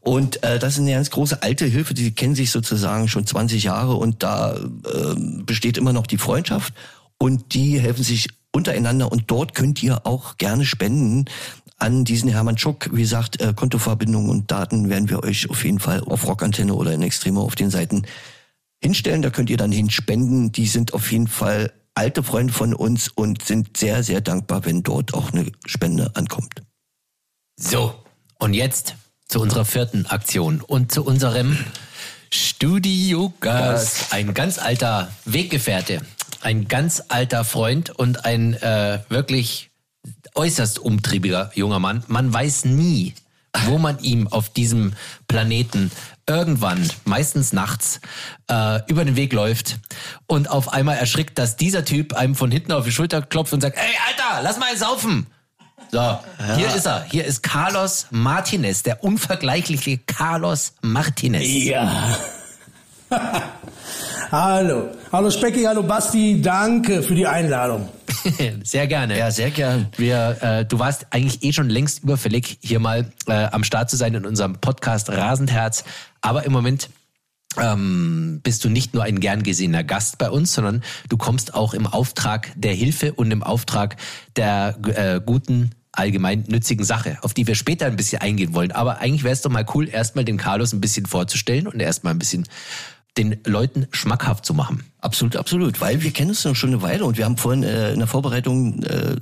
Und 0.00 0.42
äh, 0.42 0.58
das 0.58 0.74
ist 0.74 0.80
eine 0.80 0.92
ganz 0.92 1.10
große 1.10 1.42
alte 1.42 1.66
Hilfe, 1.66 1.94
die 1.94 2.10
kennen 2.10 2.34
sich 2.34 2.50
sozusagen 2.50 3.06
schon 3.06 3.24
20 3.24 3.62
Jahre 3.62 3.94
und 3.94 4.24
da 4.24 4.54
äh, 4.56 5.14
besteht 5.44 5.78
immer 5.78 5.92
noch 5.92 6.08
die 6.08 6.18
Freundschaft 6.18 6.74
und 7.24 7.54
die 7.54 7.80
helfen 7.80 8.04
sich 8.04 8.28
untereinander 8.52 9.10
und 9.10 9.24
dort 9.28 9.54
könnt 9.54 9.82
ihr 9.82 10.06
auch 10.06 10.36
gerne 10.36 10.66
spenden 10.66 11.24
an 11.78 12.04
diesen 12.04 12.28
Hermann 12.28 12.58
Schuck. 12.58 12.90
Wie 12.92 13.00
gesagt, 13.00 13.40
äh, 13.40 13.54
Kontoverbindungen 13.56 14.28
und 14.28 14.50
Daten 14.50 14.90
werden 14.90 15.08
wir 15.08 15.22
euch 15.24 15.48
auf 15.48 15.64
jeden 15.64 15.78
Fall 15.78 16.00
auf 16.00 16.26
Rockantenne 16.26 16.74
oder 16.74 16.92
in 16.92 17.00
Extremo 17.00 17.40
auf 17.40 17.54
den 17.54 17.70
Seiten 17.70 18.02
hinstellen. 18.82 19.22
Da 19.22 19.30
könnt 19.30 19.48
ihr 19.48 19.56
dann 19.56 19.72
hinspenden. 19.72 20.52
Die 20.52 20.66
sind 20.66 20.92
auf 20.92 21.10
jeden 21.10 21.26
Fall 21.26 21.72
alte 21.94 22.22
Freunde 22.22 22.52
von 22.52 22.74
uns 22.74 23.08
und 23.08 23.42
sind 23.42 23.78
sehr, 23.78 24.02
sehr 24.02 24.20
dankbar, 24.20 24.66
wenn 24.66 24.82
dort 24.82 25.14
auch 25.14 25.32
eine 25.32 25.50
Spende 25.64 26.10
ankommt. 26.16 26.60
So, 27.56 27.94
und 28.38 28.52
jetzt 28.52 28.96
zu 29.28 29.40
unserer 29.40 29.64
vierten 29.64 30.04
Aktion 30.04 30.60
und 30.60 30.92
zu 30.92 31.02
unserem 31.02 31.56
Studiogast. 32.30 34.12
Ein 34.12 34.34
ganz 34.34 34.58
alter 34.58 35.10
Weggefährte 35.24 36.02
ein 36.44 36.68
ganz 36.68 37.02
alter 37.08 37.44
Freund 37.44 37.90
und 37.90 38.24
ein 38.24 38.54
äh, 38.54 39.00
wirklich 39.08 39.70
äußerst 40.34 40.78
umtriebiger 40.78 41.50
junger 41.54 41.78
Mann. 41.78 42.04
Man 42.08 42.32
weiß 42.32 42.66
nie, 42.66 43.14
wo 43.66 43.78
man 43.78 43.98
ihm 44.00 44.28
auf 44.28 44.50
diesem 44.50 44.92
Planeten 45.26 45.90
irgendwann, 46.28 46.88
meistens 47.04 47.52
nachts, 47.52 48.00
äh, 48.50 48.80
über 48.88 49.04
den 49.04 49.16
Weg 49.16 49.32
läuft 49.32 49.78
und 50.26 50.50
auf 50.50 50.72
einmal 50.72 50.96
erschrickt, 50.96 51.38
dass 51.38 51.56
dieser 51.56 51.84
Typ 51.84 52.14
einem 52.14 52.34
von 52.34 52.50
hinten 52.50 52.72
auf 52.72 52.84
die 52.84 52.92
Schulter 52.92 53.22
klopft 53.22 53.52
und 53.52 53.60
sagt, 53.60 53.78
ey 53.78 53.94
Alter, 54.08 54.42
lass 54.42 54.58
mal 54.58 54.76
saufen. 54.76 55.26
So, 55.92 55.98
ja. 55.98 56.22
hier 56.56 56.74
ist 56.74 56.86
er. 56.86 57.04
Hier 57.04 57.24
ist 57.24 57.42
Carlos 57.42 58.06
Martinez, 58.10 58.82
der 58.82 59.04
unvergleichliche 59.04 59.98
Carlos 59.98 60.74
Martinez. 60.82 61.44
Ja. 61.46 62.18
hallo. 64.32 64.90
Hallo 65.14 65.30
Specki, 65.30 65.62
hallo 65.62 65.84
Basti, 65.84 66.42
danke 66.42 67.00
für 67.00 67.14
die 67.14 67.24
Einladung. 67.24 67.88
sehr 68.64 68.88
gerne. 68.88 69.16
Ja, 69.16 69.30
sehr 69.30 69.52
gern. 69.52 69.86
Wir, 69.96 70.38
äh, 70.40 70.64
du 70.64 70.80
warst 70.80 71.06
eigentlich 71.10 71.40
eh 71.44 71.52
schon 71.52 71.70
längst 71.70 72.02
überfällig, 72.02 72.58
hier 72.64 72.80
mal 72.80 73.06
äh, 73.28 73.44
am 73.44 73.62
Start 73.62 73.90
zu 73.90 73.96
sein 73.96 74.12
in 74.14 74.26
unserem 74.26 74.54
Podcast 74.54 75.08
Rasendherz. 75.10 75.84
Aber 76.20 76.44
im 76.46 76.50
Moment 76.50 76.90
ähm, 77.60 78.40
bist 78.42 78.64
du 78.64 78.68
nicht 78.68 78.92
nur 78.92 79.04
ein 79.04 79.20
gern 79.20 79.44
gesehener 79.44 79.84
Gast 79.84 80.18
bei 80.18 80.30
uns, 80.30 80.52
sondern 80.52 80.82
du 81.08 81.16
kommst 81.16 81.54
auch 81.54 81.74
im 81.74 81.86
Auftrag 81.86 82.50
der 82.56 82.74
Hilfe 82.74 83.12
und 83.12 83.30
im 83.30 83.44
Auftrag 83.44 83.94
der 84.34 84.76
äh, 84.96 85.20
guten 85.24 85.70
allgemein 85.92 86.42
nützigen 86.48 86.84
Sache, 86.84 87.18
auf 87.22 87.34
die 87.34 87.46
wir 87.46 87.54
später 87.54 87.86
ein 87.86 87.94
bisschen 87.94 88.20
eingehen 88.20 88.52
wollen. 88.52 88.72
Aber 88.72 88.98
eigentlich 88.98 89.22
wäre 89.22 89.32
es 89.32 89.42
doch 89.42 89.50
mal 89.50 89.64
cool, 89.74 89.88
erstmal 89.88 90.24
den 90.24 90.38
Carlos 90.38 90.72
ein 90.72 90.80
bisschen 90.80 91.06
vorzustellen 91.06 91.68
und 91.68 91.78
erstmal 91.78 92.14
ein 92.14 92.18
bisschen 92.18 92.48
den 93.16 93.40
Leuten 93.44 93.86
schmackhaft 93.92 94.44
zu 94.44 94.54
machen. 94.54 94.84
Absolut, 95.00 95.36
absolut, 95.36 95.80
weil 95.80 96.02
wir 96.02 96.10
kennen 96.10 96.36
noch 96.44 96.56
schon 96.56 96.70
eine 96.70 96.82
Weile 96.82 97.04
und 97.04 97.16
wir 97.16 97.24
haben 97.24 97.36
vorhin 97.36 97.62
äh, 97.62 97.92
in 97.92 97.98
der 97.98 98.08
Vorbereitung 98.08 98.82
äh, 98.82 99.16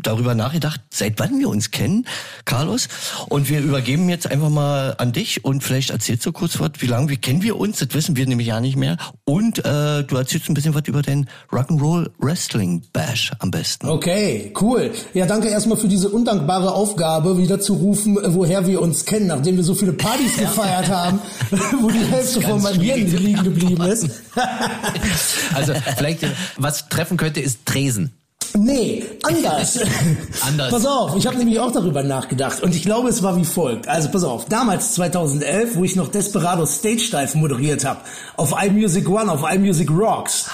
darüber 0.00 0.34
nachgedacht, 0.34 0.80
seit 0.90 1.18
wann 1.18 1.38
wir 1.38 1.48
uns 1.48 1.70
kennen, 1.70 2.06
Carlos. 2.44 2.88
Und 3.28 3.48
wir 3.48 3.60
übergeben 3.60 4.08
jetzt 4.08 4.30
einfach 4.30 4.50
mal 4.50 4.94
an 4.98 5.12
dich 5.12 5.44
und 5.44 5.62
vielleicht 5.62 5.90
erzählst 5.90 6.24
du 6.26 6.32
kurz 6.32 6.60
was, 6.60 6.72
wie 6.78 6.86
lange 6.86 7.08
wir 7.08 7.16
kennen 7.16 7.42
wir 7.42 7.56
uns, 7.56 7.78
das 7.78 7.88
wissen 7.94 8.16
wir 8.16 8.26
nämlich 8.26 8.48
ja 8.48 8.60
nicht 8.60 8.76
mehr. 8.76 8.96
Und 9.24 9.58
äh, 9.64 10.04
du 10.04 10.16
erzählst 10.16 10.48
ein 10.48 10.54
bisschen 10.54 10.74
was 10.74 10.82
über 10.86 11.02
den 11.02 11.28
Rock'n'Roll 11.50 12.10
Wrestling 12.18 12.82
Bash 12.92 13.32
am 13.38 13.50
besten. 13.50 13.88
Okay, 13.88 14.52
cool. 14.60 14.92
Ja, 15.12 15.26
danke 15.26 15.48
erstmal 15.48 15.78
für 15.78 15.88
diese 15.88 16.08
undankbare 16.08 16.72
Aufgabe, 16.72 17.38
wieder 17.38 17.60
zu 17.60 17.74
rufen, 17.74 18.18
woher 18.34 18.66
wir 18.66 18.80
uns 18.80 19.04
kennen, 19.04 19.26
nachdem 19.26 19.56
wir 19.56 19.64
so 19.64 19.74
viele 19.74 19.92
Partys 19.92 20.36
gefeiert 20.38 20.88
haben, 20.88 21.18
wo 21.80 21.90
die 21.90 22.04
Hälfte 22.04 22.40
von 22.40 22.62
meinem 22.62 22.80
Hirn 22.80 23.16
liegen 23.16 23.44
geblieben 23.44 23.82
ist. 23.82 24.08
also 25.54 25.72
vielleicht, 25.96 26.26
was 26.56 26.88
treffen 26.88 27.16
könnte, 27.16 27.40
ist 27.40 27.66
Tresen. 27.66 28.12
Nee, 28.56 29.04
anders. 29.24 29.80
anders. 30.46 30.70
Pass 30.70 30.86
auf, 30.86 31.16
ich 31.16 31.26
habe 31.26 31.36
nämlich 31.38 31.58
auch 31.58 31.72
darüber 31.72 32.04
nachgedacht 32.04 32.62
und 32.62 32.72
ich 32.72 32.82
glaube, 32.82 33.08
es 33.08 33.20
war 33.20 33.36
wie 33.36 33.44
folgt. 33.44 33.88
Also 33.88 34.08
pass 34.10 34.22
auf, 34.22 34.44
damals 34.44 34.94
2011, 34.94 35.74
wo 35.74 35.82
ich 35.82 35.96
noch 35.96 36.06
Desperado 36.06 36.64
Stage 36.64 37.08
Dive 37.10 37.36
moderiert 37.36 37.84
habe, 37.84 38.00
auf 38.36 38.54
iMusic 38.64 39.08
One, 39.08 39.30
auf 39.30 39.42
iMusic 39.52 39.90
Rocks, 39.90 40.46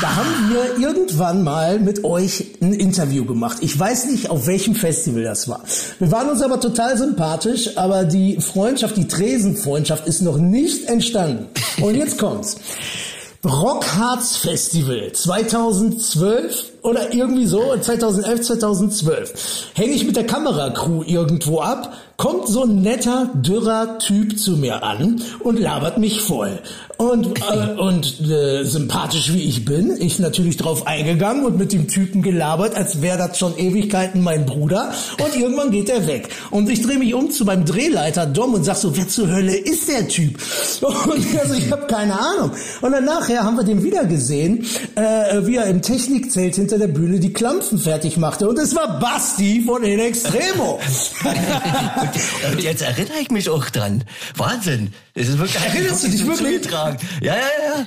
da 0.00 0.16
haben 0.16 0.50
wir 0.50 0.84
irgendwann 0.84 1.44
mal 1.44 1.78
mit 1.78 2.02
euch 2.02 2.44
ein 2.60 2.74
Interview 2.74 3.24
gemacht. 3.24 3.58
Ich 3.60 3.78
weiß 3.78 4.06
nicht, 4.06 4.30
auf 4.30 4.48
welchem 4.48 4.74
Festival 4.74 5.22
das 5.22 5.48
war. 5.48 5.62
Wir 6.00 6.10
waren 6.10 6.30
uns 6.30 6.42
aber 6.42 6.58
total 6.58 6.98
sympathisch, 6.98 7.76
aber 7.76 8.02
die 8.02 8.40
Freundschaft, 8.40 8.96
die 8.96 9.06
Tresenfreundschaft 9.06 10.08
ist 10.08 10.22
noch 10.22 10.38
nicht 10.38 10.88
entstanden. 10.88 11.46
Und 11.80 11.94
jetzt 11.94 12.18
kommt's. 12.18 12.56
Rockharz 13.44 14.38
Festival 14.38 15.12
2012 15.12 16.73
oder 16.84 17.14
irgendwie 17.14 17.46
so, 17.46 17.74
2011, 17.80 18.42
2012. 18.42 19.72
Hänge 19.74 19.92
ich 19.92 20.04
mit 20.04 20.16
der 20.16 20.26
Kameracrew 20.26 21.02
irgendwo 21.02 21.60
ab 21.60 21.92
kommt 22.16 22.46
so 22.48 22.64
ein 22.64 22.82
netter, 22.82 23.30
dürrer 23.34 23.98
Typ 23.98 24.38
zu 24.38 24.52
mir 24.56 24.82
an 24.82 25.20
und 25.40 25.58
labert 25.58 25.98
mich 25.98 26.20
voll. 26.20 26.60
Und, 26.96 27.40
äh, 27.40 27.80
und 27.80 28.20
äh, 28.30 28.62
sympathisch 28.62 29.32
wie 29.32 29.42
ich 29.42 29.64
bin, 29.64 29.96
ich 29.98 30.20
natürlich 30.20 30.56
drauf 30.56 30.86
eingegangen 30.86 31.44
und 31.44 31.58
mit 31.58 31.72
dem 31.72 31.88
Typen 31.88 32.22
gelabert, 32.22 32.76
als 32.76 33.02
wäre 33.02 33.18
das 33.18 33.36
schon 33.36 33.58
Ewigkeiten 33.58 34.22
mein 34.22 34.46
Bruder. 34.46 34.92
Und 35.20 35.36
irgendwann 35.36 35.72
geht 35.72 35.88
er 35.88 36.06
weg. 36.06 36.28
Und 36.52 36.70
ich 36.70 36.82
drehe 36.82 36.98
mich 36.98 37.12
um 37.14 37.32
zu 37.32 37.44
meinem 37.44 37.64
Drehleiter 37.64 38.26
Dom 38.26 38.54
und 38.54 38.64
sag 38.64 38.76
so, 38.76 38.96
wer 38.96 39.08
zur 39.08 39.28
Hölle 39.28 39.56
ist 39.56 39.88
der 39.88 40.06
Typ? 40.06 40.38
Und 40.82 41.40
also 41.40 41.54
ich 41.54 41.70
habe 41.72 41.86
keine 41.86 42.14
Ahnung. 42.18 42.52
Und 42.80 42.92
dann 42.92 43.04
nachher 43.04 43.42
haben 43.42 43.56
wir 43.56 43.64
den 43.64 43.82
wieder 43.82 44.04
gesehen, 44.04 44.64
äh, 44.94 45.44
wie 45.46 45.56
er 45.56 45.66
im 45.66 45.82
Technikzelt 45.82 46.54
hinter 46.54 46.73
der 46.78 46.88
Bühne 46.88 47.20
die 47.20 47.32
Klampfen 47.32 47.78
fertig 47.78 48.16
machte. 48.16 48.48
Und 48.48 48.58
es 48.58 48.74
war 48.74 48.98
Basti 48.98 49.62
von 49.66 49.82
In 49.82 49.98
Extremo. 49.98 50.80
Und, 52.52 52.62
jetzt 52.62 52.82
erinnere 52.82 53.18
ich 53.20 53.30
mich 53.30 53.48
auch 53.48 53.68
dran. 53.70 54.04
Wahnsinn. 54.36 54.92
Das 55.14 55.28
ist 55.28 55.38
wirklich 55.38 55.62
Erinnerst 55.62 56.04
du 56.04 56.08
dich 56.08 56.26
wirklich? 56.26 56.66
Ja, 56.70 56.96
ja, 57.20 57.34
ja. 57.34 57.84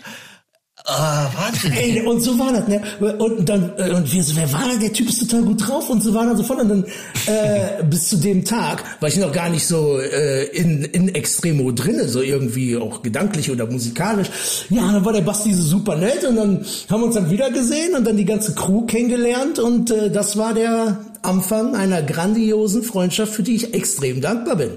Ah, 0.90 1.30
Wahnsinn. 1.36 1.74
Ey, 1.74 2.02
und 2.02 2.22
so 2.22 2.40
war 2.40 2.54
das, 2.54 2.66
ne? 2.70 2.82
Und 3.18 3.50
dann, 3.50 3.74
äh, 3.78 3.92
und 3.92 4.10
wir 4.10 4.24
so, 4.24 4.38
wer 4.38 4.52
war 4.54 4.70
da? 4.72 4.78
Der 4.78 4.94
Typ 4.94 5.10
ist 5.10 5.20
total 5.20 5.42
gut 5.42 5.68
drauf 5.68 5.90
und 5.90 6.02
so 6.02 6.14
war 6.14 6.26
dann 6.26 6.38
so 6.38 6.44
von. 6.44 6.62
Und 6.62 6.70
dann, 6.70 6.86
äh, 7.26 7.84
bis 7.84 8.08
zu 8.08 8.16
dem 8.16 8.46
Tag 8.46 8.86
war 9.02 9.10
ich 9.10 9.18
noch 9.18 9.34
gar 9.34 9.50
nicht 9.50 9.68
so 9.68 10.00
äh, 10.00 10.46
in, 10.46 10.86
in 10.86 11.14
Extremo 11.14 11.74
drinne, 11.74 12.08
so 12.08 12.22
irgendwie 12.22 12.78
auch 12.78 13.02
gedanklich 13.02 13.52
oder 13.52 13.66
musikalisch. 13.66 14.30
Ja, 14.70 14.90
dann 14.90 15.04
war 15.04 15.12
der 15.12 15.22
Basti 15.22 15.54
so 15.54 15.64
super 15.64 15.98
nett 15.98 16.24
und 16.24 16.38
dann 16.38 16.66
haben 16.90 17.02
wir 17.02 17.08
uns 17.08 17.16
dann 17.16 17.30
wieder 17.30 17.52
gesehen 17.52 17.94
und 17.94 18.08
dann 18.08 18.16
die 18.16 18.24
ganze 18.24 18.56
Crew 18.56 18.86
kennengelernt 18.86 19.60
und 19.60 19.92
äh, 19.92 20.10
das 20.10 20.38
war 20.38 20.54
der 20.54 21.00
Anfang 21.22 21.76
einer 21.76 22.02
grandiosen 22.02 22.82
Freundschaft, 22.84 23.34
für 23.34 23.44
die 23.44 23.56
ich 23.56 23.74
extrem 23.74 24.22
dankbar 24.22 24.56
bin. 24.56 24.70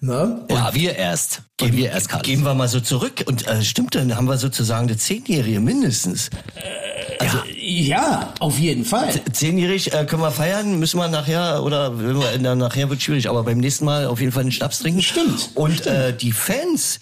Na? 0.00 0.40
Ja, 0.50 0.74
wir 0.74 0.96
erst. 0.96 1.42
Gehen 1.56 1.74
wir 1.74 1.90
erst, 1.90 2.10
Karl. 2.10 2.22
Gehen 2.22 2.42
wir 2.42 2.54
mal 2.54 2.68
so 2.68 2.80
zurück. 2.80 3.24
Und 3.26 3.46
äh, 3.46 3.62
stimmt, 3.62 3.94
dann 3.94 4.14
haben 4.14 4.28
wir 4.28 4.36
sozusagen 4.36 4.88
eine 4.88 4.98
Zehnjährige 4.98 5.58
mindestens. 5.60 6.28
Äh, 6.28 7.16
also, 7.18 7.38
ja, 7.56 7.96
ja, 7.96 8.34
auf 8.40 8.58
jeden 8.58 8.84
Fall. 8.84 9.08
Zehnjährig 9.32 9.92
äh, 9.92 10.04
können 10.04 10.20
wir 10.20 10.30
feiern, 10.30 10.78
müssen 10.78 10.98
wir 10.98 11.08
nachher, 11.08 11.62
oder 11.64 11.98
wenn 11.98 12.18
wir, 12.18 12.26
na, 12.38 12.54
nachher 12.54 12.90
wird 12.90 13.00
schwierig, 13.00 13.28
aber 13.28 13.42
beim 13.42 13.58
nächsten 13.58 13.86
Mal 13.86 14.06
auf 14.06 14.20
jeden 14.20 14.32
Fall 14.32 14.42
einen 14.42 14.52
Schnaps 14.52 14.80
trinken. 14.80 15.00
Stimmt. 15.00 15.50
Und 15.54 15.78
stimmt. 15.78 15.96
Äh, 15.96 16.12
die 16.12 16.32
Fans, 16.32 17.00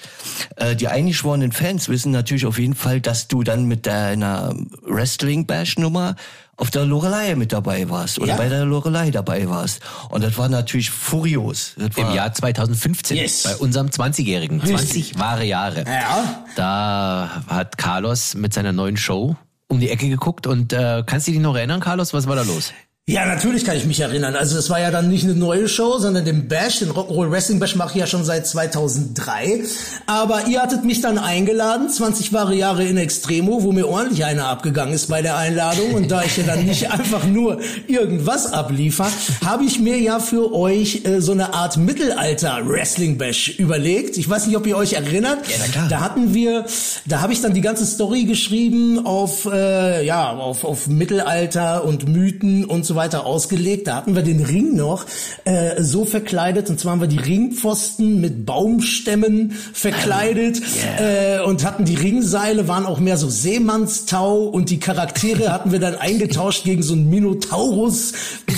äh, 0.57 0.77
die 0.77 0.87
eingeschworenen 0.87 1.51
Fans 1.51 1.89
wissen 1.89 2.13
natürlich 2.13 2.47
auf 2.47 2.59
jeden 2.59 2.77
Fall, 2.77 3.01
dass 3.01 3.27
du 3.27 3.43
dann 3.43 3.65
mit 3.65 3.87
deiner 3.87 4.55
Wrestling-Bash-Nummer 4.83 6.15
auf 6.57 6.71
der 6.71 6.85
Lorelei 6.85 7.35
mit 7.35 7.53
dabei 7.53 7.89
warst 7.91 8.19
oder 8.19 8.29
ja. 8.33 8.37
bei 8.37 8.49
der 8.49 8.65
Lorelei 8.65 9.11
dabei 9.11 9.49
warst. 9.49 9.81
Und 10.11 10.23
das 10.23 10.39
war 10.39 10.49
natürlich 10.49 10.91
furios. 10.91 11.75
Im 11.97 12.15
Jahr 12.15 12.33
2015, 12.33 13.17
yes. 13.17 13.43
bei 13.45 13.57
unserem 13.57 13.89
20-Jährigen. 13.89 14.61
20 14.65 15.19
wahre 15.19 15.45
Jahre. 15.45 15.85
Ja. 15.87 16.45
Da 16.57 17.43
hat 17.49 17.79
Carlos 17.79 18.35
mit 18.35 18.55
seiner 18.55 18.73
neuen 18.73 18.97
Show 18.97 19.37
um 19.69 19.81
die 19.81 19.91
Ecke 19.91 20.09
geguckt 20.09 20.47
und 20.47 20.73
äh, 20.73 21.03
kannst 21.05 21.27
du 21.27 21.33
dich 21.33 21.41
noch 21.41 21.57
erinnern, 21.57 21.81
Carlos? 21.81 22.15
Was 22.15 22.27
war 22.27 22.37
da 22.37 22.43
los? 22.43 22.73
Ja, 23.07 23.27
natürlich 23.27 23.67
kann 23.67 23.77
ich 23.77 23.85
mich 23.85 24.01
erinnern. 24.01 24.35
Also 24.35 24.57
es 24.57 24.71
war 24.71 24.81
ja 24.81 24.91
dann 24.91 25.11
nicht 25.11 25.25
eine 25.25 25.35
neue 25.35 25.69
Show, 25.69 25.99
sondern 25.99 26.25
den 26.25 26.49
Bash, 26.49 26.79
den 26.79 26.89
Rock'n'Roll 26.89 27.31
Wrestling 27.31 27.61
Bash 27.61 27.77
mache 27.77 27.91
ich 27.91 27.97
ja 28.01 28.07
schon 28.07 28.25
seit 28.25 28.47
2003. 28.47 29.63
Aber 30.07 30.47
ihr 30.47 30.63
hattet 30.63 30.87
mich 30.87 31.03
dann 31.03 31.19
eingeladen, 31.19 31.91
20 31.91 32.33
wahre 32.33 32.55
Jahre 32.55 32.83
in 32.83 32.97
Extremo, 32.97 33.63
wo 33.63 33.73
mir 33.73 33.89
ordentlich 33.89 34.25
einer 34.25 34.47
abgegangen 34.47 34.95
ist 34.95 35.11
bei 35.11 35.21
der 35.21 35.37
Einladung. 35.37 35.93
Und 35.93 36.11
da 36.11 36.23
ich 36.23 36.39
ja 36.39 36.45
dann 36.45 36.65
nicht 36.65 36.91
einfach 36.91 37.27
nur 37.27 37.61
irgendwas 37.89 38.51
abliefer, 38.51 39.11
habe 39.45 39.65
ich 39.65 39.79
mir 39.81 39.99
ja 40.01 40.19
für 40.19 40.55
euch 40.55 41.05
äh, 41.05 41.21
so 41.21 41.33
eine 41.33 41.53
Art 41.53 41.77
Mittelalter 41.77 42.61
Wrestling 42.65 43.19
Bash 43.19 43.59
überlegt. 43.59 44.17
Ich 44.17 44.31
weiß 44.31 44.47
nicht, 44.47 44.57
ob 44.57 44.67
ihr 44.67 44.79
euch 44.79 44.95
erinnert. 44.95 45.47
Ja, 45.47 45.57
na 45.59 45.67
klar. 45.71 45.89
Da 45.91 46.01
hatten 46.01 46.33
wir, 46.33 46.65
da 47.05 47.21
habe 47.21 47.35
ich 47.35 47.43
dann 47.43 47.53
die 47.53 47.61
ganze 47.61 47.85
Story 47.85 48.25
geschrieben 48.25 49.05
auf, 49.05 49.45
äh, 49.45 50.07
ja, 50.07 50.31
auf, 50.33 50.65
auf 50.65 50.87
Mittelalter 50.87 51.85
und 51.85 52.09
Mythen 52.09 52.65
und 52.65 52.87
so 52.87 52.94
weiter 52.95 53.27
ausgelegt. 53.27 53.87
Da 53.87 53.97
hatten 53.97 54.15
wir 54.15 54.23
den 54.23 54.45
Ring 54.45 54.75
noch 54.75 55.07
äh, 55.45 55.83
so 55.83 56.05
verkleidet, 56.05 56.71
und 56.71 56.81
zwar 56.81 56.93
haben 56.93 57.01
wir 57.01 57.09
die 57.09 57.19
Ringpfosten 57.19 58.21
mit 58.21 58.47
Baumstämmen 58.47 59.53
verkleidet 59.73 60.61
yeah. 61.01 61.41
äh, 61.41 61.45
und 61.45 61.65
hatten 61.65 61.85
die 61.85 61.95
Ringseile, 61.95 62.69
waren 62.69 62.87
auch 62.87 63.01
mehr 63.01 63.17
so 63.17 63.29
Seemannstau 63.29 64.45
und 64.45 64.71
die 64.71 64.79
Charaktere 64.79 65.53
hatten 65.53 65.73
wir 65.73 65.81
dann 65.81 65.95
eingetauscht 65.95 66.65
gegen 66.65 66.83
so 66.83 66.95
ein 66.95 67.11
Minotaurus 67.11 68.13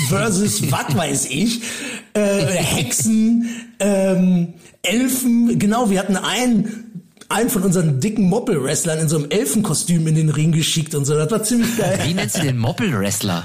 versus 0.08 0.62
was 0.70 0.96
weiß 0.96 1.26
ich, 1.30 1.62
äh, 2.14 2.20
Hexen, 2.20 3.48
ähm, 3.78 4.54
Elfen, 4.82 5.58
genau, 5.58 5.90
wir 5.90 5.98
hatten 5.98 6.16
einen 6.16 6.85
einen 7.28 7.50
von 7.50 7.62
unseren 7.62 8.00
dicken 8.00 8.28
Moppel-Wrestlern 8.28 9.00
in 9.00 9.08
so 9.08 9.16
einem 9.16 9.30
Elfenkostüm 9.30 10.06
in 10.06 10.14
den 10.14 10.28
Ring 10.28 10.52
geschickt 10.52 10.94
und 10.94 11.04
so. 11.04 11.14
Das 11.14 11.30
war 11.30 11.42
ziemlich 11.42 11.76
geil. 11.76 11.98
Wie 12.04 12.14
nennst 12.14 12.38
du 12.38 12.42
den 12.42 12.58
Moppel-Wrestler? 12.58 13.42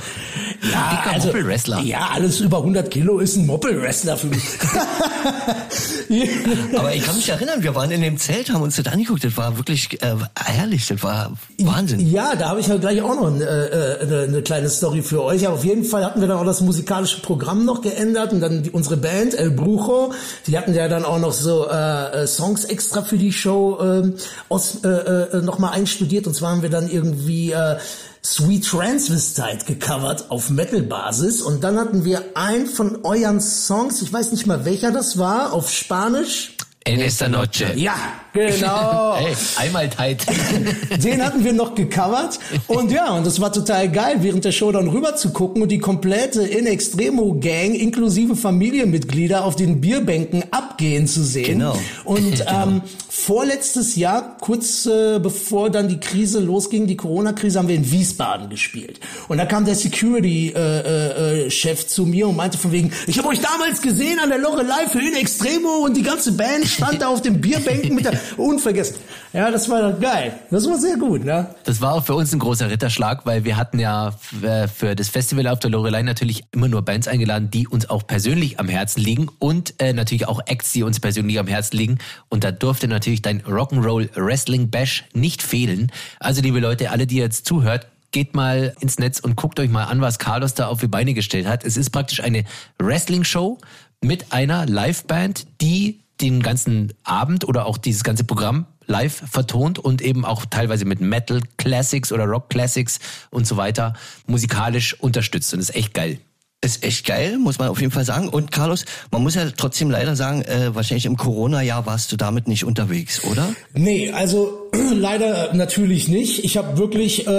Ja, 0.72 0.92
dicker 0.92 1.16
also, 1.16 1.28
Moppel-Wrestler. 1.28 1.82
Ja, 1.82 2.10
alles 2.14 2.40
über 2.40 2.58
100 2.58 2.92
Kilo 2.92 3.20
ist 3.20 3.36
ein 3.36 3.48
Moppel-Wrestler 3.48 4.18
für 4.18 4.28
mich. 4.28 4.44
Aber 6.78 6.94
ich 6.94 7.04
kann 7.04 7.16
mich 7.16 7.30
erinnern, 7.30 7.64
wir 7.64 7.74
waren 7.74 7.90
in 7.90 8.02
dem 8.02 8.18
Zelt, 8.18 8.52
haben 8.52 8.62
uns 8.62 8.76
das 8.76 8.86
angeguckt. 8.88 9.24
Das 9.24 9.38
war 9.38 9.58
wirklich 9.58 10.02
äh, 10.04 10.16
herrlich. 10.36 10.88
Das 10.88 11.02
war 11.02 11.34
Wahnsinn. 11.60 12.12
Ja, 12.12 12.36
da 12.36 12.50
habe 12.50 12.60
ich 12.60 12.68
ja 12.68 12.78
gleich 12.78 13.02
auch 13.02 13.16
noch 13.16 13.28
eine, 13.28 13.44
äh, 13.44 14.02
eine, 14.02 14.22
eine 14.24 14.42
kleine 14.44 14.70
Story 14.70 15.02
für 15.02 15.24
euch. 15.24 15.48
Aber 15.48 15.56
auf 15.56 15.66
jeden 15.66 15.86
Fall 15.86 16.06
hatten 16.06 16.22
wir 16.22 16.28
dann 16.28 16.38
auch 16.38 16.46
das 16.46 16.62
musikalische 16.62 17.22
Programm 17.22 17.66
noch 17.66 17.82
geändert 17.82 18.34
und 18.34 18.42
dann 18.42 18.64
die, 18.64 18.70
unsere 18.70 18.98
Band 18.98 19.34
El 19.34 19.52
Brujo, 19.52 20.14
die 20.46 20.58
hatten 20.58 20.76
ja 20.76 20.88
dann 20.88 21.06
auch 21.06 21.20
noch 21.20 21.34
so 21.34 21.68
äh, 21.70 22.24
äh 22.24 22.28
Songs 22.28 22.66
extra 22.66 23.02
für 23.02 23.18
die 23.18 23.32
Show 23.32 23.71
ähm, 23.80 24.16
aus, 24.50 24.84
äh, 24.84 24.88
äh, 24.88 25.42
nochmal 25.42 25.74
einstudiert. 25.74 26.28
Und 26.28 26.36
zwar 26.36 26.52
haben 26.52 26.62
wir 26.62 26.70
dann 26.70 26.90
irgendwie 26.90 27.52
äh, 27.52 27.78
Sweet 28.24 28.66
Transvestite 28.66 29.66
gecovert 29.66 30.30
auf 30.30 30.50
Metal-Basis. 30.50 31.42
Und 31.42 31.64
dann 31.64 31.78
hatten 31.78 32.06
wir 32.06 32.24
einen 32.36 32.68
von 32.68 33.04
euren 33.04 33.40
Songs, 33.40 34.02
ich 34.02 34.12
weiß 34.12 34.32
nicht 34.32 34.46
mal 34.46 34.66
welcher 34.66 34.92
das 34.92 35.18
war, 35.18 35.54
auf 35.54 35.72
Spanisch. 35.72 36.56
En 36.84 37.00
esta 37.00 37.30
noche. 37.30 37.74
Ja, 37.76 37.94
genau. 38.34 39.16
hey, 39.20 39.36
einmal 39.58 39.90
tight. 39.90 40.26
Den 41.04 41.24
hatten 41.24 41.44
wir 41.44 41.54
noch 41.54 41.76
gecovert. 41.76 42.40
Und 42.68 42.92
ja, 42.92 43.12
und 43.14 43.26
das 43.26 43.40
war 43.42 43.52
total 43.52 43.90
geil, 43.90 44.18
während 44.20 44.46
der 44.46 44.52
Show 44.52 44.72
dann 44.72 44.88
rüber 44.88 45.16
zu 45.16 45.32
gucken 45.32 45.62
und 45.62 45.70
die 45.70 45.80
komplette 45.80 46.44
In 46.44 46.66
Extremo 46.66 47.38
Gang 47.40 47.74
inklusive 47.76 48.36
Familienmitglieder 48.36 49.44
auf 49.44 49.56
den 49.56 49.82
Bierbänken 49.82 50.44
abgehen 50.52 51.08
zu 51.08 51.24
sehen. 51.24 51.60
Genau. 51.60 51.78
Und 52.04 52.38
genau. 52.38 52.64
ähm, 52.64 52.82
vorletztes 53.10 53.96
Jahr, 53.96 54.38
kurz 54.40 54.86
äh, 54.86 55.20
bevor 55.20 55.70
dann 55.70 55.88
die 55.88 56.00
Krise 56.00 56.40
losging, 56.40 56.88
die 56.88 56.98
Corona-Krise, 56.98 57.60
haben 57.60 57.68
wir 57.68 57.76
in 57.76 57.92
Wiesbaden 57.92 58.50
gespielt. 58.50 59.00
Und 59.28 59.38
da 59.38 59.46
kam 59.46 59.66
der 59.66 59.76
Security-Chef 59.76 60.56
äh, 60.56 61.70
äh, 61.70 61.82
äh 61.82 61.88
zu 61.88 62.06
mir 62.06 62.28
und 62.28 62.36
meinte 62.36 62.58
von 62.58 62.72
wegen, 62.72 62.92
ich 63.08 63.18
habe 63.18 63.28
euch 63.28 63.40
damals 63.40 63.82
gesehen 63.82 64.20
an 64.20 64.30
der 64.30 64.38
Lorelei 64.38 64.88
für 64.88 65.00
In 65.00 65.14
Extremo 65.16 65.86
und 65.86 65.98
die 65.98 66.04
ganze 66.04 66.32
Band 66.32 66.66
stand 66.66 67.02
da 67.02 67.08
auf 67.08 67.22
den 67.22 67.42
Bierbänken 67.42 67.96
mit 67.96 68.06
der 68.06 68.21
unvergessen. 68.38 68.98
Ja, 69.34 69.52
das 69.52 69.70
war 69.70 69.94
geil. 69.94 70.34
Das 70.50 70.68
war 70.68 70.78
sehr 70.78 70.98
gut, 70.98 71.24
ne? 71.24 71.48
Das 71.64 71.82
war 71.82 71.94
auch 71.94 72.04
für 72.04 72.16
uns 72.16 72.34
ein 72.34 72.40
großer 72.40 72.70
Ritterschlag, 72.70 73.26
weil 73.26 73.44
wir 73.44 73.58
hatten 73.58 73.80
ja 73.80 74.14
äh, 74.42 74.68
für 74.68 74.96
das 74.96 75.10
Festival 75.10 75.48
auf 75.48 75.60
der 75.60 75.70
Lorelei 75.70 76.02
natürlich 76.02 76.44
immer 76.52 76.68
nur 76.68 76.82
Bands 76.82 77.08
eingeladen, 77.08 77.50
die 77.52 77.68
uns 77.68 77.90
auch 77.90 78.06
persönlich 78.06 78.60
am 78.60 78.68
Herzen 78.68 79.02
liegen 79.02 79.30
und 79.40 79.76
äh, 79.80 79.94
natürlich 79.94 80.28
auch 80.28 80.42
Acts, 80.46 80.74
die 80.74 80.84
uns 80.84 81.00
persönlich 81.00 81.40
am 81.40 81.48
Herzen 81.48 81.78
liegen. 81.78 81.98
Und 82.30 82.44
da 82.44 82.52
durfte 82.52 82.88
natürlich 82.88 83.22
dein 83.22 83.42
Rock'n'Roll 83.42 84.10
Wrestling 84.16 84.70
Bash 84.70 85.06
nicht 85.14 85.42
fehlen. 85.42 85.92
Also 86.20 86.42
liebe 86.42 86.60
Leute, 86.60 86.92
alle, 86.92 87.08
die 87.08 87.18
jetzt 87.18 87.46
zuhört, 87.46 87.88
geht 88.12 88.36
mal 88.36 88.76
ins 88.80 89.00
Netz 89.00 89.20
und 89.20 89.36
guckt 89.36 89.60
euch 89.60 89.70
mal 89.70 89.86
an, 89.86 90.02
was 90.02 90.20
Carlos 90.20 90.54
da 90.54 90.68
auf 90.68 90.80
die 90.80 90.88
Beine 90.88 91.14
gestellt 91.14 91.48
hat. 91.48 91.64
Es 91.64 91.78
ist 91.78 91.90
praktisch 91.92 92.22
eine 92.22 92.44
Wrestling-Show 92.80 93.58
mit 94.02 94.32
einer 94.32 94.66
Liveband, 94.66 95.48
die 95.62 96.01
den 96.22 96.42
ganzen 96.42 96.94
Abend 97.04 97.48
oder 97.48 97.66
auch 97.66 97.78
dieses 97.78 98.04
ganze 98.04 98.24
Programm 98.24 98.66
live 98.88 99.24
vertont 99.30 99.80
und 99.80 100.02
eben 100.02 100.26
auch 100.26 100.46
teilweise 100.46 100.86
mit 100.86 101.02
Metal 101.02 101.42
Classics 101.58 102.12
oder 102.12 102.26
Rock 102.26 102.50
Classics 102.50 103.00
und 103.30 103.48
so 103.48 103.58
weiter 103.58 103.94
musikalisch 104.28 105.00
unterstützt. 105.00 105.54
Und 105.54 105.60
das 105.60 105.70
ist 105.70 105.76
echt 105.76 105.94
geil. 105.94 106.20
Ist 106.64 106.84
echt 106.84 107.08
geil, 107.08 107.40
muss 107.40 107.58
man 107.58 107.70
auf 107.70 107.82
jeden 107.82 107.92
Fall 107.92 108.06
sagen. 108.06 108.30
Und 108.30 108.52
Carlos, 108.52 108.86
man 109.10 109.24
muss 109.24 109.34
ja 109.34 109.50
trotzdem 109.50 109.90
leider 109.90 110.16
sagen, 110.16 110.44
äh, 110.44 110.76
wahrscheinlich 110.76 111.08
im 111.08 111.18
Corona-Jahr 111.18 111.88
warst 111.88 112.12
du 112.12 112.18
damit 112.18 112.48
nicht 112.48 112.66
unterwegs, 112.66 113.24
oder? 113.24 113.56
Nee, 113.74 114.12
also 114.12 114.61
Leider 114.96 115.54
natürlich 115.54 116.08
nicht. 116.08 116.46
Ich 116.46 116.56
habe 116.56 116.78
wirklich 116.78 117.28
äh, 117.28 117.32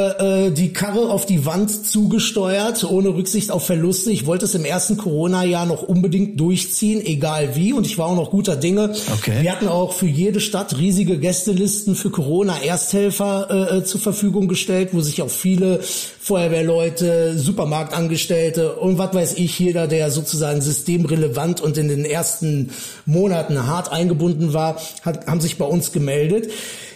äh, 0.47 0.51
die 0.51 0.73
Karre 0.73 1.11
auf 1.11 1.25
die 1.25 1.47
Wand 1.47 1.87
zugesteuert, 1.87 2.85
ohne 2.85 3.11
Rücksicht 3.11 3.51
auf 3.51 3.65
Verluste. 3.67 4.11
Ich 4.11 4.27
wollte 4.27 4.45
es 4.45 4.55
im 4.55 4.65
ersten 4.65 4.99
Corona-Jahr 4.99 5.65
noch 5.65 5.83
unbedingt 5.83 6.39
durchziehen, 6.39 7.05
egal 7.05 7.57
wie. 7.57 7.73
Und 7.73 7.87
ich 7.87 7.97
war 7.97 8.09
auch 8.09 8.17
noch 8.17 8.31
guter 8.31 8.57
Dinge. 8.57 8.95
Okay. 9.15 9.43
Wir 9.43 9.53
hatten 9.53 9.69
auch 9.69 9.93
für 9.93 10.07
jede 10.07 10.41
Stadt 10.41 10.77
riesige 10.77 11.19
Gästelisten 11.19 11.95
für 11.95 12.11
Corona-Ersthelfer 12.11 13.49
äh, 13.51 13.79
äh 13.79 13.85
zur 13.85 14.01
Verfügung 14.01 14.49
gestellt, 14.49 14.91
wo 14.93 15.01
sich 15.01 15.23
auch 15.23 15.31
viele 15.31 15.81
Feuerwehrleute, 15.83 17.39
Supermarktangestellte 17.39 18.75
und 18.75 18.99
was 18.99 19.15
weiß 19.15 19.35
ich, 19.39 19.59
jeder, 19.59 19.87
der 19.87 20.11
sozusagen 20.11 20.61
systemrelevant 20.61 21.61
und 21.61 21.79
in 21.79 21.89
den 21.89 22.05
ersten 22.05 22.71
Monaten 23.07 23.67
hart 23.67 23.91
eingebunden 23.91 24.53
war, 24.53 24.77
hat, 25.03 25.27
haben 25.27 25.41
sich 25.41 25.57
bei 25.57 25.65
uns 25.65 25.93
gemeldet. 25.93 26.51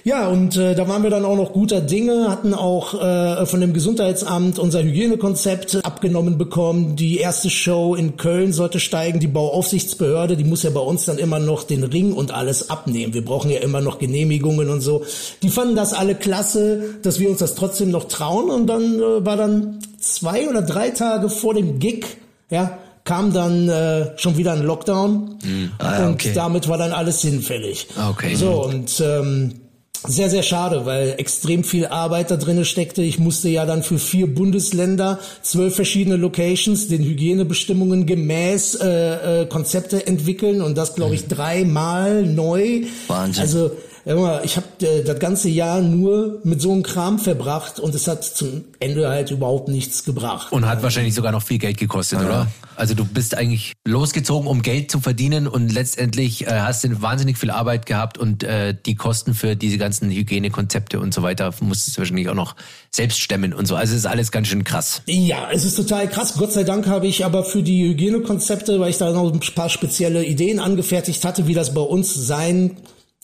Ja, 0.07 0.29
und 0.29 0.57
äh, 0.57 0.77
da 0.77 0.87
waren 0.87 1.03
wir 1.03 1.11
dann 1.11 1.25
auch 1.25 1.35
noch 1.35 1.53
guter 1.53 1.81
Dinge, 1.81 2.31
hatten 2.31 2.55
auch 2.55 2.95
äh, 2.95 3.45
von 3.45 3.61
dem 3.61 3.73
Gesundheitsamt 3.73 4.57
unser 4.57 4.81
Hygienekonzept 4.81 5.85
abgenommen 5.85 6.39
bekommen. 6.39 6.95
Die 6.95 7.19
erste 7.19 7.51
Show 7.51 7.97
in 7.97 8.17
Köln 8.17 8.53
sollte 8.53 8.79
steigen. 8.79 9.19
Die 9.19 9.27
Bauaufsichtsbehörde, 9.27 10.37
die 10.37 10.45
muss 10.45 10.63
ja 10.63 10.71
bei 10.71 10.79
uns 10.79 11.07
dann 11.07 11.19
immer 11.19 11.41
noch 11.41 11.65
den 11.65 11.83
Ring 11.83 12.13
und 12.13 12.31
alles 12.31 12.71
abnehmen. 12.71 13.15
Wir 13.15 13.25
brauchen 13.25 13.51
ja 13.51 13.59
immer 13.59 13.81
noch 13.81 13.99
Genehmigungen 13.99 14.71
und 14.71 14.81
so. 14.81 15.05
Die 15.43 15.49
fanden 15.49 15.75
das 15.75 15.93
alle 15.93 16.15
klasse, 16.15 16.85
dass 17.03 17.19
wir 17.19 17.29
uns 17.29 17.39
das 17.39 17.57
trotzdem 17.57 17.91
noch 17.91 18.05
trauen. 18.05 18.49
Und 18.49 18.69
dann 18.69 19.01
äh, 19.01 19.27
war 19.27 19.37
dann 19.37 19.81
zwei 19.99 20.49
oder 20.49 20.63
drei 20.63 20.91
Tage 20.91 21.29
vor 21.29 21.53
dem 21.53 21.81
Gig, 21.81 22.07
ja, 22.49 22.79
kam 23.03 23.33
dann 23.33 23.69
äh, 23.69 24.17
schon 24.19 24.37
wieder 24.37 24.53
ein 24.53 24.63
Lockdown 24.63 25.39
mm. 25.43 25.65
ah, 25.79 26.11
okay. 26.11 26.29
und 26.29 26.37
damit 26.37 26.69
war 26.69 26.79
dann 26.79 26.93
alles 26.93 27.23
hinfällig. 27.23 27.89
Okay. 28.11 28.37
So 28.37 28.65
und 28.65 29.01
ähm, 29.05 29.66
sehr, 30.07 30.31
sehr 30.31 30.43
schade, 30.43 30.87
weil 30.87 31.15
extrem 31.19 31.65
viel 31.65 31.87
Arbeit 31.87 32.31
da 32.31 32.37
drinne 32.37 32.65
steckte. 32.65 33.03
Ich 33.03 33.19
musste 33.19 33.49
ja 33.49 33.67
dann 33.67 33.83
für 33.83 33.99
vier 33.99 34.33
Bundesländer, 34.33 35.19
zwölf 35.43 35.75
verschiedene 35.75 36.17
Locations, 36.17 36.89
den 36.89 37.03
Hygienebestimmungen 37.03 38.07
gemäß 38.07 38.77
äh, 38.77 39.43
äh, 39.43 39.47
Konzepte 39.47 40.07
entwickeln 40.07 40.61
und 40.63 40.77
das, 40.77 40.95
glaube 40.95 41.15
ich, 41.15 41.25
mhm. 41.25 41.31
dreimal 41.31 42.23
neu. 42.25 42.83
Wahnsinn. 43.09 43.43
Also 43.43 43.71
ich 44.07 44.57
habe 44.57 44.67
äh, 44.83 45.03
das 45.03 45.19
ganze 45.19 45.49
Jahr 45.49 45.81
nur 45.81 46.41
mit 46.45 46.61
so 46.61 46.73
einem 46.73 46.85
Kram 46.85 47.19
verbracht 47.19 47.81
und 47.81 47.93
es 47.93 48.07
hat 48.07 48.23
zum 48.23 48.65
Ende 48.79 49.09
halt 49.09 49.33
überhaupt 49.33 49.69
nichts 49.69 50.05
gebracht. 50.05 50.53
Und 50.53 50.67
hat 50.67 50.85
wahrscheinlich 50.85 51.15
sogar 51.15 51.33
noch 51.33 51.43
viel 51.43 51.59
Geld 51.59 51.77
gekostet, 51.77 52.21
ja. 52.21 52.27
oder? 52.27 52.47
Also 52.77 52.95
du 52.95 53.05
bist 53.05 53.37
eigentlich 53.37 53.73
losgezogen, 53.85 54.47
um 54.47 54.63
Geld 54.63 54.93
zu 54.93 55.01
verdienen 55.01 55.49
und 55.49 55.73
letztendlich 55.73 56.47
äh, 56.47 56.51
hast 56.51 56.85
du 56.85 57.03
wahnsinnig 57.03 57.37
viel 57.37 57.51
Arbeit 57.51 57.87
gehabt 57.87 58.17
und 58.17 58.45
äh, 58.45 58.77
die 58.87 58.95
Kosten 58.95 59.35
für 59.35 59.57
diese 59.57 59.77
ganzen 59.77 60.11
Hygienekonzepte 60.11 61.01
und 61.01 61.13
so 61.13 61.23
weiter 61.23 61.53
musstest 61.61 61.97
du 61.97 62.03
wahrscheinlich 62.03 62.29
auch 62.29 62.35
noch 62.35 62.55
selbst 62.93 63.19
stemmen 63.19 63.53
und 63.53 63.67
so. 63.67 63.75
Also 63.75 63.93
es 63.93 64.01
ist 64.01 64.07
alles 64.07 64.31
ganz 64.31 64.47
schön 64.47 64.63
krass. 64.63 65.03
Ja, 65.07 65.49
es 65.51 65.65
ist 65.65 65.75
total 65.75 66.09
krass. 66.09 66.35
Gott 66.35 66.53
sei 66.53 66.63
Dank 66.63 66.87
habe 66.87 67.09
ich 67.09 67.25
aber 67.25 67.43
für 67.43 67.63
die 67.63 67.89
Hygienekonzepte, 67.89 68.79
weil 68.79 68.91
ich 68.91 68.99
da 68.99 69.11
noch 69.11 69.33
ein 69.33 69.41
paar 69.55 69.69
spezielle 69.69 70.25
Ideen 70.25 70.61
angefertigt 70.61 71.25
hatte, 71.25 71.49
wie 71.49 71.55
das 71.55 71.75
bei 71.75 71.81
uns 71.81 72.15
sein 72.15 72.77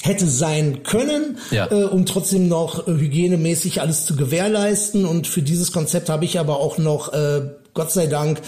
hätte 0.03 0.27
sein 0.27 0.83
können, 0.83 1.39
ja. 1.53 1.71
äh, 1.71 1.85
um 1.85 2.07
trotzdem 2.07 2.49
noch 2.49 2.89
äh, 2.89 2.91
hygienemäßig 2.91 3.81
alles 3.81 4.05
zu 4.05 4.17
gewährleisten. 4.17 5.07
Und 5.07 5.29
für 5.29 5.43
dieses 5.43 5.71
Konzept 5.71 6.09
habe 6.09 6.25
ich 6.25 6.41
aber 6.41 6.59
auch 6.59 6.77
noch 6.77 7.13
äh, 7.13 7.43
Gott 7.73 7.93
sei 7.93 8.09
Dank 8.09 8.43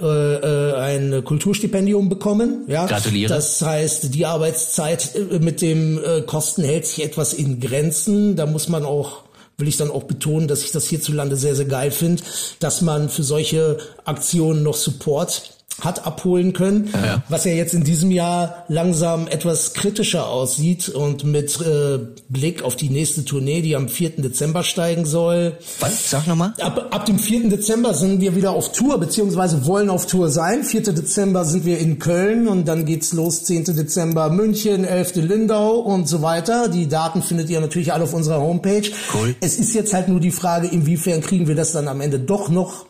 äh, 0.00 0.04
äh, 0.04 0.74
ein 0.74 1.24
Kulturstipendium 1.24 2.08
bekommen. 2.08 2.64
Ja, 2.68 2.86
Gratuliere. 2.86 3.34
Das 3.34 3.60
heißt, 3.60 4.14
die 4.14 4.24
Arbeitszeit 4.24 5.16
äh, 5.16 5.40
mit 5.40 5.62
dem 5.62 5.98
äh, 5.98 6.22
Kosten 6.22 6.62
hält 6.62 6.86
sich 6.86 7.04
etwas 7.04 7.34
in 7.34 7.58
Grenzen. 7.58 8.36
Da 8.36 8.46
muss 8.46 8.68
man 8.68 8.84
auch 8.84 9.24
will 9.58 9.68
ich 9.68 9.76
dann 9.76 9.90
auch 9.90 10.04
betonen, 10.04 10.48
dass 10.48 10.62
ich 10.62 10.72
das 10.72 10.86
hierzulande 10.86 11.36
sehr, 11.36 11.54
sehr 11.54 11.66
geil 11.66 11.90
finde, 11.90 12.22
dass 12.60 12.80
man 12.80 13.10
für 13.10 13.22
solche 13.22 13.76
Aktionen 14.06 14.62
noch 14.62 14.74
Support 14.74 15.50
hat 15.80 16.06
abholen 16.06 16.52
können, 16.52 16.90
ja. 16.92 17.22
was 17.28 17.44
ja 17.44 17.52
jetzt 17.52 17.74
in 17.74 17.84
diesem 17.84 18.10
Jahr 18.10 18.64
langsam 18.68 19.26
etwas 19.28 19.74
kritischer 19.74 20.28
aussieht 20.28 20.88
und 20.88 21.24
mit 21.24 21.60
äh, 21.60 21.98
Blick 22.28 22.62
auf 22.62 22.76
die 22.76 22.90
nächste 22.90 23.24
Tournee, 23.24 23.62
die 23.62 23.76
am 23.76 23.88
4. 23.88 24.10
Dezember 24.22 24.62
steigen 24.62 25.06
soll. 25.06 25.58
Was? 25.80 26.10
Sag 26.10 26.26
nochmal. 26.26 26.52
Ab, 26.60 26.88
ab 26.90 27.06
dem 27.06 27.18
4. 27.18 27.48
Dezember 27.48 27.94
sind 27.94 28.20
wir 28.20 28.36
wieder 28.36 28.50
auf 28.50 28.72
Tour, 28.72 28.98
beziehungsweise 28.98 29.66
wollen 29.66 29.90
auf 29.90 30.06
Tour 30.06 30.30
sein. 30.30 30.64
4. 30.64 30.82
Dezember 30.82 31.44
sind 31.44 31.64
wir 31.64 31.78
in 31.78 31.98
Köln 31.98 32.48
und 32.48 32.66
dann 32.66 32.84
geht's 32.84 33.12
los 33.12 33.44
10. 33.44 33.64
Dezember 33.64 34.30
München, 34.30 34.84
11. 34.84 35.16
Lindau 35.16 35.76
und 35.76 36.08
so 36.08 36.22
weiter. 36.22 36.68
Die 36.68 36.88
Daten 36.88 37.22
findet 37.22 37.50
ihr 37.50 37.60
natürlich 37.60 37.92
alle 37.92 38.04
auf 38.04 38.14
unserer 38.14 38.40
Homepage. 38.40 38.90
Cool. 39.14 39.34
Es 39.40 39.58
ist 39.58 39.74
jetzt 39.74 39.92
halt 39.92 40.08
nur 40.08 40.20
die 40.20 40.30
Frage, 40.30 40.68
inwiefern 40.68 41.20
kriegen 41.20 41.48
wir 41.48 41.54
das 41.54 41.72
dann 41.72 41.88
am 41.88 42.00
Ende 42.00 42.18
doch 42.18 42.48
noch 42.48 42.86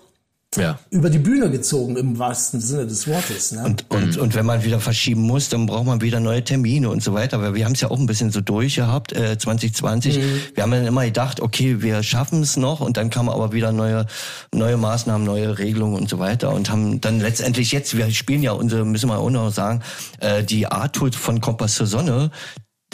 ja. 0.56 0.78
über 0.90 1.10
die 1.10 1.18
Bühne 1.18 1.50
gezogen 1.50 1.96
im 1.96 2.18
wahrsten 2.18 2.60
Sinne 2.60 2.86
des 2.86 3.06
Wortes. 3.06 3.52
Ne? 3.52 3.62
Und, 3.64 3.84
und, 3.88 4.16
und 4.16 4.34
wenn 4.34 4.46
man 4.46 4.64
wieder 4.64 4.80
verschieben 4.80 5.22
muss, 5.22 5.48
dann 5.48 5.66
braucht 5.66 5.86
man 5.86 6.00
wieder 6.00 6.18
neue 6.18 6.42
Termine 6.42 6.88
und 6.88 7.02
so 7.02 7.14
weiter. 7.14 7.40
Weil 7.40 7.54
wir 7.54 7.64
haben 7.64 7.72
es 7.72 7.80
ja 7.80 7.90
auch 7.90 7.98
ein 7.98 8.06
bisschen 8.06 8.30
so 8.30 8.40
durchgehabt, 8.40 9.12
äh, 9.12 9.38
2020. 9.38 10.18
Mhm. 10.18 10.22
Wir 10.54 10.62
haben 10.62 10.72
dann 10.72 10.86
immer 10.86 11.04
gedacht, 11.04 11.40
okay, 11.40 11.82
wir 11.82 12.02
schaffen 12.02 12.42
es 12.42 12.56
noch 12.56 12.80
und 12.80 12.96
dann 12.96 13.10
kamen 13.10 13.28
aber 13.28 13.52
wieder 13.52 13.70
neue, 13.70 14.06
neue 14.52 14.76
Maßnahmen, 14.76 15.24
neue 15.24 15.58
Regelungen 15.58 15.94
und 15.94 16.08
so 16.08 16.18
weiter 16.18 16.52
und 16.52 16.70
haben 16.70 17.00
dann 17.00 17.20
letztendlich 17.20 17.70
jetzt, 17.70 17.96
wir 17.96 18.10
spielen 18.10 18.42
ja 18.42 18.52
unsere, 18.52 18.84
müssen 18.84 19.08
wir 19.08 19.18
auch 19.18 19.30
noch 19.30 19.52
sagen, 19.52 19.82
äh, 20.18 20.42
die 20.42 20.66
Art-Tool 20.66 21.12
von 21.12 21.40
Kompass 21.40 21.74
zur 21.74 21.86
Sonne, 21.86 22.30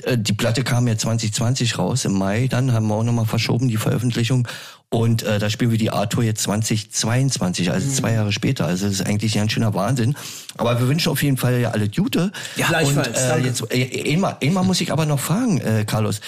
äh, 0.02 0.18
die 0.18 0.32
Platte 0.32 0.62
kam 0.62 0.86
ja 0.88 0.96
2020 0.96 1.78
raus 1.78 2.04
im 2.04 2.12
Mai, 2.12 2.48
dann 2.48 2.72
haben 2.72 2.86
wir 2.88 2.94
auch 2.94 3.02
nochmal 3.02 3.26
verschoben 3.26 3.68
die 3.68 3.76
Veröffentlichung 3.76 4.46
und 4.88 5.24
äh, 5.24 5.38
da 5.38 5.50
spielen 5.50 5.72
wir 5.72 5.78
die 5.78 5.90
Art-Tour 5.90 6.22
jetzt 6.22 6.42
2022, 6.42 7.70
also 7.72 7.86
mhm. 7.86 7.92
zwei 7.92 8.12
Jahre 8.12 8.32
später. 8.32 8.66
Also 8.66 8.86
das 8.86 8.94
ist 8.94 9.06
eigentlich 9.06 9.38
ein 9.38 9.50
schöner 9.50 9.74
Wahnsinn. 9.74 10.16
Aber 10.56 10.78
wir 10.78 10.88
wünschen 10.88 11.10
auf 11.10 11.22
jeden 11.22 11.36
Fall 11.36 11.60
ja 11.60 11.70
alle 11.70 11.88
Gute. 11.88 12.30
Ja, 12.56 12.68
gleichfalls. 12.68 13.08
Und, 13.08 13.16
äh, 13.16 13.38
jetzt, 13.38 13.64
äh, 13.72 14.12
einmal, 14.12 14.36
einmal 14.40 14.64
muss 14.64 14.80
ich 14.80 14.92
aber 14.92 15.04
noch 15.04 15.20
fragen, 15.20 15.60
äh, 15.60 15.84
Carlos. 15.84 16.20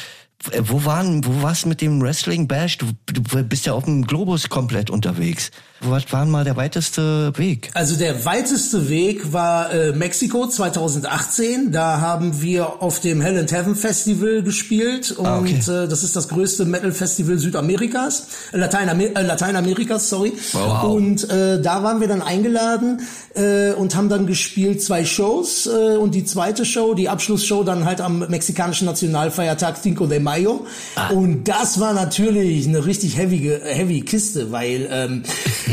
Äh, 0.50 0.62
wo 0.64 0.84
waren, 0.84 1.24
wo 1.24 1.42
warst 1.42 1.66
mit 1.66 1.80
dem 1.80 2.00
Wrestling 2.02 2.48
Bash? 2.48 2.78
Du, 2.78 2.86
du 3.06 3.22
bist 3.44 3.66
ja 3.66 3.74
auf 3.74 3.84
dem 3.84 4.06
Globus 4.06 4.48
komplett 4.48 4.90
unterwegs. 4.90 5.50
Was 5.80 6.12
war 6.12 6.26
mal 6.26 6.44
der 6.44 6.56
weiteste 6.56 7.32
Weg? 7.36 7.70
Also 7.74 7.96
der 7.96 8.24
weiteste 8.24 8.88
Weg 8.88 9.32
war 9.32 9.72
äh, 9.72 9.92
Mexiko 9.92 10.48
2018. 10.48 11.70
Da 11.70 12.00
haben 12.00 12.42
wir 12.42 12.82
auf 12.82 12.98
dem 13.00 13.20
Hell 13.20 13.38
and 13.38 13.52
Heaven 13.52 13.76
Festival 13.76 14.42
gespielt 14.42 15.12
und 15.12 15.26
ah, 15.26 15.38
okay. 15.38 15.58
äh, 15.58 15.86
das 15.86 16.02
ist 16.02 16.16
das 16.16 16.28
größte 16.28 16.64
Metal 16.64 16.90
Festival 16.90 17.38
Südamerikas, 17.38 18.26
äh, 18.52 18.56
Lateinamer 18.56 19.04
äh, 19.04 19.22
Lateinamerikas, 19.22 20.08
sorry. 20.08 20.32
Wow. 20.52 20.84
Und 20.84 21.30
äh, 21.30 21.62
da 21.62 21.84
waren 21.84 22.00
wir 22.00 22.08
dann 22.08 22.22
eingeladen 22.22 23.02
äh, 23.34 23.72
und 23.72 23.94
haben 23.94 24.08
dann 24.08 24.26
gespielt 24.26 24.82
zwei 24.82 25.04
Shows 25.04 25.66
äh, 25.66 25.96
und 25.96 26.14
die 26.14 26.24
zweite 26.24 26.64
Show, 26.64 26.94
die 26.94 27.08
Abschlussshow 27.08 27.62
dann 27.62 27.84
halt 27.84 28.00
am 28.00 28.18
mexikanischen 28.28 28.86
Nationalfeiertag 28.86 29.80
Cinco 29.80 30.06
de 30.06 30.18
Mayo. 30.18 30.66
Ah. 30.96 31.10
Und 31.10 31.44
das 31.44 31.78
war 31.78 31.92
natürlich 31.92 32.66
eine 32.66 32.84
richtig 32.84 33.16
heavy, 33.16 33.56
heavy 33.62 34.00
Kiste, 34.00 34.50
weil 34.50 34.88
ähm, 34.90 35.22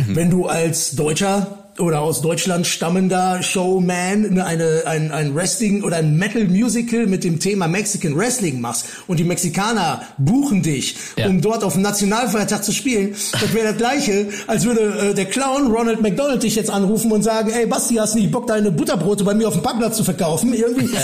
wenn 0.08 0.30
du 0.30 0.48
als 0.48 0.92
Deutscher 0.92 1.65
oder 1.80 2.02
aus 2.02 2.22
Deutschland 2.22 2.66
stammender 2.68 3.44
Showman 3.44 4.40
eine, 4.40 4.84
ein, 4.86 5.12
ein 5.12 5.36
Wrestling 5.36 5.84
oder 5.84 5.98
ein 5.98 6.16
Metal 6.16 6.46
Musical 6.46 7.06
mit 7.06 7.24
dem 7.24 7.40
Thema 7.40 7.68
Mexican 7.68 8.16
Wrestling 8.16 8.62
machst 8.62 8.86
und 9.08 9.20
die 9.20 9.24
Mexikaner 9.26 10.02
buchen 10.18 10.62
dich, 10.62 10.96
ja. 11.18 11.28
um 11.28 11.42
dort 11.42 11.64
auf 11.64 11.74
dem 11.74 11.82
Nationalfeiertag 11.82 12.64
zu 12.64 12.72
spielen, 12.72 13.14
das 13.32 13.54
wäre 13.54 13.68
das 13.70 13.78
gleiche, 13.78 14.28
als 14.48 14.66
würde 14.66 15.10
äh, 15.12 15.14
der 15.14 15.26
Clown 15.26 15.72
Ronald 15.72 16.02
McDonald 16.02 16.44
dich 16.44 16.56
jetzt 16.56 16.70
anrufen 16.70 17.12
und 17.12 17.24
sagen, 17.24 17.52
ey 17.52 17.66
Basti, 17.66 17.96
hast 17.96 18.16
du 18.16 18.20
nicht 18.20 18.32
Bock, 18.32 18.48
deine 18.48 18.72
Butterbrote 18.72 19.24
bei 19.24 19.34
mir 19.34 19.48
auf 19.48 19.56
dem 19.56 19.64
Parkplatz 19.64 19.98
zu 19.98 20.04
verkaufen? 20.04 20.54
Irgendwie. 20.54 20.90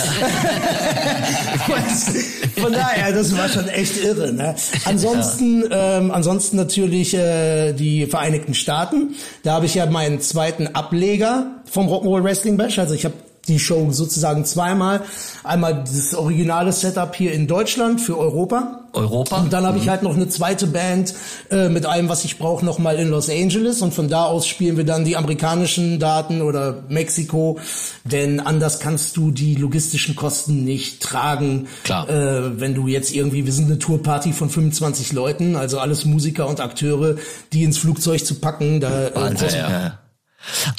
Von 2.61 2.73
daher, 2.73 3.11
das 3.11 3.35
war 3.35 3.49
schon 3.49 3.67
echt 3.67 4.03
irre. 4.03 4.31
Ne? 4.33 4.55
Ansonsten, 4.85 5.63
ähm, 5.71 6.11
ansonsten 6.11 6.57
natürlich 6.57 7.13
äh, 7.13 7.73
die 7.73 8.05
Vereinigten 8.05 8.53
Staaten. 8.53 9.15
Da 9.43 9.53
habe 9.53 9.65
ich 9.65 9.75
ja 9.75 9.85
meinen 9.85 10.21
zweiten 10.21 10.60
zweiten 10.61 10.75
Ableger 10.75 11.61
vom 11.65 11.87
Rock'n'Roll 11.87 12.23
Wrestling 12.23 12.57
Bash. 12.57 12.79
Also 12.79 12.93
ich 12.93 13.05
habe 13.05 13.15
die 13.47 13.57
Show 13.59 13.91
sozusagen 13.91 14.45
zweimal. 14.45 15.01
Einmal 15.43 15.83
das 15.83 16.13
originale 16.13 16.71
Setup 16.71 17.15
hier 17.15 17.33
in 17.33 17.47
Deutschland 17.47 17.99
für 17.99 18.15
Europa. 18.17 18.81
Europa. 18.93 19.37
Und 19.37 19.51
dann 19.51 19.65
habe 19.65 19.77
mhm. 19.77 19.83
ich 19.83 19.89
halt 19.89 20.03
noch 20.03 20.15
eine 20.15 20.29
zweite 20.29 20.67
Band 20.67 21.15
äh, 21.49 21.67
mit 21.69 21.87
allem, 21.87 22.07
was 22.07 22.23
ich 22.23 22.37
brauche, 22.37 22.63
nochmal 22.63 22.97
in 22.97 23.09
Los 23.09 23.31
Angeles. 23.31 23.81
Und 23.81 23.95
von 23.95 24.09
da 24.09 24.25
aus 24.25 24.45
spielen 24.45 24.77
wir 24.77 24.83
dann 24.83 25.05
die 25.05 25.17
amerikanischen 25.17 25.97
Daten 25.97 26.43
oder 26.43 26.83
Mexiko. 26.89 27.57
Denn 28.03 28.39
anders 28.39 28.79
kannst 28.79 29.17
du 29.17 29.31
die 29.31 29.55
logistischen 29.55 30.15
Kosten 30.15 30.63
nicht 30.63 31.01
tragen. 31.01 31.67
Klar. 31.83 32.07
Äh, 32.09 32.59
wenn 32.59 32.75
du 32.75 32.87
jetzt 32.87 33.11
irgendwie, 33.15 33.45
wir 33.45 33.53
sind 33.53 33.65
eine 33.65 33.79
Tourparty 33.79 34.33
von 34.33 34.51
25 34.51 35.13
Leuten, 35.13 35.55
also 35.55 35.79
alles 35.79 36.05
Musiker 36.05 36.47
und 36.47 36.59
Akteure, 36.59 37.15
die 37.53 37.63
ins 37.63 37.79
Flugzeug 37.79 38.23
zu 38.23 38.35
packen. 38.35 38.81
Da, 38.81 39.07
äh, 39.07 39.33
äh, 39.33 39.57
ja. 39.57 39.99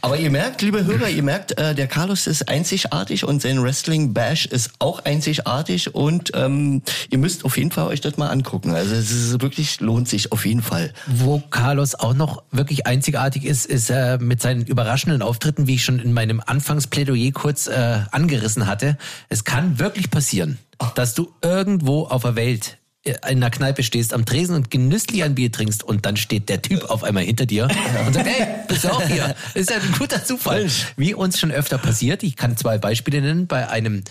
Aber 0.01 0.17
ihr 0.17 0.31
merkt, 0.31 0.63
liebe 0.63 0.85
Hörer, 0.85 1.09
ihr 1.09 1.23
merkt, 1.23 1.59
äh, 1.59 1.75
der 1.75 1.87
Carlos 1.87 2.27
ist 2.27 2.49
einzigartig 2.49 3.25
und 3.25 3.43
sein 3.43 3.63
Wrestling 3.63 4.13
Bash 4.13 4.47
ist 4.47 4.71
auch 4.79 5.05
einzigartig 5.05 5.95
und 5.95 6.33
ähm, 6.35 6.83
ihr 7.11 7.19
müsst 7.19 7.45
auf 7.45 7.57
jeden 7.57 7.71
Fall 7.71 7.87
euch 7.87 8.01
das 8.01 8.17
mal 8.17 8.29
angucken. 8.29 8.75
Also 8.75 8.95
es 8.95 9.11
ist 9.11 9.41
wirklich 9.41 9.81
lohnt 9.81 10.09
sich 10.09 10.33
auf 10.33 10.45
jeden 10.47 10.63
Fall. 10.63 10.93
Wo 11.07 11.41
Carlos 11.51 11.95
auch 11.95 12.15
noch 12.15 12.43
wirklich 12.51 12.87
einzigartig 12.87 13.45
ist, 13.45 13.67
ist 13.67 13.91
äh, 13.91 14.19
mit 14.19 14.43
seinen 14.43 14.67
überraschenden 14.67 15.23
Auftritten, 15.23 15.67
wie 15.67 15.75
ich 15.75 15.85
schon 15.85 15.99
in 15.99 16.13
meinem 16.13 16.43
Anfangsplädoyer 16.45 17.33
kurz 17.33 17.67
äh, 17.67 18.01
angerissen 18.11 18.67
hatte. 18.67 18.97
Es 19.29 19.45
kann 19.45 19.79
wirklich 19.79 20.11
passieren, 20.11 20.59
dass 20.95 21.15
du 21.15 21.33
irgendwo 21.43 22.05
auf 22.05 22.23
der 22.23 22.37
Welt 22.37 22.79
in 23.05 23.17
einer 23.23 23.51
Kneipe 23.51 23.83
stehst 23.83 24.15
am 24.15 24.25
Tresen 24.25 24.55
und 24.55 24.71
genüsslich 24.71 25.25
ein 25.25 25.35
Bier 25.35 25.51
trinkst 25.51 25.83
und 25.83 26.07
dann 26.07 26.17
steht 26.17 26.49
der 26.49 26.63
Typ 26.63 26.85
auf 26.85 27.03
einmal 27.03 27.25
hinter 27.25 27.47
dir 27.47 27.69
und 28.07 28.15
sagt, 28.15 28.27
hey, 28.27 28.47
bist 28.69 28.85
du 28.85 28.93
auch 28.93 29.03
hier? 29.03 29.35
Das 29.55 29.55
ist 29.63 29.71
ja 29.71 29.77
ein 29.77 29.95
guter 29.99 30.25
Zufall. 30.25 30.71
Wie 30.97 31.15
uns 31.15 31.41
schon 31.41 31.51
öfter 31.51 31.79
passiert. 31.79 32.23
Ich 32.23 32.37
kann 32.37 32.57
zwei 32.57 32.79
Beispiele 32.79 33.21
nennen. 33.21 33.49
Bei 33.49 33.69
einem 33.69 34.05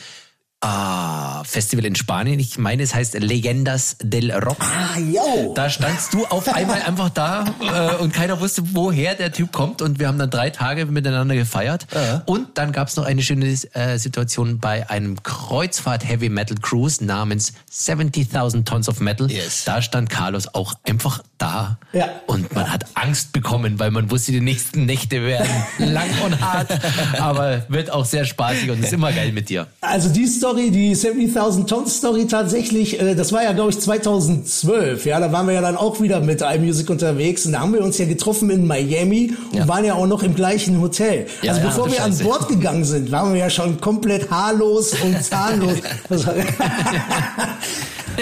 Ah, 0.63 1.43
Festival 1.43 1.85
in 1.85 1.95
Spanien. 1.95 2.39
Ich 2.39 2.59
meine, 2.59 2.83
es 2.83 2.93
heißt 2.93 3.19
Leyendas 3.19 3.97
del 3.99 4.31
Rock. 4.31 4.57
Ah, 4.59 4.99
yo. 4.99 5.53
Da 5.55 5.71
standst 5.71 6.13
du 6.13 6.23
auf 6.27 6.53
einmal 6.53 6.83
einfach 6.83 7.09
da 7.09 7.45
äh, 7.59 7.95
und 7.95 8.13
keiner 8.13 8.39
wusste, 8.39 8.61
woher 8.75 9.15
der 9.15 9.31
Typ 9.31 9.51
kommt. 9.51 9.81
Und 9.81 9.97
wir 9.97 10.07
haben 10.07 10.19
dann 10.19 10.29
drei 10.29 10.51
Tage 10.51 10.85
miteinander 10.85 11.33
gefeiert. 11.33 11.87
Ja. 11.91 12.21
Und 12.27 12.59
dann 12.59 12.73
gab 12.73 12.89
es 12.89 12.95
noch 12.95 13.05
eine 13.05 13.23
schöne 13.23 13.47
äh, 13.47 13.97
Situation 13.97 14.59
bei 14.59 14.87
einem 14.87 15.23
Kreuzfahrt 15.23 16.07
Heavy 16.07 16.29
Metal 16.29 16.57
Cruise 16.61 17.03
namens 17.03 17.53
70.000 17.73 18.63
Tons 18.63 18.87
of 18.87 18.99
Metal. 18.99 19.31
Yes. 19.31 19.63
Da 19.65 19.81
stand 19.81 20.11
Carlos 20.11 20.53
auch 20.53 20.75
einfach 20.83 21.23
da. 21.39 21.79
Ja. 21.91 22.07
Und 22.27 22.53
man 22.53 22.71
hat 22.71 22.85
Angst 22.93 23.33
bekommen, 23.33 23.79
weil 23.79 23.89
man 23.89 24.11
wusste, 24.11 24.31
die 24.31 24.41
nächsten 24.41 24.85
Nächte 24.85 25.23
werden 25.23 25.49
lang 25.79 26.09
und 26.23 26.39
hart. 26.39 26.69
Aber 27.19 27.65
wird 27.67 27.91
auch 27.91 28.05
sehr 28.05 28.25
spaßig 28.25 28.69
und 28.69 28.83
ist 28.83 28.93
immer 28.93 29.11
geil 29.11 29.31
mit 29.31 29.49
dir. 29.49 29.65
Also 29.81 30.09
die 30.09 30.27
Story 30.27 30.50
Story, 30.51 30.69
die 30.69 30.93
70.000 30.93 31.65
Tons 31.65 31.97
Story 31.99 32.27
tatsächlich, 32.27 32.99
äh, 32.99 33.15
das 33.15 33.31
war 33.31 33.41
ja 33.41 33.53
glaube 33.53 33.69
ich 33.69 33.79
2012, 33.79 35.05
ja, 35.05 35.21
da 35.21 35.31
waren 35.31 35.47
wir 35.47 35.53
ja 35.53 35.61
dann 35.61 35.77
auch 35.77 36.01
wieder 36.01 36.19
mit 36.19 36.41
iMusic 36.41 36.89
unterwegs 36.89 37.45
und 37.45 37.53
da 37.53 37.61
haben 37.61 37.71
wir 37.73 37.81
uns 37.81 37.97
ja 37.97 38.05
getroffen 38.05 38.49
in 38.49 38.67
Miami 38.67 39.31
und 39.51 39.59
ja. 39.59 39.67
waren 39.69 39.85
ja 39.85 39.93
auch 39.93 40.07
noch 40.07 40.23
im 40.23 40.35
gleichen 40.35 40.81
Hotel. 40.81 41.27
Ja, 41.41 41.53
also 41.53 41.61
ja, 41.61 41.67
bevor 41.69 41.89
wir 41.89 42.03
an 42.03 42.17
Bord 42.17 42.49
gegangen 42.49 42.83
sind, 42.83 43.11
waren 43.13 43.31
wir 43.31 43.39
ja 43.39 43.49
schon 43.49 43.79
komplett 43.79 44.29
haarlos 44.29 44.93
und 45.01 45.23
zahnlos. 45.23 45.77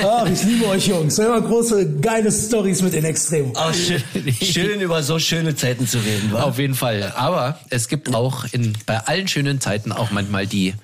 Ach, 0.03 0.29
ich 0.31 0.43
liebe 0.43 0.67
euch 0.67 0.85
Jungs. 0.87 1.17
Immer 1.17 1.41
große, 1.41 1.95
geile 1.99 2.31
Stories 2.31 2.83
mit 2.83 2.93
den 2.93 3.05
Extremen. 3.05 3.53
Oh, 3.55 3.73
schön, 3.73 4.03
schön 4.39 4.81
über 4.81 5.01
so 5.01 5.17
schöne 5.17 5.55
Zeiten 5.55 5.87
zu 5.87 5.97
reden. 5.97 6.31
Wa? 6.31 6.43
Auf 6.43 6.59
jeden 6.59 6.75
Fall. 6.75 7.11
Aber 7.15 7.57
es 7.71 7.87
gibt 7.87 8.13
auch 8.13 8.45
in, 8.51 8.73
bei 8.85 8.99
allen 8.99 9.27
schönen 9.27 9.59
Zeiten 9.59 9.91
auch 9.91 10.11
manchmal 10.11 10.45
die 10.45 10.75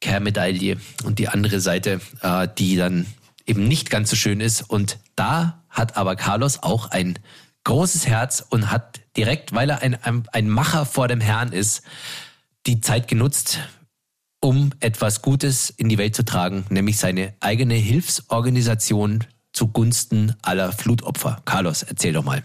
Kehrmedaille 0.00 0.76
und 1.04 1.18
die 1.18 1.28
andere 1.28 1.60
Seite, 1.60 2.00
äh, 2.22 2.48
die 2.58 2.76
dann 2.76 3.06
eben 3.46 3.66
nicht 3.66 3.90
ganz 3.90 4.10
so 4.10 4.16
schön 4.16 4.40
ist. 4.40 4.62
Und 4.62 4.98
da 5.16 5.64
hat 5.68 5.96
aber 5.96 6.16
Carlos 6.16 6.62
auch 6.62 6.90
ein 6.90 7.18
großes 7.64 8.06
Herz 8.06 8.44
und 8.48 8.70
hat 8.70 9.00
direkt, 9.16 9.52
weil 9.52 9.70
er 9.70 9.82
ein, 9.82 9.94
ein, 10.02 10.24
ein 10.32 10.48
Macher 10.48 10.86
vor 10.86 11.08
dem 11.08 11.20
Herrn 11.20 11.52
ist, 11.52 11.82
die 12.66 12.80
Zeit 12.80 13.08
genutzt, 13.08 13.58
um 14.40 14.70
etwas 14.80 15.22
Gutes 15.22 15.70
in 15.70 15.88
die 15.88 15.98
Welt 15.98 16.14
zu 16.14 16.24
tragen, 16.24 16.64
nämlich 16.68 16.98
seine 16.98 17.34
eigene 17.40 17.74
Hilfsorganisation 17.74 19.24
zugunsten 19.52 20.36
aller 20.42 20.72
Flutopfer. 20.72 21.42
Carlos, 21.44 21.82
erzähl 21.82 22.12
doch 22.12 22.24
mal. 22.24 22.42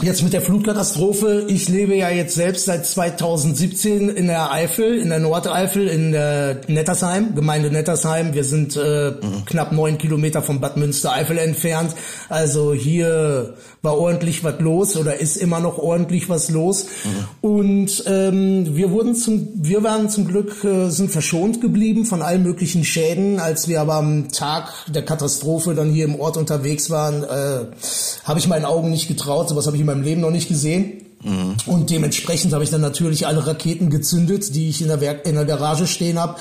Jetzt 0.00 0.22
mit 0.22 0.32
der 0.32 0.42
Flutkatastrophe. 0.42 1.46
Ich 1.48 1.68
lebe 1.68 1.96
ja 1.96 2.08
jetzt 2.08 2.36
selbst 2.36 2.66
seit 2.66 2.86
2017 2.86 4.08
in 4.08 4.28
der 4.28 4.52
Eifel, 4.52 4.96
in 4.96 5.08
der 5.08 5.18
Nordeifel, 5.18 5.88
in 5.88 6.12
der 6.12 6.60
Nettersheim, 6.68 7.34
Gemeinde 7.34 7.72
Nettersheim. 7.72 8.32
Wir 8.32 8.44
sind 8.44 8.76
äh, 8.76 9.10
mhm. 9.10 9.44
knapp 9.44 9.72
neun 9.72 9.98
Kilometer 9.98 10.40
vom 10.40 10.60
Bad 10.60 10.76
Münstereifel 10.76 11.36
entfernt. 11.38 11.96
Also 12.28 12.72
hier 12.74 13.54
war 13.82 13.98
ordentlich 13.98 14.44
was 14.44 14.60
los 14.60 14.96
oder 14.96 15.18
ist 15.18 15.36
immer 15.36 15.58
noch 15.58 15.78
ordentlich 15.78 16.28
was 16.28 16.48
los. 16.48 16.86
Mhm. 17.04 17.48
Und 17.48 18.04
ähm, 18.06 18.76
wir 18.76 18.92
wurden 18.92 19.16
zum, 19.16 19.48
wir 19.54 19.82
waren 19.82 20.08
zum 20.10 20.28
Glück 20.28 20.62
äh, 20.62 20.90
sind 20.90 21.10
verschont 21.10 21.60
geblieben 21.60 22.04
von 22.04 22.22
allen 22.22 22.44
möglichen 22.44 22.84
Schäden. 22.84 23.40
Als 23.40 23.66
wir 23.66 23.80
aber 23.80 23.94
am 23.94 24.28
Tag 24.28 24.72
der 24.86 25.04
Katastrophe 25.04 25.74
dann 25.74 25.90
hier 25.90 26.04
im 26.04 26.20
Ort 26.20 26.36
unterwegs 26.36 26.88
waren, 26.88 27.24
äh, 27.24 27.66
habe 28.22 28.38
ich 28.38 28.46
meinen 28.46 28.64
Augen 28.64 28.90
nicht 28.90 29.08
getraut. 29.08 29.48
Sowas 29.48 29.66
habe 29.66 29.76
ich 29.76 29.87
meinem 29.88 30.02
Leben 30.02 30.20
noch 30.20 30.30
nicht 30.30 30.48
gesehen. 30.48 31.04
Mhm. 31.22 31.56
Und 31.66 31.90
dementsprechend 31.90 32.52
habe 32.52 32.64
ich 32.64 32.70
dann 32.70 32.80
natürlich 32.80 33.26
alle 33.26 33.46
Raketen 33.46 33.90
gezündet, 33.90 34.54
die 34.54 34.68
ich 34.68 34.80
in 34.80 34.88
der, 34.88 35.00
Werk 35.00 35.26
in 35.26 35.34
der 35.34 35.44
Garage 35.44 35.86
stehen 35.86 36.18
habe. 36.18 36.36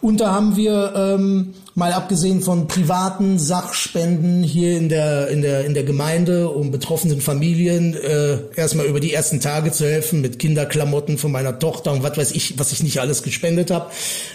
Und 0.00 0.20
da 0.20 0.32
haben 0.32 0.56
wir 0.56 0.92
ähm, 0.96 1.54
mal 1.76 1.92
abgesehen 1.92 2.40
von 2.40 2.68
privaten 2.68 3.38
Sachspenden 3.38 4.42
hier 4.42 4.78
in 4.78 4.88
der 4.88 5.28
in 5.28 5.42
der 5.42 5.66
in 5.66 5.74
der 5.74 5.84
Gemeinde, 5.84 6.48
um 6.48 6.70
betroffenen 6.70 7.20
Familien 7.20 7.94
äh, 7.94 8.38
erstmal 8.56 8.86
über 8.86 8.98
die 8.98 9.12
ersten 9.12 9.40
Tage 9.40 9.70
zu 9.72 9.84
helfen 9.84 10.22
mit 10.22 10.38
Kinderklamotten 10.38 11.18
von 11.18 11.30
meiner 11.30 11.58
Tochter 11.58 11.92
und 11.92 12.02
was 12.02 12.16
weiß 12.16 12.32
ich, 12.32 12.58
was 12.58 12.72
ich 12.72 12.82
nicht 12.82 12.98
alles 12.98 13.22
gespendet 13.22 13.70
habe, 13.70 13.90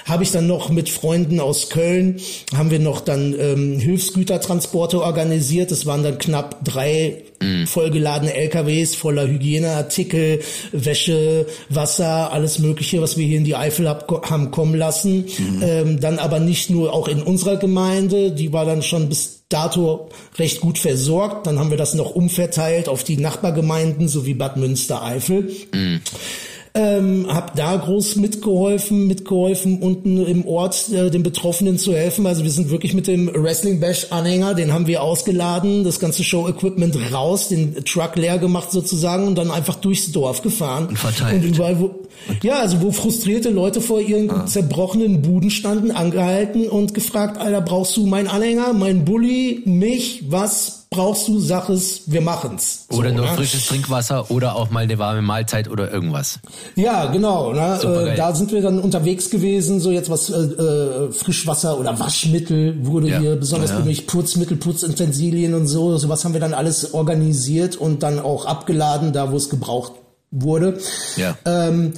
habe 0.06 0.22
ich 0.22 0.32
dann 0.32 0.46
noch 0.46 0.70
mit 0.70 0.90
Freunden 0.90 1.40
aus 1.40 1.70
Köln 1.70 2.22
haben 2.56 2.70
wir 2.70 2.80
noch 2.80 3.02
dann 3.02 3.36
ähm, 3.40 3.80
Hilfsgütertransporte 3.80 5.02
organisiert. 5.02 5.72
Es 5.72 5.88
waren 5.88 6.04
dann 6.04 6.20
knapp 6.20 6.64
drei 6.64 7.24
mhm. 7.42 7.68
vollgeladene 7.68 8.34
LKWs 8.34 8.96
voller 8.96 9.28
Hygieneartikel, 9.28 10.42
Wäsche, 10.72 11.48
Wasser, 11.70 12.32
alles 12.32 12.60
Mögliche, 12.60 13.02
was 13.02 13.18
wir 13.18 13.26
hier 13.26 13.38
in 13.38 13.46
die 13.46 13.56
Eifel 13.56 13.90
hab, 13.90 14.30
haben 14.30 14.52
kommen 14.52 14.76
lassen. 14.76 15.26
Mhm. 15.38 15.64
Ähm, 15.64 16.00
dann 16.00 16.20
aber 16.20 16.40
nicht 16.40 16.70
nur 16.70 16.94
auch 16.94 17.08
in 17.08 17.22
unserer 17.32 17.56
Gemeinde, 17.56 18.32
die 18.32 18.52
war 18.52 18.66
dann 18.66 18.84
schon 18.84 19.08
bis 19.08 19.44
dato 19.48 20.10
recht 20.38 20.60
gut 20.60 20.78
versorgt. 20.78 21.48
Dann 21.48 21.60
haben 21.60 21.70
wir 21.70 21.78
das 21.78 21.94
noch 21.94 22.12
umverteilt 22.12 22.90
auf 22.90 23.04
die 23.04 23.18
Nachbargemeinden 23.18 24.10
sowie 24.10 24.34
Bad 24.34 24.58
Münstereifel. 24.58 25.50
Mhm 25.74 26.02
ähm, 26.74 27.28
habe 27.28 27.52
da 27.56 27.76
groß 27.76 28.16
mitgeholfen, 28.16 29.08
mitgeholfen 29.08 29.82
unten 29.82 30.26
im 30.26 30.48
Ort 30.48 30.90
äh, 30.90 31.10
den 31.10 31.22
Betroffenen 31.22 31.78
zu 31.78 31.94
helfen. 31.94 32.26
Also 32.26 32.44
wir 32.44 32.52
sind 32.52 32.70
wirklich 32.70 32.94
mit 32.94 33.08
dem 33.08 33.30
Wrestling 33.34 33.82
Bash 33.82 34.08
Anhänger, 34.12 34.54
den 34.54 34.72
haben 34.72 34.88
wir 34.88 35.04
ausgeladen, 35.04 35.84
das 35.84 36.00
ganze 36.00 36.24
Show 36.24 36.48
Equipment 36.48 36.98
raus, 37.12 37.50
den 37.50 37.76
Truck 37.84 38.16
leer 38.16 38.38
gemacht 38.38 38.72
sozusagen 38.72 39.28
und 39.28 39.38
dann 39.38 39.52
einfach 39.52 39.76
durchs 39.76 40.12
Dorf 40.14 40.42
gefahren 40.42 40.88
und 40.88 40.98
verteilt. 40.98 41.44
Und 41.44 41.56
überall, 41.56 41.80
wo, 41.80 41.92
ja, 42.42 42.60
also 42.60 42.82
wo 42.82 42.92
frustrierte 42.92 43.50
Leute 43.50 43.82
vor 43.82 44.00
ihren 44.00 44.30
ah. 44.32 44.46
zerbrochenen 44.46 45.22
Buden 45.22 45.50
standen, 45.50 45.92
angehalten 45.92 46.70
und 46.70 46.94
gefragt, 46.94 47.38
Alter, 47.38 47.62
brauchst 47.62 47.98
du 47.98 48.06
meinen 48.06 48.28
Anhänger, 48.28 48.72
meinen 48.72 49.04
Bulli, 49.04 49.64
mich, 49.66 50.24
was 50.30 50.81
brauchst 50.92 51.30
du, 51.30 51.40
sag 51.40 51.70
es, 51.70 52.02
wir 52.06 52.20
machen's. 52.20 52.86
So, 52.90 53.00
oder 53.00 53.12
nur 53.12 53.26
ne? 53.26 53.32
frisches 53.32 53.66
Trinkwasser 53.66 54.30
oder 54.30 54.58
auch 54.58 54.72
mal 54.72 54.84
eine 54.84 55.00
warme 55.00 55.22
Mahlzeit 55.22 55.70
oder 55.70 55.90
irgendwas. 55.90 56.40
Ja, 56.76 57.06
genau. 57.06 57.54
Ne? 57.54 57.80
Äh, 57.82 58.18
da 58.18 58.36
sind 58.36 58.52
wir 58.52 58.62
dann 58.62 58.78
unterwegs 58.78 59.30
gewesen, 59.30 59.80
so 59.80 59.90
jetzt 59.90 60.10
was 60.10 60.30
äh, 60.30 60.36
äh 60.36 61.12
Frischwasser 61.14 61.80
oder 61.80 61.98
Waschmittel 61.98 62.86
wurde 62.86 63.08
ja. 63.08 63.20
hier 63.20 63.38
besonders 63.38 63.72
ja, 63.72 63.80
ja. 63.80 64.02
Putzmittel, 64.06 64.58
Putzintensilien 64.58 65.54
und 65.54 65.68
so. 65.68 65.98
Sowas 65.98 66.26
haben 66.26 66.34
wir 66.34 66.42
dann 66.42 66.54
alles 66.54 66.94
organisiert 66.94 67.78
und 67.78 68.04
dann 68.04 68.20
auch 68.20 68.46
abgeladen, 68.46 69.14
da 69.14 69.32
wo 69.32 69.38
es 69.38 69.50
gebraucht 69.50 69.94
wurde. 70.30 70.78
Ja. 71.16 71.38
Ähm, 71.46 71.94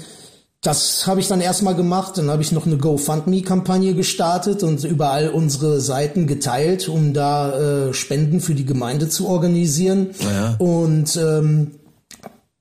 das 0.64 1.06
habe 1.08 1.20
ich 1.20 1.28
dann 1.28 1.42
erstmal 1.42 1.76
gemacht. 1.76 2.18
Dann 2.18 2.32
habe 2.32 2.42
ich 2.42 2.54
noch 2.54 2.66
eine 2.66 2.78
GoFundMe-Kampagne 2.78 3.94
gestartet 3.96 4.64
und 4.64 4.84
überall 4.86 5.30
unsere 5.30 5.82
Seiten 5.82 6.26
geteilt, 6.26 6.88
um 6.88 7.14
da 7.14 7.90
äh, 7.90 7.94
Spenden 7.94 8.40
für 8.40 8.56
die 8.56 8.66
Gemeinde 8.66 9.10
zu 9.10 9.28
organisieren. 9.28 10.12
Ja. 10.22 10.56
Und 10.60 11.18
ähm, 11.18 11.72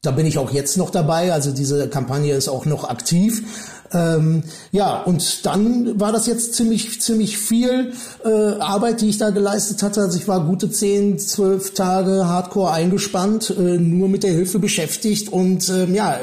da 0.03 0.11
bin 0.11 0.27
ich 0.27 0.37
auch 0.37 0.51
jetzt 0.51 0.77
noch 0.77 0.91
dabei. 0.91 1.33
Also 1.33 1.53
diese 1.53 1.89
Kampagne 1.89 2.35
ist 2.35 2.49
auch 2.49 2.67
noch 2.67 2.89
aktiv. 2.91 3.45
Ähm, 3.93 4.45
ja, 4.71 5.03
und 5.03 5.45
dann 5.47 6.01
war 6.01 6.13
das 6.13 6.27
jetzt 6.27 6.55
ziemlich, 6.55 7.01
ziemlich 7.01 7.39
viel 7.39 7.93
äh, 8.25 8.29
Arbeit, 8.29 9.01
die 9.01 9.09
ich 9.09 9.19
da 9.19 9.31
geleistet 9.31 9.83
hatte. 9.83 10.01
Also 10.01 10.19
ich 10.19 10.29
war 10.29 10.45
gute 10.45 10.71
zehn, 10.71 11.19
zwölf 11.19 11.75
Tage 11.75 12.27
hardcore 12.27 12.73
eingespannt, 12.73 13.51
äh, 13.51 13.79
nur 13.79 14.09
mit 14.09 14.23
der 14.23 14.33
Hilfe 14.33 14.59
beschäftigt. 14.59 15.29
Und 15.31 15.69
ähm, 15.69 15.95
ja, 15.95 16.19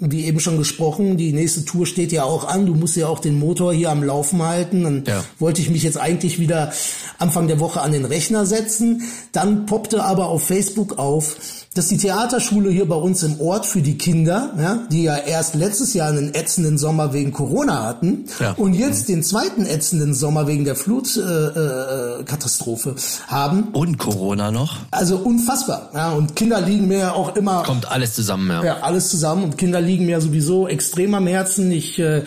wie 0.00 0.24
eben 0.24 0.40
schon 0.40 0.58
gesprochen, 0.58 1.16
die 1.16 1.32
nächste 1.32 1.64
Tour 1.64 1.86
steht 1.86 2.12
ja 2.12 2.24
auch 2.24 2.46
an. 2.46 2.66
Du 2.66 2.74
musst 2.74 2.96
ja 2.96 3.06
auch 3.06 3.20
den 3.20 3.38
Motor 3.38 3.72
hier 3.72 3.90
am 3.90 4.02
Laufen 4.02 4.42
halten. 4.42 4.82
Dann 4.82 5.04
ja. 5.06 5.24
wollte 5.38 5.62
ich 5.62 5.70
mich 5.70 5.82
jetzt 5.82 5.98
eigentlich 5.98 6.38
wieder 6.38 6.72
Anfang 7.18 7.48
der 7.48 7.60
Woche 7.60 7.80
an 7.80 7.92
den 7.92 8.04
Rechner 8.04 8.46
setzen. 8.46 9.02
Dann 9.32 9.66
poppte 9.66 10.04
aber 10.04 10.28
auf 10.28 10.44
Facebook 10.44 10.98
auf, 10.98 11.36
dass 11.74 11.88
die 11.88 11.98
Theaterschule 11.98 12.70
hier 12.70 12.88
bei 12.88 12.94
uns 12.94 13.24
im 13.24 13.40
Ort 13.40 13.66
für 13.66 13.82
die 13.82 13.98
Kinder, 13.98 14.52
ja, 14.56 14.78
die 14.90 15.02
ja 15.02 15.16
erst 15.16 15.56
letztes 15.56 15.92
Jahr 15.92 16.08
einen 16.08 16.32
ätzenden 16.32 16.78
Sommer 16.78 17.12
wegen 17.12 17.32
Corona 17.32 17.84
hatten 17.84 18.26
ja. 18.38 18.52
und 18.52 18.74
jetzt 18.74 19.08
den 19.08 19.24
zweiten 19.24 19.66
ätzenden 19.66 20.14
Sommer 20.14 20.46
wegen 20.46 20.64
der 20.64 20.76
Flutkatastrophe 20.76 22.90
äh, 22.90 22.92
äh, 22.92 22.96
haben. 23.26 23.70
Und 23.72 23.98
Corona 23.98 24.52
noch? 24.52 24.76
Also 24.92 25.16
unfassbar. 25.16 25.90
Ja, 25.92 26.12
und 26.12 26.36
Kinder 26.36 26.60
liegen 26.60 26.86
mir 26.86 27.12
auch 27.14 27.34
immer. 27.34 27.64
Kommt 27.64 27.90
alles 27.90 28.14
zusammen, 28.14 28.48
ja. 28.48 28.64
Ja, 28.64 28.76
alles 28.82 29.08
zusammen. 29.08 29.42
Und 29.42 29.58
Kinder 29.58 29.80
liegen 29.80 30.06
mir 30.06 30.20
sowieso 30.20 30.68
extrem 30.68 31.12
am 31.14 31.26
Herzen. 31.26 31.72
Ich 31.72 31.98
äh, 31.98 32.22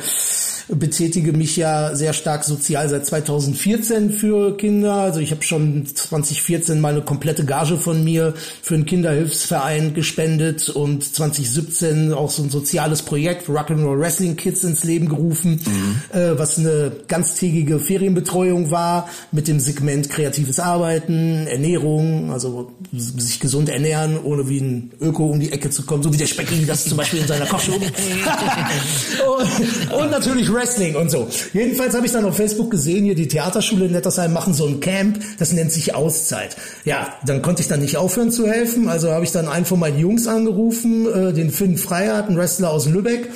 betätige 0.69 1.31
mich 1.31 1.55
ja 1.55 1.95
sehr 1.95 2.13
stark 2.13 2.43
sozial 2.43 2.89
seit 2.89 3.05
2014 3.05 4.11
für 4.11 4.57
Kinder. 4.57 4.95
Also 4.95 5.19
ich 5.19 5.31
habe 5.31 5.43
schon 5.43 5.85
2014 5.85 6.79
mal 6.81 6.93
eine 6.93 7.01
komplette 7.01 7.45
Gage 7.45 7.77
von 7.77 8.03
mir 8.03 8.33
für 8.61 8.75
einen 8.75 8.85
Kinderhilfsverein 8.85 9.93
gespendet 9.93 10.69
und 10.69 11.03
2017 11.03 12.13
auch 12.13 12.29
so 12.29 12.43
ein 12.43 12.49
soziales 12.49 13.01
Projekt 13.01 13.47
Rock'n'Roll 13.47 13.99
Wrestling 13.99 14.35
Kids 14.35 14.63
ins 14.63 14.83
Leben 14.83 15.07
gerufen, 15.07 15.61
mhm. 15.65 16.17
äh, 16.17 16.37
was 16.37 16.57
eine 16.57 16.91
ganztägige 17.07 17.79
Ferienbetreuung 17.79 18.69
war 18.69 19.07
mit 19.31 19.47
dem 19.47 19.59
Segment 19.59 20.09
kreatives 20.09 20.59
Arbeiten, 20.59 21.47
Ernährung, 21.47 22.31
also 22.31 22.71
sich 22.91 23.39
gesund 23.39 23.69
ernähren, 23.69 24.19
ohne 24.21 24.49
wie 24.49 24.59
ein 24.59 24.91
Öko 24.99 25.27
um 25.27 25.39
die 25.39 25.51
Ecke 25.51 25.69
zu 25.69 25.83
kommen, 25.83 26.03
so 26.03 26.11
wie 26.11 26.17
der 26.17 26.27
Specki 26.27 26.65
das 26.65 26.85
zum 26.85 26.97
Beispiel 26.97 27.21
in 27.21 27.27
seiner 27.27 27.45
Kochshow. 27.45 27.71
und, 29.37 29.93
und 29.93 30.11
natürlich 30.11 30.51
Wrestling 30.57 30.95
und 30.95 31.09
so. 31.09 31.29
Jedenfalls 31.53 31.95
habe 31.95 32.05
ich 32.05 32.11
dann 32.11 32.25
auf 32.25 32.35
Facebook 32.35 32.71
gesehen, 32.71 33.05
hier 33.05 33.15
die 33.15 33.27
Theaterschule 33.27 33.85
in 33.85 33.91
Nettersheim 33.91 34.33
machen 34.33 34.53
so 34.53 34.65
ein 34.65 34.79
Camp, 34.79 35.19
das 35.39 35.53
nennt 35.53 35.71
sich 35.71 35.95
Auszeit. 35.95 36.57
Ja, 36.83 37.13
dann 37.25 37.41
konnte 37.41 37.61
ich 37.61 37.67
dann 37.67 37.79
nicht 37.79 37.97
aufhören 37.97 38.31
zu 38.31 38.47
helfen, 38.47 38.89
also 38.89 39.11
habe 39.11 39.23
ich 39.23 39.31
dann 39.31 39.47
einen 39.47 39.65
von 39.65 39.79
meinen 39.79 39.99
Jungs 39.99 40.27
angerufen, 40.27 41.07
äh, 41.07 41.33
den 41.33 41.51
Finn 41.51 41.77
Freiert, 41.77 42.29
ein 42.29 42.37
Wrestler 42.37 42.71
aus 42.71 42.87
Lübeck, 42.87 43.29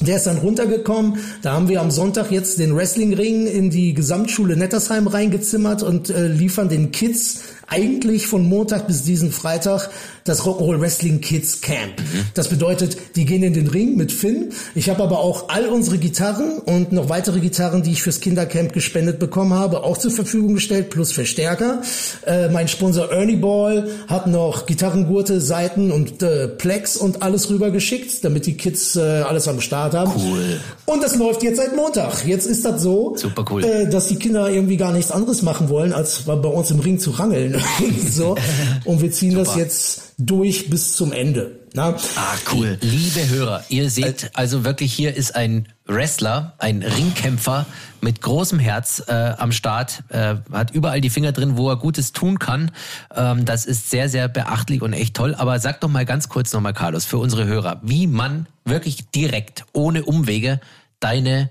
der 0.00 0.16
ist 0.16 0.26
dann 0.26 0.38
runtergekommen. 0.38 1.18
Da 1.42 1.52
haben 1.52 1.68
wir 1.68 1.80
am 1.80 1.90
Sonntag 1.90 2.30
jetzt 2.30 2.58
den 2.58 2.76
Wrestlingring 2.76 3.46
in 3.46 3.70
die 3.70 3.94
Gesamtschule 3.94 4.56
Nettersheim 4.56 5.08
reingezimmert 5.08 5.82
und 5.82 6.10
äh, 6.10 6.28
liefern 6.28 6.68
den 6.68 6.92
Kids 6.92 7.40
eigentlich 7.66 8.26
von 8.26 8.48
Montag 8.48 8.86
bis 8.86 9.02
diesen 9.02 9.32
Freitag 9.32 9.90
das 10.28 10.42
Rock'n'Roll 10.42 10.80
Wrestling 10.80 11.20
Kids 11.20 11.60
Camp. 11.60 11.98
Mhm. 11.98 12.26
Das 12.34 12.48
bedeutet, 12.48 12.96
die 13.16 13.24
gehen 13.24 13.42
in 13.42 13.54
den 13.54 13.68
Ring 13.68 13.96
mit 13.96 14.12
Finn. 14.12 14.52
Ich 14.74 14.90
habe 14.90 15.02
aber 15.02 15.20
auch 15.20 15.48
all 15.48 15.66
unsere 15.66 15.98
Gitarren 15.98 16.58
und 16.58 16.92
noch 16.92 17.08
weitere 17.08 17.40
Gitarren, 17.40 17.82
die 17.82 17.92
ich 17.92 18.02
fürs 18.02 18.20
Kindercamp 18.20 18.72
gespendet 18.72 19.18
bekommen 19.18 19.54
habe, 19.54 19.82
auch 19.84 19.96
zur 19.98 20.10
Verfügung 20.10 20.54
gestellt, 20.54 20.90
plus 20.90 21.12
Verstärker. 21.12 21.82
Äh, 22.26 22.48
mein 22.48 22.68
Sponsor 22.68 23.10
Ernie 23.10 23.36
Ball 23.36 23.88
hat 24.06 24.26
noch 24.26 24.66
Gitarrengurte, 24.66 25.40
Seiten 25.40 25.90
und 25.90 26.22
äh, 26.22 26.48
Plex 26.48 26.96
und 26.96 27.22
alles 27.22 27.50
rübergeschickt, 27.50 28.24
damit 28.24 28.46
die 28.46 28.56
Kids 28.56 28.96
äh, 28.96 29.00
alles 29.00 29.48
am 29.48 29.60
Start 29.60 29.94
haben. 29.94 30.12
Cool. 30.14 30.60
Und 30.86 31.02
das 31.02 31.16
läuft 31.16 31.42
jetzt 31.42 31.56
seit 31.58 31.74
Montag. 31.76 32.26
Jetzt 32.26 32.46
ist 32.46 32.64
das 32.64 32.82
so, 32.82 33.16
Super 33.16 33.44
cool. 33.50 33.64
äh, 33.64 33.88
dass 33.88 34.08
die 34.08 34.16
Kinder 34.16 34.50
irgendwie 34.50 34.76
gar 34.76 34.92
nichts 34.92 35.10
anderes 35.10 35.42
machen 35.42 35.68
wollen, 35.68 35.92
als 35.92 36.22
bei 36.22 36.34
uns 36.34 36.70
im 36.70 36.80
Ring 36.80 36.98
zu 36.98 37.10
rangeln. 37.10 37.60
so. 38.10 38.36
Und 38.84 39.00
wir 39.02 39.10
ziehen 39.10 39.32
Super. 39.32 39.44
das 39.44 39.56
jetzt 39.56 40.02
durch 40.18 40.68
bis 40.68 40.94
zum 40.94 41.12
Ende. 41.12 41.60
Na? 41.74 41.94
Ah, 42.16 42.34
cool. 42.52 42.76
Liebe 42.80 43.28
Hörer, 43.28 43.64
ihr 43.68 43.88
seht 43.88 44.32
also 44.34 44.64
wirklich, 44.64 44.92
hier 44.92 45.14
ist 45.14 45.36
ein 45.36 45.68
Wrestler, 45.86 46.54
ein 46.58 46.82
Ringkämpfer 46.82 47.66
mit 48.00 48.20
großem 48.20 48.58
Herz 48.58 49.04
äh, 49.06 49.12
am 49.12 49.52
Start, 49.52 50.02
äh, 50.08 50.36
hat 50.52 50.72
überall 50.72 51.00
die 51.00 51.10
Finger 51.10 51.30
drin, 51.30 51.56
wo 51.56 51.70
er 51.70 51.76
Gutes 51.76 52.12
tun 52.12 52.40
kann. 52.40 52.72
Ähm, 53.14 53.44
das 53.44 53.64
ist 53.64 53.90
sehr, 53.90 54.08
sehr 54.08 54.28
beachtlich 54.28 54.82
und 54.82 54.92
echt 54.92 55.14
toll. 55.14 55.36
Aber 55.36 55.60
sag 55.60 55.80
doch 55.80 55.88
mal 55.88 56.04
ganz 56.04 56.28
kurz 56.28 56.52
nochmal, 56.52 56.74
Carlos, 56.74 57.04
für 57.04 57.18
unsere 57.18 57.46
Hörer, 57.46 57.80
wie 57.84 58.08
man 58.08 58.46
wirklich 58.64 59.10
direkt, 59.10 59.66
ohne 59.72 60.04
Umwege, 60.04 60.60
deine 60.98 61.50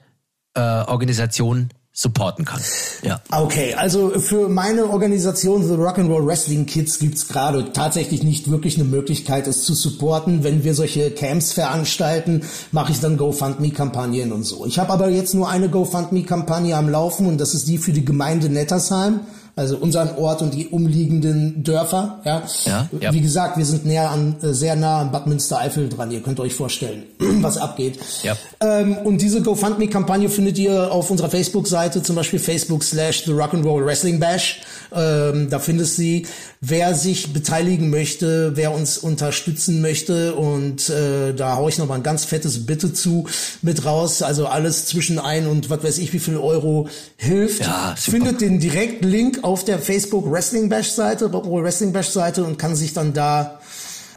äh, 0.55 0.59
Organisation 0.59 1.70
supporten 1.98 2.45
kann. 2.45 2.62
Ja. 3.02 3.22
Okay, 3.32 3.74
also 3.74 4.20
für 4.20 4.50
meine 4.50 4.86
Organisation 4.86 5.68
The 5.68 5.74
Rock'n'Roll 5.74 6.28
Wrestling 6.28 6.68
Kids 6.68 7.00
gibt's 7.00 7.28
gerade 7.28 7.74
tatsächlich 7.74 8.22
nicht 8.22 8.52
wirklich 8.52 8.76
eine 8.76 8.84
Möglichkeit, 8.84 9.48
es 9.48 9.64
zu 9.64 9.74
supporten. 9.74 10.43
Wenn 10.43 10.64
wir 10.64 10.76
solche 10.76 11.10
Camps 11.10 11.54
veranstalten, 11.54 12.43
mache 12.72 12.91
ich 12.91 13.00
dann 13.00 13.18
GoFundMe-Kampagnen 13.18 14.32
und 14.32 14.43
so. 14.43 14.68
Ich 14.68 14.78
habe 14.78 14.93
aber 14.93 15.10
jetzt 15.10 15.34
nur 15.34 15.50
eine 15.50 15.70
GoFundMe-Kampagne 15.70 16.78
am 16.78 16.88
Laufen 16.88 17.26
und 17.26 17.41
das 17.41 17.56
ist 17.56 17.68
die 17.68 17.80
für 17.80 17.93
die 17.93 18.06
Gemeinde 18.06 18.50
Nettersheim 18.50 19.22
also 19.58 19.76
unseren 19.78 20.16
Ort 20.18 20.43
und 20.43 20.53
die 20.53 20.68
umliegenden 20.68 21.64
Dörfer. 21.64 22.22
Ja, 22.24 22.43
ja, 22.66 22.89
ja. 22.99 23.14
wie 23.14 23.22
gesagt, 23.22 23.58
wir 23.58 23.66
sind 23.66 23.86
näher 23.86 24.12
an, 24.12 24.36
äh, 24.43 24.53
sehr 24.53 24.76
nah 24.76 25.01
an 25.01 25.12
Bad 25.12 25.26
Münstereifel 25.26 25.89
dran. 25.89 26.12
Ihr 26.12 26.22
könnt 26.22 26.39
euch 26.39 26.53
vorstellen, 26.53 27.03
was 27.20 27.58
abgeht. 27.58 27.97
Ja. 28.22 28.38
Ähm, 28.62 28.97
und 29.03 29.20
diese 29.20 29.41
GoFundMe-Kampagne 29.41 30.30
findet 30.30 30.60
ihr 30.60 30.91
auf 30.91 31.10
unserer 31.10 31.30
Facebook-Seite, 31.30 32.03
zum 32.03 32.16
Beispiel 32.16 32.38
Facebook 32.38 32.84
slash 32.84 33.26
The 33.26 33.32
Rock'n'Roll 33.32 33.84
Wrestling 33.84 34.20
Bash. 34.20 34.62
Ähm, 34.95 35.49
da 35.49 35.58
findest 35.58 35.95
sie, 35.95 36.28
wer 36.62 36.93
sich 36.93 37.34
beteiligen 37.34 37.89
möchte, 37.89 38.55
wer 38.55 38.74
uns 38.74 38.99
unterstützen 38.99 39.82
möchte. 39.82 40.36
Und 40.36 40.88
äh, 40.89 41.34
da 41.34 41.55
hau 41.55 41.68
ich 41.68 41.80
noch 41.80 41.88
mal 41.88 41.95
ein 41.95 42.03
ganz 42.03 42.26
fettes 42.26 42.68
Bitte 42.68 42.93
zu 42.93 43.26
mit 43.64 43.86
raus. 43.86 44.22
Also 44.22 44.45
alles 44.45 44.86
zwischen 44.86 45.18
ein 45.18 45.47
und 45.47 45.72
was 45.72 45.84
weiß 45.84 45.97
ich, 45.97 46.14
wie 46.14 46.20
viel 46.20 46.38
Euro 46.38 46.89
hilft. 47.16 47.62
Ja, 47.62 47.95
Findet 47.97 48.39
den 48.41 48.60
direkten 48.60 49.08
Link 49.08 49.39
auf 49.48 49.64
der 49.64 49.80
Facebook 49.80 50.30
Wrestling 50.30 50.68
Bash 50.68 50.89
Seite, 50.89 51.28
Rock'n'Roll 51.28 51.64
Wrestling 51.64 51.93
Bash 51.93 52.10
Seite 52.10 52.43
und 52.43 52.60
kann 52.60 52.76
sich 52.76 52.91
dann 52.91 53.14
da 53.14 53.62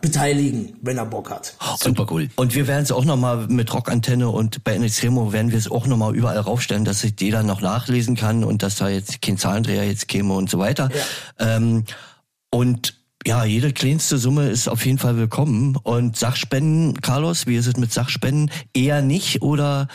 beteiligen, 0.01 0.77
wenn 0.83 0.99
er 0.99 1.07
Bock 1.07 1.31
hat. 1.31 1.55
Super 1.79 2.07
cool. 2.11 2.29
Und 2.35 2.57
wir 2.57 2.67
werden 2.67 2.83
es 2.83 2.91
auch 2.91 3.05
nochmal 3.05 3.47
mit 3.47 3.73
Rockantenne 3.73 4.29
und 4.29 4.65
bei 4.65 4.77
NXtremo 4.77 5.33
werden 5.33 5.53
wir 5.53 5.59
es 5.59 5.71
auch 5.71 5.87
nochmal 5.87 6.17
überall 6.17 6.39
raufstellen, 6.39 6.85
dass 6.85 7.03
sich 7.03 7.15
jeder 7.21 7.45
noch 7.45 7.61
nachlesen 7.61 8.17
kann 8.17 8.43
und 8.43 8.65
dass 8.65 8.75
da 8.75 8.89
jetzt 8.89 9.23
kein 9.23 9.39
Zahlendreher 9.39 9.87
jetzt 9.87 10.09
käme 10.09 10.35
und 10.35 10.51
so 10.51 10.59
weiter. 10.59 10.89
Ja. 11.39 11.57
Ähm, 11.57 11.85
und 12.51 12.99
ja, 13.25 13.45
jede 13.45 13.73
kleinste 13.73 14.19
Summe 14.19 14.49
ist 14.49 14.69
auf 14.69 14.85
jeden 14.85 14.99
Fall 14.99 15.17
willkommen. 15.17 15.77
Und 15.77 16.17
Sachspenden, 16.17 17.01
Carlos, 17.03 17.47
wie 17.47 17.55
ist 17.55 17.69
es 17.69 17.77
mit 17.77 17.93
Sachspenden? 17.93 18.51
Eher 18.75 19.01
nicht 19.01 19.43
oder 19.43 19.87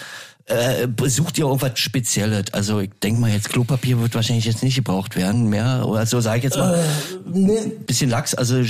äh, 0.47 0.87
sucht 1.07 1.37
ihr 1.39 1.45
irgendwas 1.45 1.79
Spezielles? 1.79 2.45
Also 2.53 2.79
ich 2.79 2.91
denke 3.01 3.19
mal 3.19 3.31
jetzt 3.31 3.49
Klopapier 3.49 3.99
wird 3.99 4.13
wahrscheinlich 4.13 4.45
jetzt 4.45 4.61
nicht 4.61 4.75
gebraucht 4.75 5.15
werden 5.15 5.49
mehr. 5.49 5.85
Oder 5.87 6.05
so 6.05 6.19
sage 6.21 6.37
ich 6.37 6.43
jetzt 6.43 6.57
mal. 6.57 6.75
Äh, 6.75 6.79
nee. 7.33 7.71
Bisschen 7.87 8.11
Lachs, 8.11 8.35
also 8.35 8.57
äh, 8.57 8.65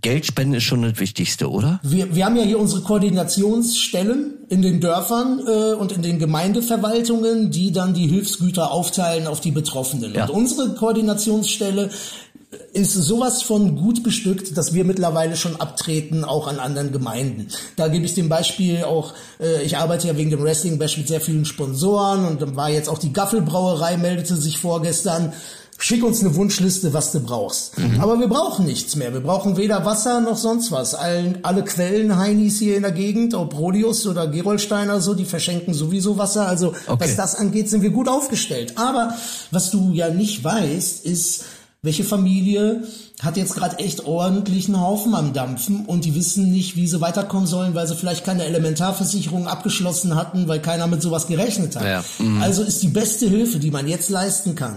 Geldspenden 0.00 0.54
ist 0.54 0.64
schon 0.64 0.82
das 0.82 0.98
Wichtigste, 0.98 1.48
oder? 1.50 1.80
Wir, 1.84 2.14
wir 2.14 2.24
haben 2.24 2.36
ja 2.36 2.42
hier 2.42 2.58
unsere 2.58 2.82
Koordinationsstellen 2.82 4.34
in 4.48 4.62
den 4.62 4.80
Dörfern 4.80 5.40
äh, 5.46 5.74
und 5.74 5.92
in 5.92 6.02
den 6.02 6.18
Gemeindeverwaltungen, 6.18 7.50
die 7.50 7.72
dann 7.72 7.94
die 7.94 8.08
Hilfsgüter 8.08 8.72
aufteilen 8.72 9.28
auf 9.28 9.40
die 9.40 9.52
Betroffenen. 9.52 10.14
Ja. 10.14 10.24
Und 10.24 10.30
unsere 10.30 10.74
Koordinationsstelle 10.74 11.90
ist 12.72 12.92
sowas 12.92 13.42
von 13.42 13.76
gut 13.76 14.02
bestückt, 14.02 14.56
dass 14.56 14.74
wir 14.74 14.84
mittlerweile 14.84 15.36
schon 15.36 15.60
abtreten, 15.60 16.24
auch 16.24 16.46
an 16.46 16.58
anderen 16.58 16.92
Gemeinden. 16.92 17.48
Da 17.76 17.88
gebe 17.88 18.04
ich 18.04 18.14
dem 18.14 18.28
Beispiel 18.28 18.84
auch, 18.84 19.14
äh, 19.40 19.62
ich 19.62 19.76
arbeite 19.78 20.08
ja 20.08 20.16
wegen 20.16 20.30
dem 20.30 20.42
Wrestling 20.42 20.78
Bash 20.78 20.98
mit 20.98 21.08
sehr 21.08 21.20
vielen 21.20 21.44
Sponsoren 21.44 22.26
und 22.26 22.42
dann 22.42 22.56
war 22.56 22.70
jetzt 22.70 22.88
auch 22.88 22.98
die 22.98 23.12
Gaffelbrauerei, 23.12 23.96
meldete 23.96 24.36
sich 24.36 24.58
vorgestern, 24.58 25.32
schick 25.78 26.04
uns 26.04 26.20
eine 26.20 26.34
Wunschliste, 26.34 26.92
was 26.92 27.12
du 27.12 27.20
brauchst. 27.20 27.78
Mhm. 27.78 28.00
Aber 28.00 28.20
wir 28.20 28.28
brauchen 28.28 28.66
nichts 28.66 28.96
mehr. 28.96 29.12
Wir 29.12 29.20
brauchen 29.20 29.56
weder 29.56 29.84
Wasser 29.84 30.20
noch 30.20 30.36
sonst 30.36 30.70
was. 30.70 30.94
Allen, 30.94 31.38
alle 31.42 31.64
Quellen 31.64 32.16
Heinis 32.16 32.58
hier 32.58 32.76
in 32.76 32.82
der 32.82 32.92
Gegend, 32.92 33.34
ob 33.34 33.58
Rodius 33.58 34.06
oder 34.06 34.28
Gerolsteiner 34.28 35.00
so, 35.00 35.14
die 35.14 35.24
verschenken 35.24 35.74
sowieso 35.74 36.18
Wasser. 36.18 36.46
Also 36.46 36.68
okay. 36.86 36.96
was 36.98 37.16
das 37.16 37.34
angeht, 37.34 37.68
sind 37.68 37.82
wir 37.82 37.90
gut 37.90 38.08
aufgestellt. 38.08 38.74
Aber 38.76 39.14
was 39.50 39.70
du 39.70 39.92
ja 39.92 40.10
nicht 40.10 40.44
weißt, 40.44 41.04
ist, 41.04 41.44
welche 41.84 42.04
Familie 42.04 42.84
hat 43.20 43.36
jetzt 43.36 43.56
gerade 43.56 43.80
echt 43.80 44.06
ordentlichen 44.06 44.80
Haufen 44.80 45.16
am 45.16 45.32
Dampfen 45.32 45.84
und 45.84 46.04
die 46.04 46.14
wissen 46.14 46.52
nicht, 46.52 46.76
wie 46.76 46.86
sie 46.86 47.00
weiterkommen 47.00 47.48
sollen, 47.48 47.74
weil 47.74 47.88
sie 47.88 47.96
vielleicht 47.96 48.24
keine 48.24 48.44
Elementarversicherung 48.44 49.48
abgeschlossen 49.48 50.14
hatten, 50.14 50.46
weil 50.46 50.62
keiner 50.62 50.86
mit 50.86 51.02
sowas 51.02 51.26
gerechnet 51.26 51.74
hat. 51.74 51.84
Ja. 51.84 52.04
Mhm. 52.20 52.40
Also 52.40 52.62
ist 52.62 52.84
die 52.84 52.88
beste 52.88 53.26
Hilfe, 53.26 53.58
die 53.58 53.72
man 53.72 53.88
jetzt 53.88 54.10
leisten 54.10 54.54
kann, 54.54 54.76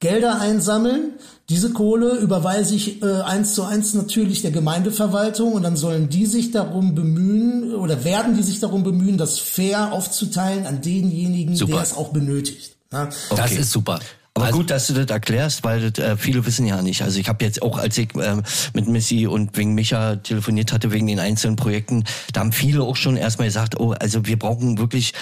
Gelder 0.00 0.40
einsammeln, 0.40 1.12
diese 1.48 1.70
Kohle 1.70 2.16
überweise 2.16 2.74
ich 2.74 3.02
äh, 3.02 3.20
eins 3.20 3.54
zu 3.54 3.62
eins 3.62 3.94
natürlich 3.94 4.42
der 4.42 4.50
Gemeindeverwaltung 4.50 5.52
und 5.52 5.62
dann 5.62 5.76
sollen 5.76 6.08
die 6.08 6.26
sich 6.26 6.50
darum 6.50 6.96
bemühen 6.96 7.72
oder 7.72 8.02
werden 8.02 8.36
die 8.36 8.42
sich 8.42 8.58
darum 8.58 8.82
bemühen, 8.82 9.16
das 9.16 9.38
fair 9.38 9.92
aufzuteilen 9.92 10.66
an 10.66 10.80
denjenigen, 10.80 11.54
super. 11.54 11.74
der 11.74 11.82
es 11.82 11.96
auch 11.96 12.08
benötigt. 12.08 12.74
Ja? 12.92 13.10
Okay. 13.30 13.36
Das 13.36 13.52
ist 13.52 13.70
super. 13.70 14.00
Aber 14.34 14.46
also, 14.46 14.58
gut, 14.58 14.70
dass 14.70 14.86
du 14.86 14.94
das 14.94 15.06
erklärst, 15.06 15.62
weil 15.62 15.90
das, 15.90 16.04
äh, 16.04 16.16
viele 16.16 16.44
wissen 16.46 16.66
ja 16.66 16.80
nicht. 16.80 17.02
Also 17.02 17.18
ich 17.18 17.28
habe 17.28 17.44
jetzt 17.44 17.60
auch, 17.60 17.78
als 17.78 17.98
ich 17.98 18.08
ähm, 18.16 18.42
mit 18.72 18.88
Missy 18.88 19.26
und 19.26 19.56
wegen 19.56 19.74
Micha 19.74 20.16
telefoniert 20.16 20.72
hatte, 20.72 20.90
wegen 20.90 21.06
den 21.06 21.18
einzelnen 21.18 21.56
Projekten, 21.56 22.04
da 22.32 22.40
haben 22.40 22.52
viele 22.52 22.82
auch 22.82 22.96
schon 22.96 23.16
erstmal 23.16 23.48
gesagt, 23.48 23.78
oh, 23.78 23.92
also 23.92 24.24
wir 24.26 24.38
brauchen 24.38 24.78
wirklich, 24.78 25.12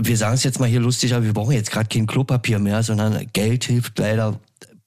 wir 0.00 0.16
sagen 0.16 0.34
es 0.34 0.44
jetzt 0.44 0.60
mal 0.60 0.68
hier 0.68 0.80
lustig, 0.80 1.14
aber 1.14 1.24
wir 1.24 1.32
brauchen 1.32 1.52
jetzt 1.52 1.72
gerade 1.72 1.88
kein 1.88 2.06
Klopapier 2.06 2.60
mehr, 2.60 2.84
sondern 2.84 3.26
Geld 3.32 3.64
hilft 3.64 3.98
leider 3.98 4.38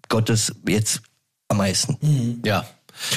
Gottes 0.08 0.56
jetzt 0.66 1.02
am 1.50 1.58
meisten. 1.58 1.98
Mhm. 2.02 2.42
Ja, 2.46 2.66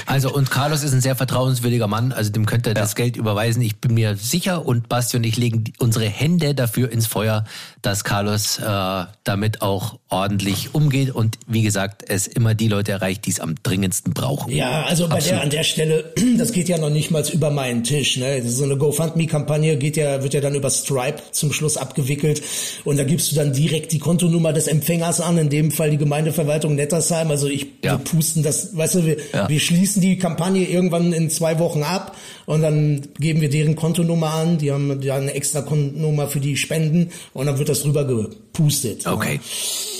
also 0.06 0.32
und 0.32 0.50
Carlos 0.50 0.82
ist 0.82 0.92
ein 0.92 1.00
sehr 1.00 1.16
vertrauenswürdiger 1.16 1.86
Mann, 1.86 2.12
also 2.12 2.30
dem 2.30 2.46
könnt 2.46 2.66
ihr 2.66 2.70
ja. 2.70 2.74
das 2.74 2.94
Geld 2.94 3.16
überweisen. 3.16 3.62
Ich 3.62 3.80
bin 3.80 3.94
mir 3.94 4.16
sicher 4.16 4.66
und 4.66 4.88
Basti 4.88 5.16
und 5.16 5.24
ich 5.24 5.36
legen 5.36 5.64
unsere 5.78 6.06
Hände 6.06 6.54
dafür 6.54 6.90
ins 6.90 7.06
Feuer, 7.06 7.44
dass 7.82 8.04
Carlos 8.04 8.58
äh, 8.58 9.04
damit 9.24 9.62
auch 9.62 9.99
ordentlich 10.10 10.74
umgeht 10.74 11.14
und 11.14 11.38
wie 11.46 11.62
gesagt, 11.62 12.04
es 12.08 12.26
immer 12.26 12.54
die 12.54 12.66
Leute 12.66 12.92
erreicht, 12.92 13.26
die 13.26 13.30
es 13.30 13.38
am 13.38 13.54
dringendsten 13.62 14.12
brauchen. 14.12 14.52
Ja, 14.52 14.82
also 14.82 15.08
bei 15.08 15.16
Absolut. 15.16 15.30
der 15.30 15.42
an 15.42 15.50
der 15.50 15.62
Stelle, 15.62 16.12
das 16.38 16.52
geht 16.52 16.68
ja 16.68 16.78
noch 16.78 16.90
nicht 16.90 17.10
mal 17.12 17.24
über 17.32 17.50
meinen 17.50 17.84
Tisch. 17.84 18.16
Ne? 18.16 18.42
So 18.48 18.64
eine 18.64 18.76
GoFundMe-Kampagne 18.76 19.76
geht 19.76 19.96
ja, 19.96 20.22
wird 20.22 20.34
ja 20.34 20.40
dann 20.40 20.54
über 20.56 20.68
Stripe 20.68 21.22
zum 21.30 21.52
Schluss 21.52 21.76
abgewickelt 21.76 22.42
und 22.84 22.98
da 22.98 23.04
gibst 23.04 23.30
du 23.30 23.36
dann 23.36 23.52
direkt 23.52 23.92
die 23.92 24.00
Kontonummer 24.00 24.52
des 24.52 24.66
Empfängers 24.66 25.20
an, 25.20 25.38
in 25.38 25.48
dem 25.48 25.70
Fall 25.70 25.90
die 25.90 25.96
Gemeindeverwaltung 25.96 26.74
Nettersheim. 26.74 27.30
Also 27.30 27.46
ich 27.46 27.66
ja. 27.84 27.92
wir 27.92 27.98
pusten 27.98 28.42
das, 28.42 28.76
weißt 28.76 28.96
du, 28.96 29.06
wir, 29.06 29.16
ja. 29.32 29.48
wir 29.48 29.60
schließen 29.60 30.02
die 30.02 30.18
Kampagne 30.18 30.66
irgendwann 30.66 31.12
in 31.12 31.30
zwei 31.30 31.58
Wochen 31.58 31.82
ab 31.82 32.16
und 32.46 32.62
dann 32.62 33.02
geben 33.18 33.40
wir 33.40 33.48
deren 33.48 33.76
Kontonummer 33.76 34.34
an. 34.34 34.58
Die 34.58 34.72
haben 34.72 35.00
ja 35.02 35.14
eine 35.14 35.34
extra 35.34 35.62
Kontonummer 35.62 36.26
für 36.26 36.40
die 36.40 36.56
Spenden 36.56 37.10
und 37.32 37.46
dann 37.46 37.58
wird 37.58 37.68
das 37.68 37.82
drüber 37.82 38.04
gepustet. 38.04 39.06
Okay, 39.06 39.40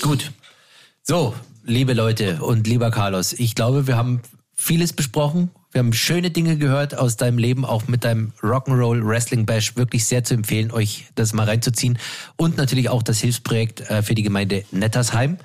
Gut. 0.01 0.31
So, 1.03 1.33
liebe 1.63 1.93
Leute 1.93 2.41
und 2.41 2.67
lieber 2.67 2.91
Carlos, 2.91 3.33
ich 3.33 3.55
glaube, 3.55 3.87
wir 3.87 3.95
haben 3.95 4.21
vieles 4.55 4.93
besprochen. 4.93 5.51
Wir 5.71 5.79
haben 5.79 5.93
schöne 5.93 6.31
Dinge 6.31 6.57
gehört 6.57 6.97
aus 6.97 7.15
deinem 7.15 7.37
Leben, 7.37 7.63
auch 7.65 7.87
mit 7.87 8.03
deinem 8.03 8.33
Rock'n'Roll 8.41 9.07
Wrestling 9.07 9.45
Bash. 9.45 9.77
Wirklich 9.77 10.05
sehr 10.05 10.23
zu 10.23 10.33
empfehlen, 10.33 10.71
euch 10.71 11.05
das 11.15 11.33
mal 11.33 11.45
reinzuziehen. 11.45 11.97
Und 12.35 12.57
natürlich 12.57 12.89
auch 12.89 13.03
das 13.03 13.19
Hilfsprojekt 13.19 13.81
äh, 13.89 14.03
für 14.03 14.13
die 14.13 14.23
Gemeinde 14.23 14.65
Nettersheim 14.71 15.37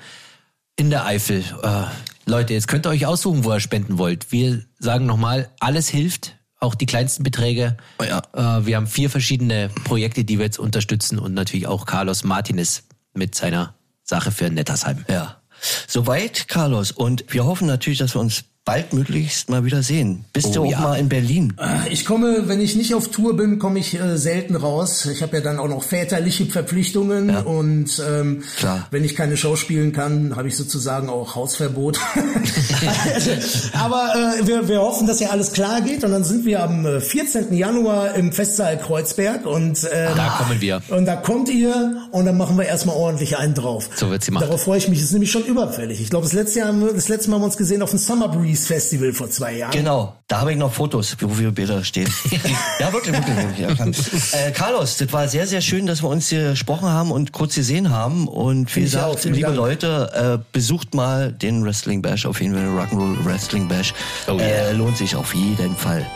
in 0.74 0.90
der 0.90 1.06
Eifel. 1.06 1.44
Äh, 1.62 1.84
Leute, 2.26 2.54
jetzt 2.54 2.66
könnt 2.66 2.86
ihr 2.86 2.90
euch 2.90 3.06
aussuchen, 3.06 3.44
wo 3.44 3.52
ihr 3.52 3.60
spenden 3.60 3.98
wollt. 3.98 4.32
Wir 4.32 4.64
sagen 4.78 5.06
nochmal, 5.06 5.48
alles 5.60 5.88
hilft, 5.88 6.36
auch 6.58 6.74
die 6.74 6.86
kleinsten 6.86 7.22
Beträge. 7.22 7.76
Oh 8.00 8.04
ja. 8.04 8.18
Äh, 8.34 8.66
wir 8.66 8.76
haben 8.76 8.88
vier 8.88 9.10
verschiedene 9.10 9.70
Projekte, 9.84 10.24
die 10.24 10.38
wir 10.38 10.46
jetzt 10.46 10.58
unterstützen 10.58 11.20
und 11.20 11.34
natürlich 11.34 11.68
auch 11.68 11.86
Carlos 11.86 12.24
Martinez 12.24 12.82
mit 13.14 13.36
seiner 13.36 13.75
Sache 14.06 14.30
für 14.30 14.48
Nettersheim. 14.50 15.04
Ja. 15.08 15.40
Soweit, 15.86 16.48
Carlos. 16.48 16.92
Und 16.92 17.24
wir 17.28 17.44
hoffen 17.44 17.66
natürlich, 17.66 17.98
dass 17.98 18.14
wir 18.14 18.20
uns 18.20 18.44
baldmöglichst 18.66 19.48
mal 19.48 19.64
wieder 19.64 19.82
sehen. 19.82 20.24
Bist 20.32 20.48
oh, 20.48 20.52
du 20.52 20.62
auch 20.64 20.70
ja. 20.70 20.80
mal 20.80 20.98
in 20.98 21.08
Berlin? 21.08 21.54
Äh, 21.58 21.90
ich 21.92 22.04
komme, 22.04 22.48
wenn 22.48 22.60
ich 22.60 22.74
nicht 22.74 22.94
auf 22.94 23.08
Tour 23.08 23.36
bin, 23.36 23.60
komme 23.60 23.78
ich 23.78 23.98
äh, 23.98 24.18
selten 24.18 24.56
raus. 24.56 25.06
Ich 25.06 25.22
habe 25.22 25.36
ja 25.36 25.42
dann 25.42 25.60
auch 25.60 25.68
noch 25.68 25.84
väterliche 25.84 26.46
Verpflichtungen 26.46 27.30
ja. 27.30 27.40
und 27.40 28.02
ähm, 28.06 28.42
Klar. 28.58 28.88
wenn 28.90 29.04
ich 29.04 29.14
keine 29.14 29.36
Show 29.36 29.54
spielen 29.54 29.92
kann, 29.92 30.34
habe 30.34 30.48
ich 30.48 30.56
sozusagen 30.56 31.08
auch 31.08 31.36
Hausverbot. 31.36 32.00
Aber 33.72 34.34
äh, 34.40 34.46
wir, 34.48 34.66
wir 34.68 34.80
hoffen, 34.80 35.06
dass 35.06 35.20
ja 35.20 35.30
alles 35.30 35.52
klar 35.52 35.80
geht 35.80 36.02
und 36.02 36.10
dann 36.10 36.24
sind 36.24 36.44
wir 36.44 36.64
am 36.64 37.00
14. 37.00 37.52
Äh, 37.52 37.54
Januar 37.54 38.16
im 38.16 38.32
Festsaal 38.32 38.78
Kreuzberg 38.78 39.46
und 39.46 39.88
ähm, 39.92 40.10
da 40.16 40.38
kommen 40.38 40.60
wir. 40.60 40.82
Und 40.88 41.06
da 41.06 41.14
kommt 41.14 41.48
ihr 41.50 42.02
und 42.10 42.26
dann 42.26 42.36
machen 42.36 42.58
wir 42.58 42.66
erstmal 42.66 42.96
ordentlich 42.96 43.38
einen 43.38 43.54
drauf. 43.54 43.88
So 43.94 44.10
wird's 44.10 44.26
gemacht. 44.26 44.42
Darauf 44.42 44.64
freue 44.64 44.78
ich 44.78 44.88
mich. 44.88 44.98
Es 44.98 45.04
ist 45.04 45.12
nämlich 45.12 45.30
schon 45.30 45.44
überfällig. 45.44 46.00
Ich 46.00 46.10
glaube, 46.10 46.24
das 46.24 46.32
letzte 46.32 46.58
Jahr, 46.58 46.72
das 46.72 47.08
letzte 47.08 47.30
Mal 47.30 47.36
haben 47.36 47.42
wir 47.42 47.46
uns 47.46 47.56
gesehen 47.56 47.80
auf 47.80 47.90
dem 47.90 48.00
Summer 48.00 48.26
Breeze 48.26 48.55
Release 48.56 48.66
Festival 48.66 49.12
vor 49.12 49.30
zwei 49.30 49.56
Jahren. 49.58 49.72
Genau, 49.72 50.16
da 50.28 50.40
habe 50.40 50.52
ich 50.52 50.58
noch 50.58 50.72
Fotos, 50.72 51.16
wo 51.20 51.38
wir 51.38 51.50
Bilder 51.50 51.84
stehen. 51.84 52.08
ja, 52.80 52.92
wirklich, 52.92 53.14
wirklich. 53.14 54.34
äh, 54.34 54.50
Carlos, 54.52 54.96
das 54.96 55.12
war 55.12 55.28
sehr, 55.28 55.46
sehr 55.46 55.60
schön, 55.60 55.86
dass 55.86 56.02
wir 56.02 56.08
uns 56.08 56.28
hier 56.28 56.50
gesprochen 56.50 56.88
haben 56.88 57.10
und 57.10 57.32
kurz 57.32 57.54
gesehen 57.54 57.90
haben. 57.90 58.28
Und 58.28 58.74
wie 58.74 58.82
gesagt, 58.82 59.24
liebe 59.24 59.40
Dank. 59.40 59.56
Leute, 59.56 60.38
äh, 60.40 60.44
besucht 60.52 60.94
mal 60.94 61.32
den 61.32 61.64
Wrestling 61.64 62.02
Bash, 62.02 62.26
auf 62.26 62.40
jeden 62.40 62.54
Fall 62.54 62.64
den 62.64 62.78
Rock'n'Roll 62.78 63.24
Wrestling 63.24 63.68
Bash. 63.68 63.92
Oh, 64.26 64.32
yeah. 64.32 64.46
äh, 64.46 64.72
lohnt 64.72 64.96
sich 64.96 65.14
auf 65.14 65.34
jeden 65.34 65.76
Fall. 65.76 66.06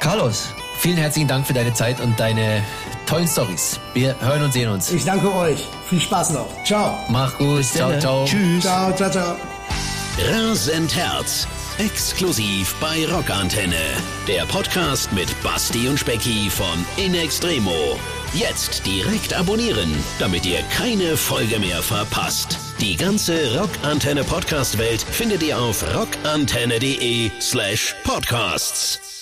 Carlos. 0.00 0.48
Vielen 0.78 0.96
herzlichen 0.96 1.28
Dank 1.28 1.46
für 1.46 1.52
deine 1.52 1.74
Zeit 1.74 2.00
und 2.00 2.18
deine 2.18 2.62
tollen 3.04 3.28
Stories. 3.28 3.78
Wir 3.92 4.16
hören 4.20 4.44
und 4.44 4.52
sehen 4.54 4.70
uns. 4.70 4.90
Ich 4.90 5.04
danke 5.04 5.30
euch. 5.34 5.58
Viel 5.90 6.00
Spaß 6.00 6.30
noch. 6.30 6.48
Ciao. 6.64 6.96
Mach 7.10 7.36
gut. 7.36 7.66
Ciao, 7.66 7.98
ciao. 7.98 8.24
Tschüss. 8.24 8.64
Ciao, 8.64 8.90
ciao, 8.96 9.10
ciao. 9.10 9.36
Rasend 10.18 10.96
Herz. 10.96 11.46
Exklusiv 11.80 12.74
bei 12.78 13.06
Rockantenne. 13.06 13.80
Der 14.28 14.44
Podcast 14.44 15.10
mit 15.14 15.28
Basti 15.42 15.88
und 15.88 15.98
Specki 15.98 16.50
von 16.50 16.84
In 16.98 17.14
Extremo. 17.14 17.98
Jetzt 18.34 18.84
direkt 18.84 19.32
abonnieren, 19.32 19.90
damit 20.18 20.44
ihr 20.44 20.60
keine 20.76 21.16
Folge 21.16 21.58
mehr 21.58 21.82
verpasst. 21.82 22.58
Die 22.80 22.96
ganze 22.96 23.58
Rockantenne 23.58 24.24
Podcast 24.24 24.76
Welt 24.76 25.00
findet 25.00 25.42
ihr 25.42 25.58
auf 25.58 25.82
rockantenne.de 25.96 27.30
slash 27.40 27.96
podcasts. 28.04 29.19